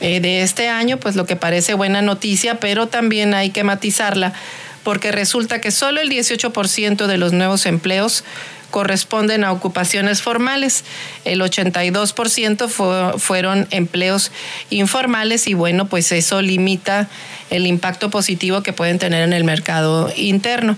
eh, 0.00 0.20
de 0.20 0.42
este 0.42 0.68
año, 0.68 0.98
pues 0.98 1.16
lo 1.16 1.24
que 1.26 1.36
parece 1.36 1.72
buena 1.74 2.02
noticia, 2.02 2.60
pero 2.60 2.88
también 2.88 3.32
hay 3.34 3.50
que 3.50 3.64
matizarla 3.64 4.34
porque 4.82 5.12
resulta 5.12 5.60
que 5.60 5.70
solo 5.70 6.00
el 6.00 6.10
18% 6.10 7.06
de 7.06 7.18
los 7.18 7.32
nuevos 7.32 7.66
empleos 7.66 8.24
corresponden 8.70 9.44
a 9.44 9.52
ocupaciones 9.52 10.22
formales. 10.22 10.84
El 11.24 11.40
82% 11.40 13.18
fueron 13.18 13.66
empleos 13.70 14.32
informales 14.70 15.46
y 15.46 15.54
bueno, 15.54 15.86
pues 15.86 16.12
eso 16.12 16.40
limita 16.42 17.08
el 17.50 17.66
impacto 17.66 18.10
positivo 18.10 18.62
que 18.62 18.72
pueden 18.72 18.98
tener 18.98 19.22
en 19.22 19.32
el 19.32 19.44
mercado 19.44 20.12
interno. 20.16 20.76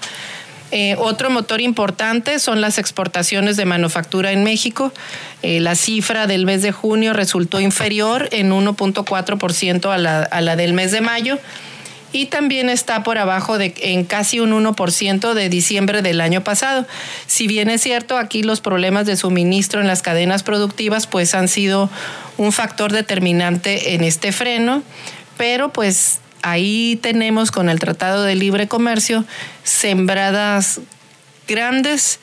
Eh, 0.74 0.96
otro 0.98 1.28
motor 1.28 1.60
importante 1.60 2.38
son 2.38 2.62
las 2.62 2.78
exportaciones 2.78 3.58
de 3.58 3.66
manufactura 3.66 4.32
en 4.32 4.42
México. 4.42 4.90
Eh, 5.42 5.60
la 5.60 5.74
cifra 5.74 6.26
del 6.26 6.46
mes 6.46 6.62
de 6.62 6.72
junio 6.72 7.12
resultó 7.12 7.60
inferior 7.60 8.30
en 8.32 8.52
1.4% 8.52 9.92
a 9.92 9.98
la, 9.98 10.22
a 10.22 10.40
la 10.40 10.56
del 10.56 10.72
mes 10.72 10.90
de 10.90 11.02
mayo 11.02 11.38
y 12.12 12.26
también 12.26 12.68
está 12.68 13.02
por 13.02 13.18
abajo 13.18 13.58
de 13.58 13.74
en 13.78 14.04
casi 14.04 14.40
un 14.40 14.52
1% 14.52 15.34
de 15.34 15.48
diciembre 15.48 16.02
del 16.02 16.20
año 16.20 16.44
pasado. 16.44 16.86
Si 17.26 17.46
bien 17.46 17.70
es 17.70 17.80
cierto, 17.82 18.18
aquí 18.18 18.42
los 18.42 18.60
problemas 18.60 19.06
de 19.06 19.16
suministro 19.16 19.80
en 19.80 19.86
las 19.86 20.02
cadenas 20.02 20.42
productivas 20.42 21.06
pues 21.06 21.34
han 21.34 21.48
sido 21.48 21.90
un 22.36 22.52
factor 22.52 22.92
determinante 22.92 23.94
en 23.94 24.04
este 24.04 24.32
freno, 24.32 24.82
pero 25.36 25.72
pues 25.72 26.20
ahí 26.42 26.98
tenemos 27.02 27.50
con 27.50 27.68
el 27.68 27.78
Tratado 27.78 28.22
de 28.22 28.34
Libre 28.34 28.68
Comercio 28.68 29.24
sembradas 29.64 30.80
grandes 31.48 32.20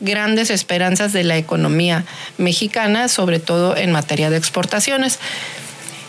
grandes 0.00 0.50
esperanzas 0.50 1.12
de 1.12 1.24
la 1.24 1.36
economía 1.36 2.04
mexicana, 2.36 3.08
sobre 3.08 3.40
todo 3.40 3.76
en 3.76 3.90
materia 3.90 4.30
de 4.30 4.36
exportaciones. 4.36 5.18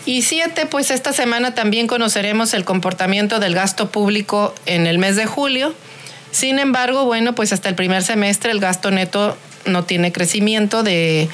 Y 0.06 0.22
siete, 0.22 0.64
pues 0.66 0.90
esta 0.90 1.12
semana 1.12 1.54
también 1.54 1.86
conoceremos 1.86 2.54
el 2.54 2.64
comportamiento 2.64 3.38
del 3.38 3.54
gasto 3.54 3.90
público 3.90 4.54
en 4.66 4.86
el 4.86 4.98
mes 4.98 5.16
de 5.16 5.26
julio. 5.26 5.74
Sin 6.30 6.58
embargo, 6.58 7.04
bueno, 7.04 7.34
pues 7.34 7.52
hasta 7.52 7.68
el 7.68 7.74
primer 7.74 8.02
semestre 8.02 8.50
el 8.50 8.60
gasto 8.60 8.90
neto 8.90 9.36
no 9.66 9.84
tiene 9.84 10.10
crecimiento 10.12 10.82
de... 10.82 11.28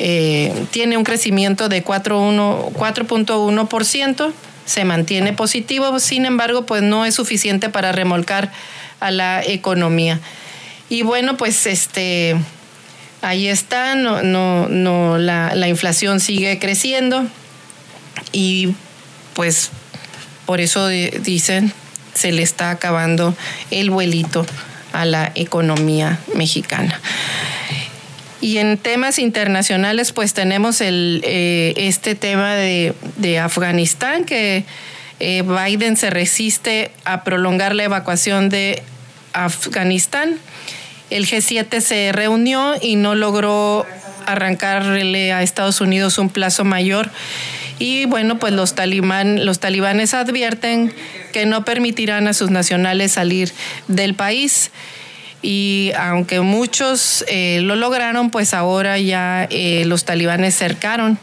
Eh, 0.00 0.54
tiene 0.70 0.96
un 0.96 1.02
crecimiento 1.02 1.68
de 1.68 1.84
4.1%, 1.84 4.32
se 4.64 4.84
mantiene 4.84 5.32
positivo, 5.32 5.98
sin 5.98 6.24
embargo, 6.24 6.66
pues 6.66 6.84
no 6.84 7.04
es 7.04 7.16
suficiente 7.16 7.68
para 7.68 7.90
remolcar 7.90 8.52
a 9.00 9.10
la 9.10 9.42
economía. 9.44 10.20
Y 10.88 11.02
bueno, 11.02 11.36
pues 11.36 11.66
este, 11.66 12.36
ahí 13.22 13.48
está, 13.48 13.96
no, 13.96 14.22
no, 14.22 14.68
no, 14.68 15.18
la, 15.18 15.56
la 15.56 15.66
inflación 15.66 16.20
sigue 16.20 16.60
creciendo, 16.60 17.26
y 18.32 18.74
pues 19.34 19.70
por 20.46 20.60
eso 20.60 20.88
dicen 20.88 21.72
se 22.14 22.32
le 22.32 22.42
está 22.42 22.70
acabando 22.70 23.36
el 23.70 23.90
vuelito 23.90 24.44
a 24.92 25.04
la 25.04 25.30
economía 25.34 26.18
mexicana. 26.34 27.00
Y 28.40 28.58
en 28.58 28.78
temas 28.78 29.18
internacionales, 29.18 30.12
pues 30.12 30.32
tenemos 30.32 30.80
el, 30.80 31.22
eh, 31.24 31.74
este 31.76 32.14
tema 32.14 32.54
de, 32.54 32.94
Afganistán, 33.40 34.24
que 34.24 34.64
eh, 35.20 35.42
Biden 35.42 35.96
se 35.96 36.10
resiste 36.10 36.92
a 37.04 37.24
prolongar 37.24 37.74
la 37.74 37.84
evacuación 37.84 38.48
de 38.48 38.82
Afganistán. 39.32 40.38
El 41.10 41.26
G7 41.26 41.80
se 41.80 42.12
reunió 42.12 42.74
y 42.80 42.96
no 42.96 43.14
logró 43.14 43.86
arrancarle 44.26 45.32
a 45.32 45.42
Estados 45.42 45.80
Unidos 45.80 46.18
un 46.18 46.28
plazo 46.28 46.64
mayor 46.64 47.10
y 47.78 48.06
bueno, 48.06 48.38
pues 48.38 48.52
los, 48.52 48.74
los 48.76 49.60
talibanes 49.60 50.14
advierten 50.14 50.92
que 51.32 51.46
no 51.46 51.64
permitirán 51.64 52.26
a 52.26 52.34
sus 52.34 52.50
nacionales 52.50 53.12
salir 53.12 53.52
del 53.86 54.14
país. 54.14 54.70
Y 55.42 55.92
aunque 55.96 56.40
muchos 56.40 57.24
eh, 57.28 57.60
lo 57.62 57.76
lograron, 57.76 58.30
pues 58.30 58.54
ahora 58.54 58.98
ya 58.98 59.46
eh, 59.50 59.84
los 59.86 60.04
talibanes 60.04 60.56
cercaron 60.56 61.18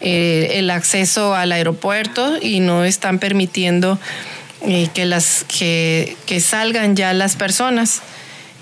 eh, 0.00 0.52
el 0.54 0.70
acceso 0.70 1.34
al 1.34 1.52
aeropuerto 1.52 2.38
y 2.40 2.60
no 2.60 2.84
están 2.84 3.18
permitiendo 3.18 3.98
que, 4.94 5.04
las, 5.04 5.44
que, 5.44 6.16
que, 6.24 6.40
salgan 6.40 6.96
ya 6.96 7.12
las 7.12 7.36
personas 7.36 8.00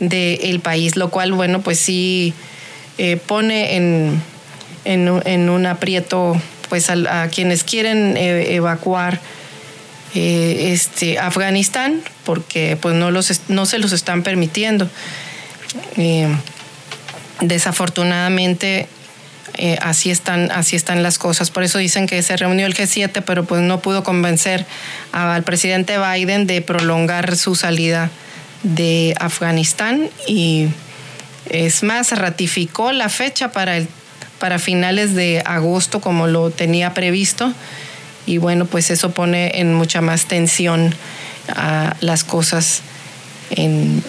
del 0.00 0.58
país, 0.58 0.96
lo 0.96 1.10
cual, 1.10 1.32
bueno, 1.32 1.60
pues 1.60 1.78
sí 1.78 2.34
pone 3.28 3.76
en, 3.76 4.20
en 4.84 5.48
un 5.48 5.66
aprieto 5.66 6.36
pues 6.72 6.88
a, 6.88 7.28
quienes 7.28 7.64
quieren 7.64 8.16
eh, 8.16 8.54
evacuar 8.54 9.20
eh, 10.14 10.70
este, 10.72 11.18
Afganistán 11.18 12.00
porque 12.24 12.78
pues 12.80 12.94
no, 12.94 13.10
los, 13.10 13.42
no 13.48 13.66
se 13.66 13.78
los 13.78 13.92
están 13.92 14.22
permitiendo. 14.22 14.88
Eh, 15.98 16.34
desafortunadamente 17.42 18.88
así, 19.82 20.10
están, 20.10 20.50
así 20.50 20.76
están 20.76 21.02
las 21.02 21.18
cosas. 21.18 21.50
Por 21.50 21.62
eso 21.62 21.76
dicen 21.76 22.06
que 22.06 22.22
se 22.22 22.38
reunió 22.38 22.64
el 22.64 22.74
G7, 22.74 23.22
pero 23.22 23.44
pues 23.44 23.60
no 23.60 23.80
pudo 23.82 24.02
convencer 24.02 24.64
al 25.12 25.42
presidente 25.42 25.98
Biden 25.98 26.46
de 26.46 26.62
prolongar 26.62 27.36
su 27.36 27.54
salida 27.54 28.10
de 28.62 29.14
Afganistán 29.20 30.08
y 30.26 30.68
es 31.50 31.82
más, 31.82 32.12
ratificó 32.12 32.92
la 32.92 33.10
fecha 33.10 33.52
para 33.52 33.76
el 33.76 33.88
para 34.43 34.59
finales 34.59 35.14
de 35.14 35.40
agosto 35.47 36.01
como 36.01 36.26
lo 36.26 36.51
tenía 36.51 36.95
previsto 36.95 37.55
y 38.26 38.38
bueno, 38.38 38.66
pues 38.66 38.90
eso 38.90 39.12
pone 39.12 39.61
en 39.61 39.72
mucha 39.72 40.01
más 40.01 40.26
tensión 40.26 40.93
a 41.49 41.95
las 42.01 42.24
cosas 42.24 42.82
en, 43.51 44.03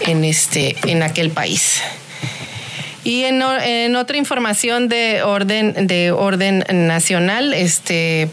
en, 0.00 0.24
este, 0.24 0.76
en 0.86 1.02
aquel 1.02 1.30
país. 1.30 1.82
Y 3.04 3.24
en, 3.24 3.42
en, 3.42 3.96
otra 3.96 4.16
información 4.16 4.88
de 4.88 5.22
orden, 5.22 5.86
de 5.86 6.10
orden 6.10 6.64
nacional, 6.70 7.52
este, 7.52 8.30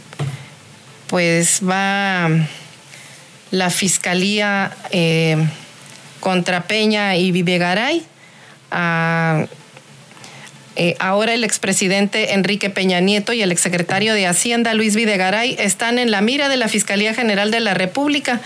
pues 1.07 1.59
va 1.61 2.29
la 3.51 3.69
Fiscalía 3.69 4.71
eh, 4.91 5.35
contra 6.21 6.63
Peña 6.67 7.17
y 7.17 7.33
Videgaray 7.33 8.01
a 8.71 9.45
eh, 10.75 10.95
ahora 10.99 11.33
el 11.33 11.43
expresidente 11.43 12.33
Enrique 12.33 12.69
Peña 12.69 12.99
Nieto 12.99 13.33
y 13.33 13.41
el 13.41 13.51
exsecretario 13.51 14.13
de 14.13 14.27
Hacienda 14.27 14.73
Luis 14.73 14.95
Videgaray 14.95 15.55
están 15.59 15.99
en 15.99 16.11
la 16.11 16.21
mira 16.21 16.47
de 16.47 16.57
la 16.57 16.67
Fiscalía 16.67 17.13
General 17.13 17.51
de 17.51 17.59
la 17.59 17.73
República. 17.73 18.39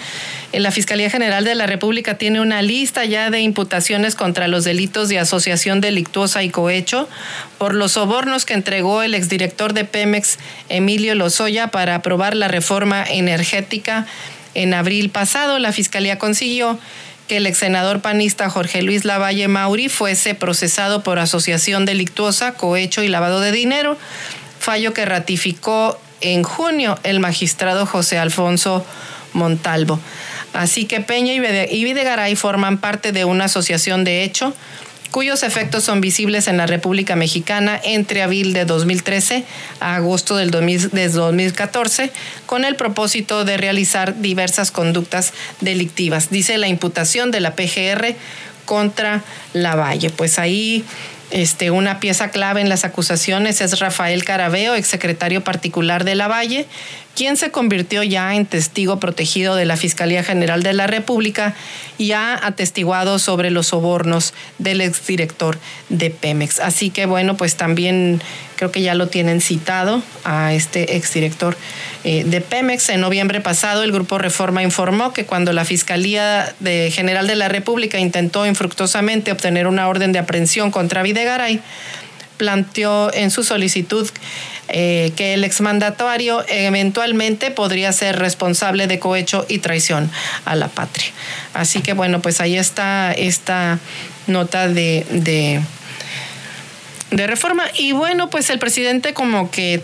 La 0.51 0.71
Fiscalía 0.71 1.09
General 1.09 1.43
de 1.43 1.55
la 1.55 1.67
República 1.67 2.17
tiene 2.17 2.39
una 2.39 2.61
lista 2.61 3.05
ya 3.05 3.29
de 3.29 3.41
imputaciones 3.41 4.15
contra 4.15 4.47
los 4.47 4.63
delitos 4.63 5.09
de 5.09 5.19
asociación 5.19 5.81
delictuosa 5.81 6.43
y 6.43 6.49
cohecho 6.49 7.09
por 7.57 7.73
los 7.73 7.93
sobornos 7.93 8.45
que 8.45 8.53
entregó 8.53 9.03
el 9.03 9.15
exdirector 9.15 9.73
de 9.73 9.85
Pemex, 9.85 10.37
Emilio 10.69 11.15
Lozoya, 11.15 11.67
para 11.67 11.95
aprobar 11.95 12.35
la 12.35 12.47
reforma 12.47 13.03
energética 13.03 14.05
en 14.53 14.73
abril 14.73 15.09
pasado. 15.09 15.59
La 15.59 15.71
Fiscalía 15.71 16.17
consiguió 16.19 16.79
que 17.27 17.37
el 17.37 17.47
ex 17.47 17.57
senador 17.57 18.01
panista 18.01 18.49
Jorge 18.49 18.81
Luis 18.81 19.05
Lavalle 19.05 19.47
Mauri 19.47 19.89
fuese 19.89 20.35
procesado 20.35 21.03
por 21.03 21.19
asociación 21.19 21.85
delictuosa, 21.85 22.53
cohecho 22.53 23.03
y 23.03 23.07
lavado 23.07 23.39
de 23.39 23.51
dinero, 23.51 23.97
fallo 24.59 24.93
que 24.93 25.05
ratificó 25.05 25.99
en 26.21 26.43
junio 26.43 26.97
el 27.03 27.19
magistrado 27.19 27.85
José 27.85 28.17
Alfonso 28.17 28.85
Montalvo. 29.33 29.99
Así 30.53 30.85
que 30.85 31.01
Peña 31.01 31.33
y 31.33 31.83
Videgaray 31.83 32.35
forman 32.35 32.77
parte 32.77 33.11
de 33.11 33.25
una 33.25 33.45
asociación 33.45 34.03
de 34.03 34.23
hecho 34.23 34.53
cuyos 35.13 35.43
efectos 35.43 35.83
son 35.83 36.01
visibles 36.01 36.47
en 36.47 36.57
la 36.57 36.65
República 36.65 37.15
Mexicana 37.15 37.79
entre 37.83 38.23
abril 38.23 38.51
de 38.51 38.65
2013 38.65 39.45
a 39.79 39.95
agosto 39.95 40.37
del 40.37 40.49
2014, 40.49 42.11
con 42.47 42.65
el 42.65 42.75
propósito 42.75 43.45
de 43.45 43.57
realizar 43.57 44.19
diversas 44.21 44.71
conductas 44.71 45.33
delictivas. 45.61 46.31
Dice 46.31 46.57
la 46.57 46.67
imputación 46.67 47.29
de 47.29 47.41
la 47.41 47.55
PGR 47.55 48.15
contra 48.65 49.23
Lavalle. 49.53 50.09
Pues 50.09 50.39
ahí 50.39 50.83
este, 51.29 51.69
una 51.69 51.99
pieza 51.99 52.29
clave 52.29 52.61
en 52.61 52.69
las 52.69 52.83
acusaciones 52.83 53.61
es 53.61 53.79
Rafael 53.79 54.23
Carabeo, 54.23 54.73
exsecretario 54.73 55.43
particular 55.43 56.05
de 56.05 56.15
Lavalle, 56.15 56.65
quien 57.15 57.37
se 57.37 57.51
convirtió 57.51 58.03
ya 58.03 58.35
en 58.35 58.45
testigo 58.45 58.99
protegido 58.99 59.55
de 59.55 59.65
la 59.65 59.77
Fiscalía 59.77 60.23
General 60.23 60.63
de 60.63 60.73
la 60.73 60.87
República 60.87 61.53
y 61.97 62.11
ha 62.11 62.33
atestiguado 62.45 63.19
sobre 63.19 63.51
los 63.51 63.67
sobornos 63.67 64.33
del 64.57 64.81
exdirector 64.81 65.59
de 65.89 66.09
Pemex. 66.09 66.59
Así 66.59 66.89
que 66.89 67.05
bueno, 67.05 67.37
pues 67.37 67.55
también 67.55 68.21
creo 68.55 68.71
que 68.71 68.81
ya 68.81 68.95
lo 68.95 69.07
tienen 69.07 69.41
citado 69.41 70.01
a 70.23 70.53
este 70.53 70.95
exdirector 70.95 71.55
eh, 72.03 72.23
de 72.23 72.41
Pemex. 72.41 72.89
En 72.89 73.01
noviembre 73.01 73.41
pasado 73.41 73.83
el 73.83 73.91
Grupo 73.91 74.17
Reforma 74.17 74.63
informó 74.63 75.13
que 75.13 75.25
cuando 75.25 75.53
la 75.53 75.65
Fiscalía 75.65 76.53
General 76.63 77.27
de 77.27 77.35
la 77.35 77.47
República 77.47 77.99
intentó 77.99 78.45
infructuosamente 78.45 79.31
obtener 79.31 79.67
una 79.67 79.87
orden 79.87 80.11
de 80.11 80.19
aprehensión 80.19 80.71
contra 80.71 81.03
Videgaray, 81.03 81.61
planteó 82.43 83.09
en 83.13 83.31
su 83.31 83.41
solicitud 83.41 84.09
eh, 84.67 85.13
que 85.15 85.33
el 85.33 85.45
exmandatario 85.45 86.43
eventualmente 86.49 87.51
podría 87.51 87.93
ser 87.93 88.19
responsable 88.19 88.85
de 88.85 88.99
cohecho 88.99 89.45
y 89.47 89.59
traición 89.59 90.11
a 90.43 90.55
la 90.55 90.67
patria. 90.67 91.07
Así 91.53 91.81
que 91.81 91.93
bueno, 91.93 92.21
pues 92.21 92.41
ahí 92.41 92.57
está 92.57 93.13
esta 93.13 93.79
nota 94.27 94.67
de, 94.67 95.05
de, 97.11 97.27
reforma. 97.27 97.63
Y 97.77 97.93
bueno, 97.93 98.29
pues 98.29 98.49
el 98.49 98.59
presidente 98.59 99.13
como 99.13 99.49
que 99.49 99.81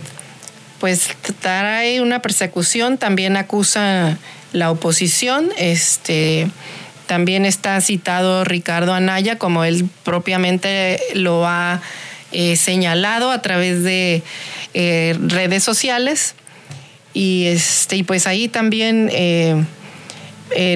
pues 0.81 1.15
trae 1.39 2.01
una 2.01 2.21
persecución, 2.21 2.97
también 2.97 3.37
acusa 3.37 4.17
la 4.51 4.69
oposición, 4.69 5.49
este 5.57 6.49
también 7.07 7.45
está 7.45 7.79
citado 7.79 8.43
Ricardo 8.43 8.93
Anaya, 8.93 9.37
como 9.37 9.63
él 9.63 9.89
propiamente 10.03 10.99
lo 11.15 11.47
ha 11.47 11.81
eh, 12.31 12.55
señalado 12.57 13.31
a 13.31 13.41
través 13.41 13.83
de 13.83 14.21
eh, 14.75 15.15
redes 15.19 15.63
sociales. 15.63 16.35
Y 17.13 17.45
este 17.47 17.97
y 17.97 18.03
pues 18.03 18.27
ahí 18.27 18.47
también 18.47 19.09
eh, 19.11 19.65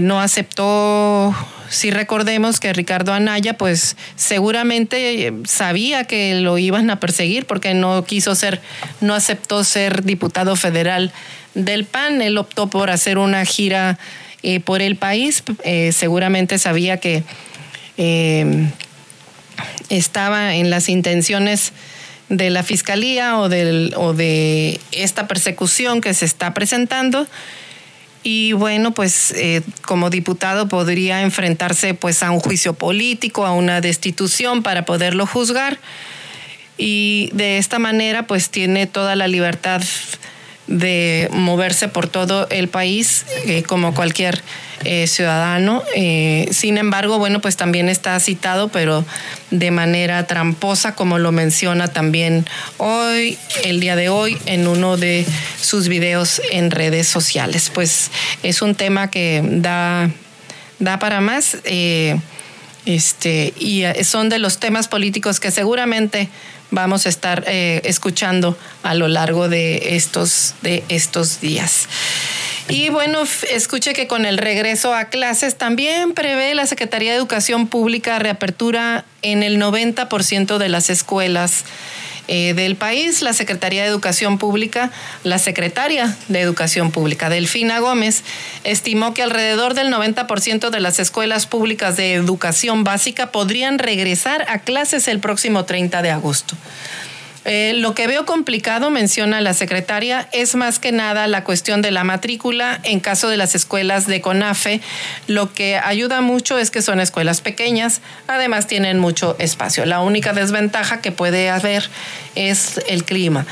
no 0.01 0.19
aceptó 0.19 1.35
si 1.69 1.91
recordemos 1.91 2.59
que 2.59 2.73
Ricardo 2.73 3.13
Anaya 3.13 3.55
pues 3.55 3.95
seguramente 4.15 5.31
sabía 5.45 6.05
que 6.05 6.35
lo 6.35 6.57
iban 6.57 6.89
a 6.89 6.99
perseguir 6.99 7.45
porque 7.45 7.75
no 7.75 8.03
quiso 8.03 8.33
ser 8.33 8.61
no 8.99 9.13
aceptó 9.13 9.63
ser 9.63 10.03
diputado 10.03 10.55
federal 10.55 11.11
del 11.53 11.85
PAN 11.85 12.21
él 12.21 12.37
optó 12.39 12.67
por 12.67 12.89
hacer 12.89 13.19
una 13.19 13.45
gira 13.45 13.99
por 14.65 14.81
el 14.81 14.95
país. 14.95 15.43
Seguramente 15.91 16.57
sabía 16.57 16.97
que 16.97 17.23
estaba 19.89 20.55
en 20.55 20.69
las 20.69 20.89
intenciones 20.89 21.73
de 22.29 22.49
la 22.49 22.63
fiscalía 22.63 23.37
o, 23.37 23.49
del, 23.49 23.93
o 23.95 24.13
de 24.13 24.79
esta 24.91 25.27
persecución 25.27 26.01
que 26.01 26.13
se 26.13 26.25
está 26.25 26.53
presentando. 26.53 27.27
Y 28.23 28.53
bueno 28.53 28.91
pues 28.91 29.31
eh, 29.31 29.61
como 29.81 30.09
diputado 30.09 30.69
podría 30.69 31.21
enfrentarse 31.21 31.93
pues 31.93 32.23
a 32.23 32.31
un 32.31 32.39
juicio 32.39 32.73
político 32.73 33.45
a 33.45 33.51
una 33.51 33.81
destitución 33.81 34.63
para 34.63 34.85
poderlo 34.85 35.25
juzgar. 35.27 35.77
Y 36.77 37.29
de 37.33 37.57
esta 37.57 37.79
manera 37.79 38.25
pues 38.25 38.49
tiene 38.49 38.87
toda 38.87 39.15
la 39.15 39.27
libertad 39.27 39.81
de 40.67 41.29
moverse 41.31 41.87
por 41.87 42.07
todo 42.07 42.47
el 42.49 42.69
país 42.69 43.25
eh, 43.45 43.63
como 43.63 43.93
cualquier 43.93 44.41
eh, 44.85 45.07
ciudadano. 45.07 45.83
Eh, 45.95 46.47
sin 46.51 46.77
embargo, 46.77 47.19
bueno, 47.19 47.41
pues 47.41 47.57
también 47.57 47.89
está 47.89 48.19
citado, 48.19 48.69
pero 48.69 49.05
de 49.51 49.71
manera 49.71 50.25
tramposa, 50.27 50.95
como 50.95 51.19
lo 51.19 51.31
menciona 51.31 51.87
también 51.87 52.45
hoy, 52.77 53.37
el 53.63 53.79
día 53.79 53.95
de 53.95 54.09
hoy, 54.09 54.37
en 54.45 54.67
uno 54.67 54.97
de 54.97 55.25
sus 55.61 55.87
videos 55.87 56.41
en 56.51 56.71
redes 56.71 57.07
sociales. 57.07 57.71
Pues 57.73 58.11
es 58.41 58.61
un 58.61 58.75
tema 58.75 59.09
que 59.09 59.41
da, 59.43 60.09
da 60.79 60.99
para 60.99 61.21
más. 61.21 61.57
Este, 62.85 63.53
y 63.59 63.83
son 64.03 64.29
de 64.29 64.39
los 64.39 64.59
temas 64.59 64.87
políticos 64.87 65.39
que 65.39 65.51
seguramente 65.51 66.29
vamos 66.71 67.05
a 67.05 67.09
estar 67.09 67.43
eh, 67.47 67.81
escuchando 67.85 68.57
a 68.81 68.95
lo 68.95 69.07
largo 69.07 69.47
de 69.47 69.95
estos, 69.95 70.55
de 70.61 70.83
estos 70.89 71.39
días. 71.39 71.87
Y 72.69 72.89
bueno, 72.89 73.23
escuche 73.51 73.93
que 73.93 74.07
con 74.07 74.25
el 74.25 74.37
regreso 74.37 74.93
a 74.95 75.05
clases 75.05 75.57
también 75.57 76.13
prevé 76.13 76.55
la 76.55 76.65
Secretaría 76.65 77.11
de 77.11 77.17
Educación 77.17 77.67
Pública 77.67 78.19
reapertura 78.19 79.05
en 79.21 79.43
el 79.43 79.61
90% 79.61 80.57
de 80.57 80.69
las 80.69 80.89
escuelas 80.89 81.65
eh, 82.27 82.53
del 82.53 82.75
país, 82.75 83.21
la 83.21 83.33
Secretaría 83.33 83.83
de 83.83 83.89
Educación 83.89 84.37
Pública, 84.37 84.91
la 85.23 85.39
secretaria 85.39 86.15
de 86.29 86.39
Educación 86.39 86.91
Pública, 86.91 87.29
Delfina 87.29 87.79
Gómez, 87.79 88.23
estimó 88.63 89.13
que 89.13 89.23
alrededor 89.23 89.73
del 89.73 89.91
90% 89.91 90.69
de 90.69 90.79
las 90.79 90.99
escuelas 90.99 91.45
públicas 91.47 91.97
de 91.97 92.13
educación 92.13 92.83
básica 92.83 93.31
podrían 93.31 93.77
regresar 93.77 94.45
a 94.47 94.59
clases 94.59 95.07
el 95.07 95.19
próximo 95.19 95.65
30 95.65 96.01
de 96.01 96.11
agosto. 96.11 96.55
Eh, 97.45 97.73
lo 97.75 97.93
que 97.93 98.07
veo 98.07 98.25
complicado, 98.25 98.89
menciona 98.89 99.41
la 99.41 99.53
secretaria, 99.53 100.27
es 100.31 100.55
más 100.55 100.79
que 100.79 100.91
nada 100.91 101.27
la 101.27 101.43
cuestión 101.43 101.81
de 101.81 101.91
la 101.91 102.03
matrícula 102.03 102.79
en 102.83 102.99
caso 103.01 103.27
de 103.27 103.37
las 103.37 103.53
escuelas 103.53 104.07
de 104.07 104.21
CONAFE. 104.21 104.79
Lo 105.27 105.53
que 105.53 105.77
ayuda 105.77 106.21
mucho 106.21 106.57
es 106.57 106.71
que 106.71 106.81
son 106.81 106.99
escuelas 107.01 107.41
pequeñas, 107.41 108.01
además 108.27 108.67
tienen 108.67 108.97
mucho 108.97 109.35
espacio. 109.39 109.85
La 109.85 109.99
única 109.99 110.31
desventaja 110.31 111.01
que 111.01 111.11
puede 111.11 111.49
haber 111.49 111.89
es 112.35 112.79
el 112.87 113.03
clima. 113.03 113.45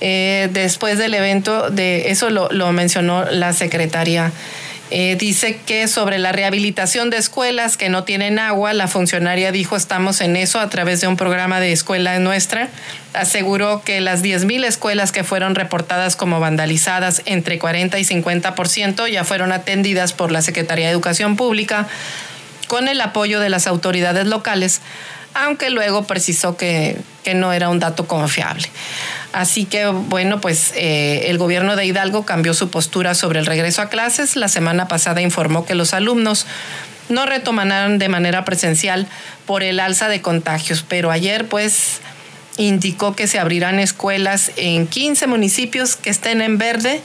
Eh, 0.00 0.48
después 0.52 0.96
del 0.96 1.12
evento, 1.12 1.68
de 1.68 2.10
eso 2.10 2.30
lo, 2.30 2.48
lo 2.50 2.72
mencionó 2.72 3.26
la 3.30 3.52
secretaria 3.52 4.32
eh, 4.90 5.16
dice 5.16 5.58
que 5.64 5.86
sobre 5.86 6.18
la 6.18 6.32
rehabilitación 6.32 7.10
de 7.10 7.16
escuelas 7.16 7.76
que 7.76 7.88
no 7.88 8.02
tienen 8.02 8.40
agua, 8.40 8.72
la 8.72 8.88
funcionaria 8.88 9.52
dijo 9.52 9.76
estamos 9.76 10.20
en 10.20 10.34
eso 10.34 10.58
a 10.58 10.68
través 10.68 11.00
de 11.00 11.06
un 11.06 11.16
programa 11.16 11.60
de 11.60 11.72
escuela 11.72 12.18
nuestra. 12.18 12.68
Aseguró 13.12 13.82
que 13.84 14.00
las 14.00 14.22
10.000 14.22 14.64
escuelas 14.64 15.12
que 15.12 15.22
fueron 15.22 15.54
reportadas 15.54 16.16
como 16.16 16.40
vandalizadas 16.40 17.22
entre 17.24 17.58
40 17.58 17.98
y 17.98 18.02
50% 18.02 19.08
ya 19.10 19.24
fueron 19.24 19.52
atendidas 19.52 20.12
por 20.12 20.32
la 20.32 20.42
Secretaría 20.42 20.86
de 20.86 20.92
Educación 20.92 21.36
Pública 21.36 21.86
con 22.66 22.88
el 22.88 23.00
apoyo 23.00 23.40
de 23.40 23.48
las 23.48 23.66
autoridades 23.66 24.26
locales, 24.26 24.80
aunque 25.34 25.70
luego 25.70 26.04
precisó 26.04 26.56
que 26.56 26.96
que 27.22 27.34
no 27.34 27.52
era 27.52 27.68
un 27.68 27.78
dato 27.78 28.06
confiable. 28.06 28.68
Así 29.32 29.64
que, 29.64 29.86
bueno, 29.86 30.40
pues 30.40 30.72
eh, 30.74 31.26
el 31.26 31.38
gobierno 31.38 31.76
de 31.76 31.86
Hidalgo 31.86 32.24
cambió 32.24 32.54
su 32.54 32.70
postura 32.70 33.14
sobre 33.14 33.38
el 33.38 33.46
regreso 33.46 33.82
a 33.82 33.88
clases. 33.88 34.36
La 34.36 34.48
semana 34.48 34.88
pasada 34.88 35.20
informó 35.20 35.64
que 35.64 35.74
los 35.74 35.94
alumnos 35.94 36.46
no 37.08 37.26
retomarán 37.26 37.98
de 37.98 38.08
manera 38.08 38.44
presencial 38.44 39.06
por 39.46 39.62
el 39.62 39.80
alza 39.80 40.08
de 40.08 40.20
contagios, 40.20 40.84
pero 40.88 41.10
ayer, 41.10 41.46
pues, 41.46 42.00
indicó 42.56 43.14
que 43.14 43.26
se 43.26 43.38
abrirán 43.38 43.78
escuelas 43.78 44.52
en 44.56 44.86
15 44.86 45.26
municipios 45.26 45.96
que 45.96 46.10
estén 46.10 46.40
en 46.40 46.58
verde 46.58 47.00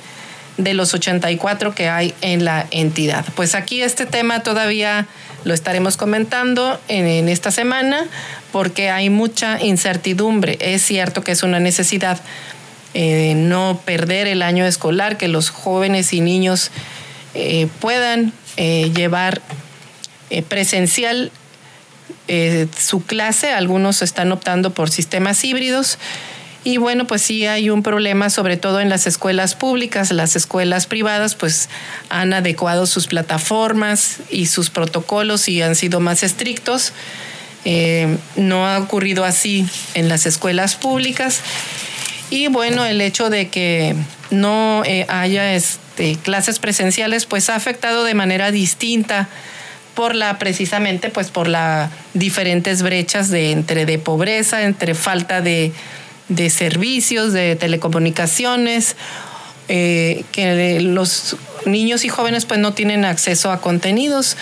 de 0.58 0.74
los 0.74 0.94
84 0.94 1.76
que 1.76 1.90
hay 1.90 2.14
en 2.22 2.46
la 2.46 2.66
entidad. 2.72 3.26
Pues 3.36 3.56
aquí 3.56 3.82
este 3.82 4.06
tema 4.06 4.42
todavía 4.42 5.06
lo 5.46 5.54
estaremos 5.54 5.96
comentando 5.96 6.78
en, 6.90 7.30
esta 7.30 7.52
semana 7.52 8.06
porque 8.52 8.90
hay 8.90 9.10
mucha 9.10 9.64
incertidumbre. 9.64 10.58
Es 10.60 10.82
cierto 10.82 11.24
que 11.24 11.32
es 11.32 11.44
una 11.44 11.60
necesidad 11.60 12.20
eh, 12.94 13.34
no 13.36 13.80
perder 13.86 14.28
el 14.28 14.42
año 14.42 14.66
escolar, 14.66 15.18
que 15.18 15.28
los 15.28 15.52
jóvenes 15.52 16.12
y 16.14 16.20
niños 16.20 16.72
eh, 17.36 17.68
puedan 17.80 18.34
eh, 18.58 18.92
llevar 18.94 19.42
presencial 20.50 21.32
su 22.76 23.06
clase. 23.06 23.52
Algunos 23.52 24.02
están 24.02 24.32
optando 24.32 24.74
por 24.74 24.90
sistemas 24.90 25.44
híbridos 25.46 26.00
y 26.66 26.78
bueno, 26.78 27.06
pues 27.06 27.22
sí 27.22 27.46
hay 27.46 27.70
un 27.70 27.84
problema, 27.84 28.32
sobre 28.32 28.58
todo 28.58 28.82
en 28.82 28.90
las 28.90 29.06
escuelas 29.06 29.54
públicas. 29.54 30.12
Las 30.12 30.36
escuelas 30.36 30.88
privadas 30.88 31.36
pues 31.36 31.70
han 32.10 32.34
adecuado 32.34 32.88
sus 32.88 33.06
plataformas 33.06 34.18
y 34.32 34.48
sus 34.48 34.72
protocolos 34.72 35.48
y 35.48 35.62
han 35.62 35.76
sido 35.76 36.00
más 36.00 36.24
estrictos. 36.24 36.92
Eh, 37.66 38.18
no 38.36 38.68
ha 38.68 38.80
ocurrido 38.80 39.26
así 39.26 39.68
en 39.94 40.10
las 40.10 40.26
escuelas 40.26 40.76
públicas. 40.76 41.42
Y 42.32 42.48
bueno, 42.48 42.84
el 42.84 43.00
hecho 43.00 43.30
de 43.30 43.50
que 43.50 43.96
no 44.32 44.82
eh, 44.86 45.06
haya 45.08 45.54
este, 45.54 46.16
clases 46.16 46.58
presenciales 46.58 47.28
pues 47.28 47.52
ha 47.52 47.56
afectado 47.56 48.04
de 48.04 48.16
manera 48.16 48.50
distinta 48.50 49.30
por 49.94 50.16
la 50.16 50.40
precisamente 50.40 51.10
pues 51.10 51.30
por 51.30 51.48
las 51.48 51.92
diferentes 52.16 52.82
brechas 52.82 53.30
de 53.30 53.52
entre 53.52 53.86
de 53.86 54.00
pobreza, 54.00 54.64
entre 54.64 54.96
falta 54.96 55.42
de 55.42 55.72
de 56.30 56.50
servicios, 56.50 57.34
de 57.34 57.56
telecomunicaciones, 57.56 58.96
eh, 59.68 60.24
que 60.32 60.80
los 60.82 61.38
niños 61.66 62.06
y 62.06 62.10
jóvenes 62.10 62.46
pues 62.46 62.60
no 62.60 62.74
tienen 62.74 63.06
acceso 63.06 63.52
a 63.52 63.62
contenidos 63.62 64.38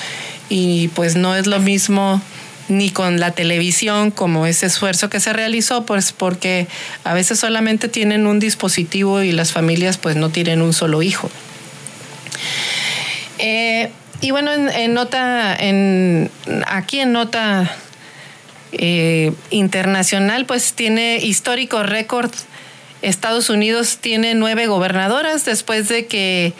y 0.49 0.89
pues 0.89 1.15
no 1.15 1.35
es 1.35 1.47
lo 1.47 1.59
mismo 1.59 2.21
ni 2.69 2.89
con 2.89 3.19
la 3.19 3.31
televisión 3.31 4.11
como 4.11 4.45
ese 4.45 4.65
esfuerzo 4.65 5.09
que 5.09 5.19
se 5.19 5.33
realizó, 5.33 5.85
pues 5.85 6.11
porque 6.11 6.67
a 7.03 7.13
veces 7.13 7.39
solamente 7.39 7.89
tienen 7.89 8.27
un 8.27 8.39
dispositivo 8.39 9.21
y 9.21 9.31
las 9.31 9.51
familias 9.51 9.97
pues 9.97 10.15
no 10.15 10.29
tienen 10.29 10.61
un 10.61 10.73
solo 10.73 11.01
hijo. 11.01 11.29
Eh, 13.39 13.91
y 14.21 14.31
bueno, 14.31 14.53
en, 14.53 14.93
nota, 14.93 15.55
en, 15.55 16.29
aquí 16.67 16.99
en 16.99 17.11
nota 17.11 17.75
eh, 18.73 19.33
internacional, 19.49 20.45
pues 20.45 20.73
tiene 20.73 21.17
histórico 21.17 21.83
récord. 21.83 22.31
Estados 23.01 23.49
Unidos 23.49 23.97
tiene 23.97 24.33
nueve 24.33 24.65
gobernadoras 24.67 25.43
después 25.43 25.89
de 25.89 26.05
que 26.05 26.53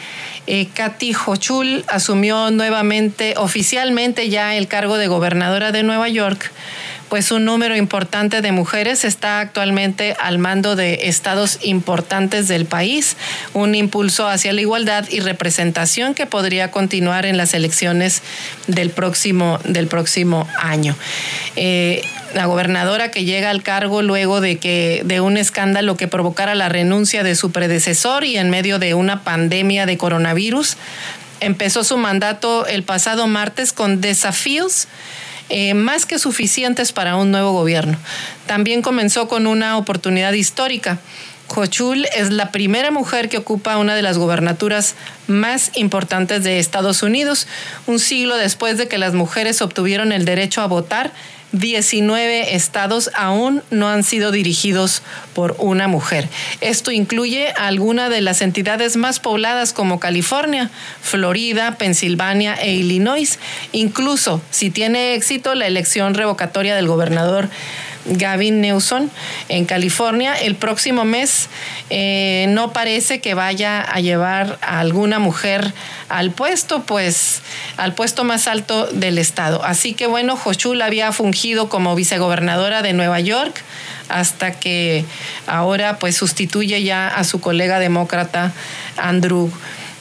eh, 0.46 0.68
Kathy 0.74 1.14
Hochul 1.14 1.86
asumió 1.88 2.52
nuevamente, 2.52 3.36
oficialmente 3.38 4.30
ya 4.30 4.56
el 4.56 4.68
cargo 4.68 4.98
de 4.98 5.08
gobernadora 5.08 5.72
de 5.72 5.84
Nueva 5.84 6.10
York 6.10 6.52
pues 7.14 7.32
un 7.32 7.46
número 7.46 7.76
importante 7.76 8.42
de 8.42 8.52
mujeres 8.52 9.06
está 9.06 9.40
actualmente 9.40 10.16
al 10.20 10.40
mando 10.40 10.76
de 10.76 11.02
estados 11.04 11.60
importantes 11.62 12.48
del 12.48 12.66
país, 12.66 13.18
un 13.54 13.76
impulso 13.76 14.28
hacia 14.28 14.52
la 14.52 14.62
igualdad 14.62 15.08
y 15.12 15.20
representación 15.20 16.16
que 16.16 16.26
podría 16.26 16.72
continuar 16.72 17.28
en 17.28 17.38
las 17.38 17.54
elecciones 17.54 18.24
del 18.66 18.90
próximo, 18.90 19.60
del 19.64 19.86
próximo 19.86 20.48
año. 20.60 20.96
Eh, 21.56 22.02
la 22.34 22.48
gobernadora 22.48 23.12
que 23.12 23.26
llega 23.26 23.52
al 23.52 23.62
cargo 23.62 24.02
luego 24.02 24.42
de 24.42 24.58
que 24.58 25.04
de 25.06 25.22
un 25.22 25.38
escándalo 25.38 25.96
que 25.96 26.08
provocara 26.08 26.56
la 26.56 26.68
renuncia 26.68 27.22
de 27.22 27.36
su 27.36 27.52
predecesor 27.52 28.24
y 28.24 28.38
en 28.38 28.50
medio 28.50 28.80
de 28.80 28.96
una 28.96 29.24
pandemia 29.24 29.86
de 29.86 30.00
coronavirus 30.00 30.78
empezó 31.42 31.84
su 31.84 31.96
mandato 31.98 32.66
el 32.66 32.82
pasado 32.82 33.28
martes 33.28 33.72
con 33.72 34.02
desafíos 34.02 34.88
eh, 35.50 35.74
más 35.74 36.06
que 36.06 36.20
suficientes 36.20 36.92
para 36.92 37.16
un 37.16 37.32
nuevo 37.32 37.52
gobierno. 37.52 37.98
También 38.48 38.82
comenzó 38.82 39.28
con 39.28 39.48
una 39.48 39.78
oportunidad 39.78 40.34
histórica. 40.34 41.00
Cochul 41.48 42.08
es 42.16 42.32
la 42.32 42.52
primera 42.52 42.90
mujer 42.90 43.30
que 43.30 43.38
ocupa 43.38 43.78
una 43.78 43.96
de 43.96 44.02
las 44.02 44.18
gobernaturas 44.18 44.96
más 45.28 45.72
importantes 45.76 46.44
de 46.44 46.58
Estados 46.58 47.04
Unidos, 47.04 47.48
un 47.86 48.00
siglo 48.00 48.38
después 48.38 48.78
de 48.78 48.88
que 48.88 48.98
las 48.98 49.14
mujeres 49.14 49.62
obtuvieron 49.62 50.12
el 50.12 50.26
derecho 50.26 50.62
a 50.62 50.68
votar 50.68 51.12
19 51.54 52.56
estados 52.56 53.12
aún 53.14 53.62
no 53.70 53.88
han 53.88 54.04
sido 54.04 54.32
dirigidos 54.32 55.04
por 55.34 55.56
una 55.60 55.88
mujer. 55.88 56.28
Esto 56.62 56.92
incluye 56.92 57.50
algunas 57.52 58.10
de 58.10 58.22
las 58.22 58.42
entidades 58.42 58.98
más 58.98 59.20
pobladas 59.20 59.72
como 59.72 60.00
California, 60.00 60.72
Florida, 61.02 61.78
Pensilvania 61.78 62.56
e 62.56 62.74
Illinois. 62.74 63.40
Incluso 63.72 64.42
si 64.50 64.72
tiene 64.72 65.14
éxito 65.14 65.54
la 65.54 65.68
elección 65.68 66.16
revocatoria 66.16 66.76
del 66.76 66.88
gobernador 66.88 67.50
Gavin 68.06 68.62
Newsom 68.62 69.10
en 69.50 69.66
California. 69.66 70.34
El 70.34 70.56
próximo 70.56 71.06
mes 71.06 71.50
eh, 71.90 72.46
no 72.50 72.74
parece 72.74 73.20
que 73.22 73.34
vaya 73.34 73.82
a 73.82 74.00
llevar 74.00 74.58
a 74.62 74.80
alguna 74.80 75.20
mujer 75.20 75.74
al 76.10 76.32
puesto, 76.32 76.84
pues 76.84 77.42
al 77.78 77.94
puesto 77.94 78.24
más 78.24 78.48
alto 78.48 78.88
del 78.88 79.18
estado. 79.18 79.64
Así 79.64 79.94
que 79.94 80.08
bueno, 80.08 80.36
Jochul 80.36 80.82
había 80.82 81.12
fungido 81.12 81.70
como 81.70 81.96
vicegobernadora 81.96 82.82
de 82.82 82.94
Nueva 82.94 83.20
York 83.20 83.64
hasta 84.10 84.52
que 84.52 85.06
ahora 85.48 85.98
pues 86.00 86.16
sustituye 86.16 86.84
ya 86.84 87.08
a 87.08 87.24
su 87.24 87.42
colega 87.42 87.80
demócrata 87.80 88.54
Andrew 88.98 89.52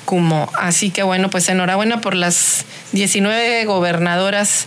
Cuomo. 0.05 0.51
Así 0.59 0.91
que 0.91 1.03
bueno, 1.03 1.31
pues 1.31 1.49
enhorabuena 1.49 2.01
por 2.01 2.15
las 2.15 2.65
19 2.93 3.65
gobernadoras 3.65 4.67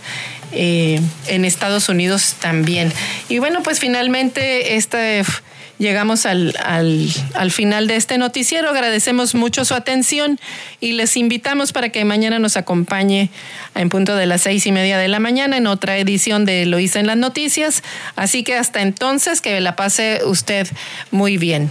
eh, 0.56 1.00
en 1.28 1.44
Estados 1.44 1.88
Unidos 1.88 2.34
también. 2.40 2.92
Y 3.28 3.38
bueno, 3.38 3.62
pues 3.62 3.78
finalmente 3.78 4.76
este, 4.76 5.22
llegamos 5.78 6.26
al, 6.26 6.54
al, 6.62 7.50
final 7.50 7.86
de 7.86 7.96
este 7.96 8.18
noticiero. 8.18 8.70
Agradecemos 8.70 9.34
mucho 9.34 9.64
su 9.64 9.74
atención 9.74 10.40
y 10.80 10.92
les 10.92 11.16
invitamos 11.16 11.72
para 11.72 11.90
que 11.90 12.04
mañana 12.04 12.38
nos 12.38 12.56
acompañe 12.56 13.30
en 13.74 13.88
punto 13.88 14.16
de 14.16 14.26
las 14.26 14.42
seis 14.42 14.66
y 14.66 14.72
media 14.72 14.98
de 14.98 15.08
la 15.08 15.20
mañana 15.20 15.56
en 15.56 15.66
otra 15.66 15.98
edición 15.98 16.44
de 16.44 16.66
Lo 16.66 16.78
hice 16.78 17.00
en 17.00 17.06
las 17.06 17.16
noticias. 17.16 17.82
Así 18.14 18.42
que 18.42 18.56
hasta 18.56 18.82
entonces, 18.82 19.40
que 19.40 19.60
la 19.60 19.76
pase 19.76 20.20
usted 20.24 20.66
muy 21.10 21.36
bien. 21.36 21.70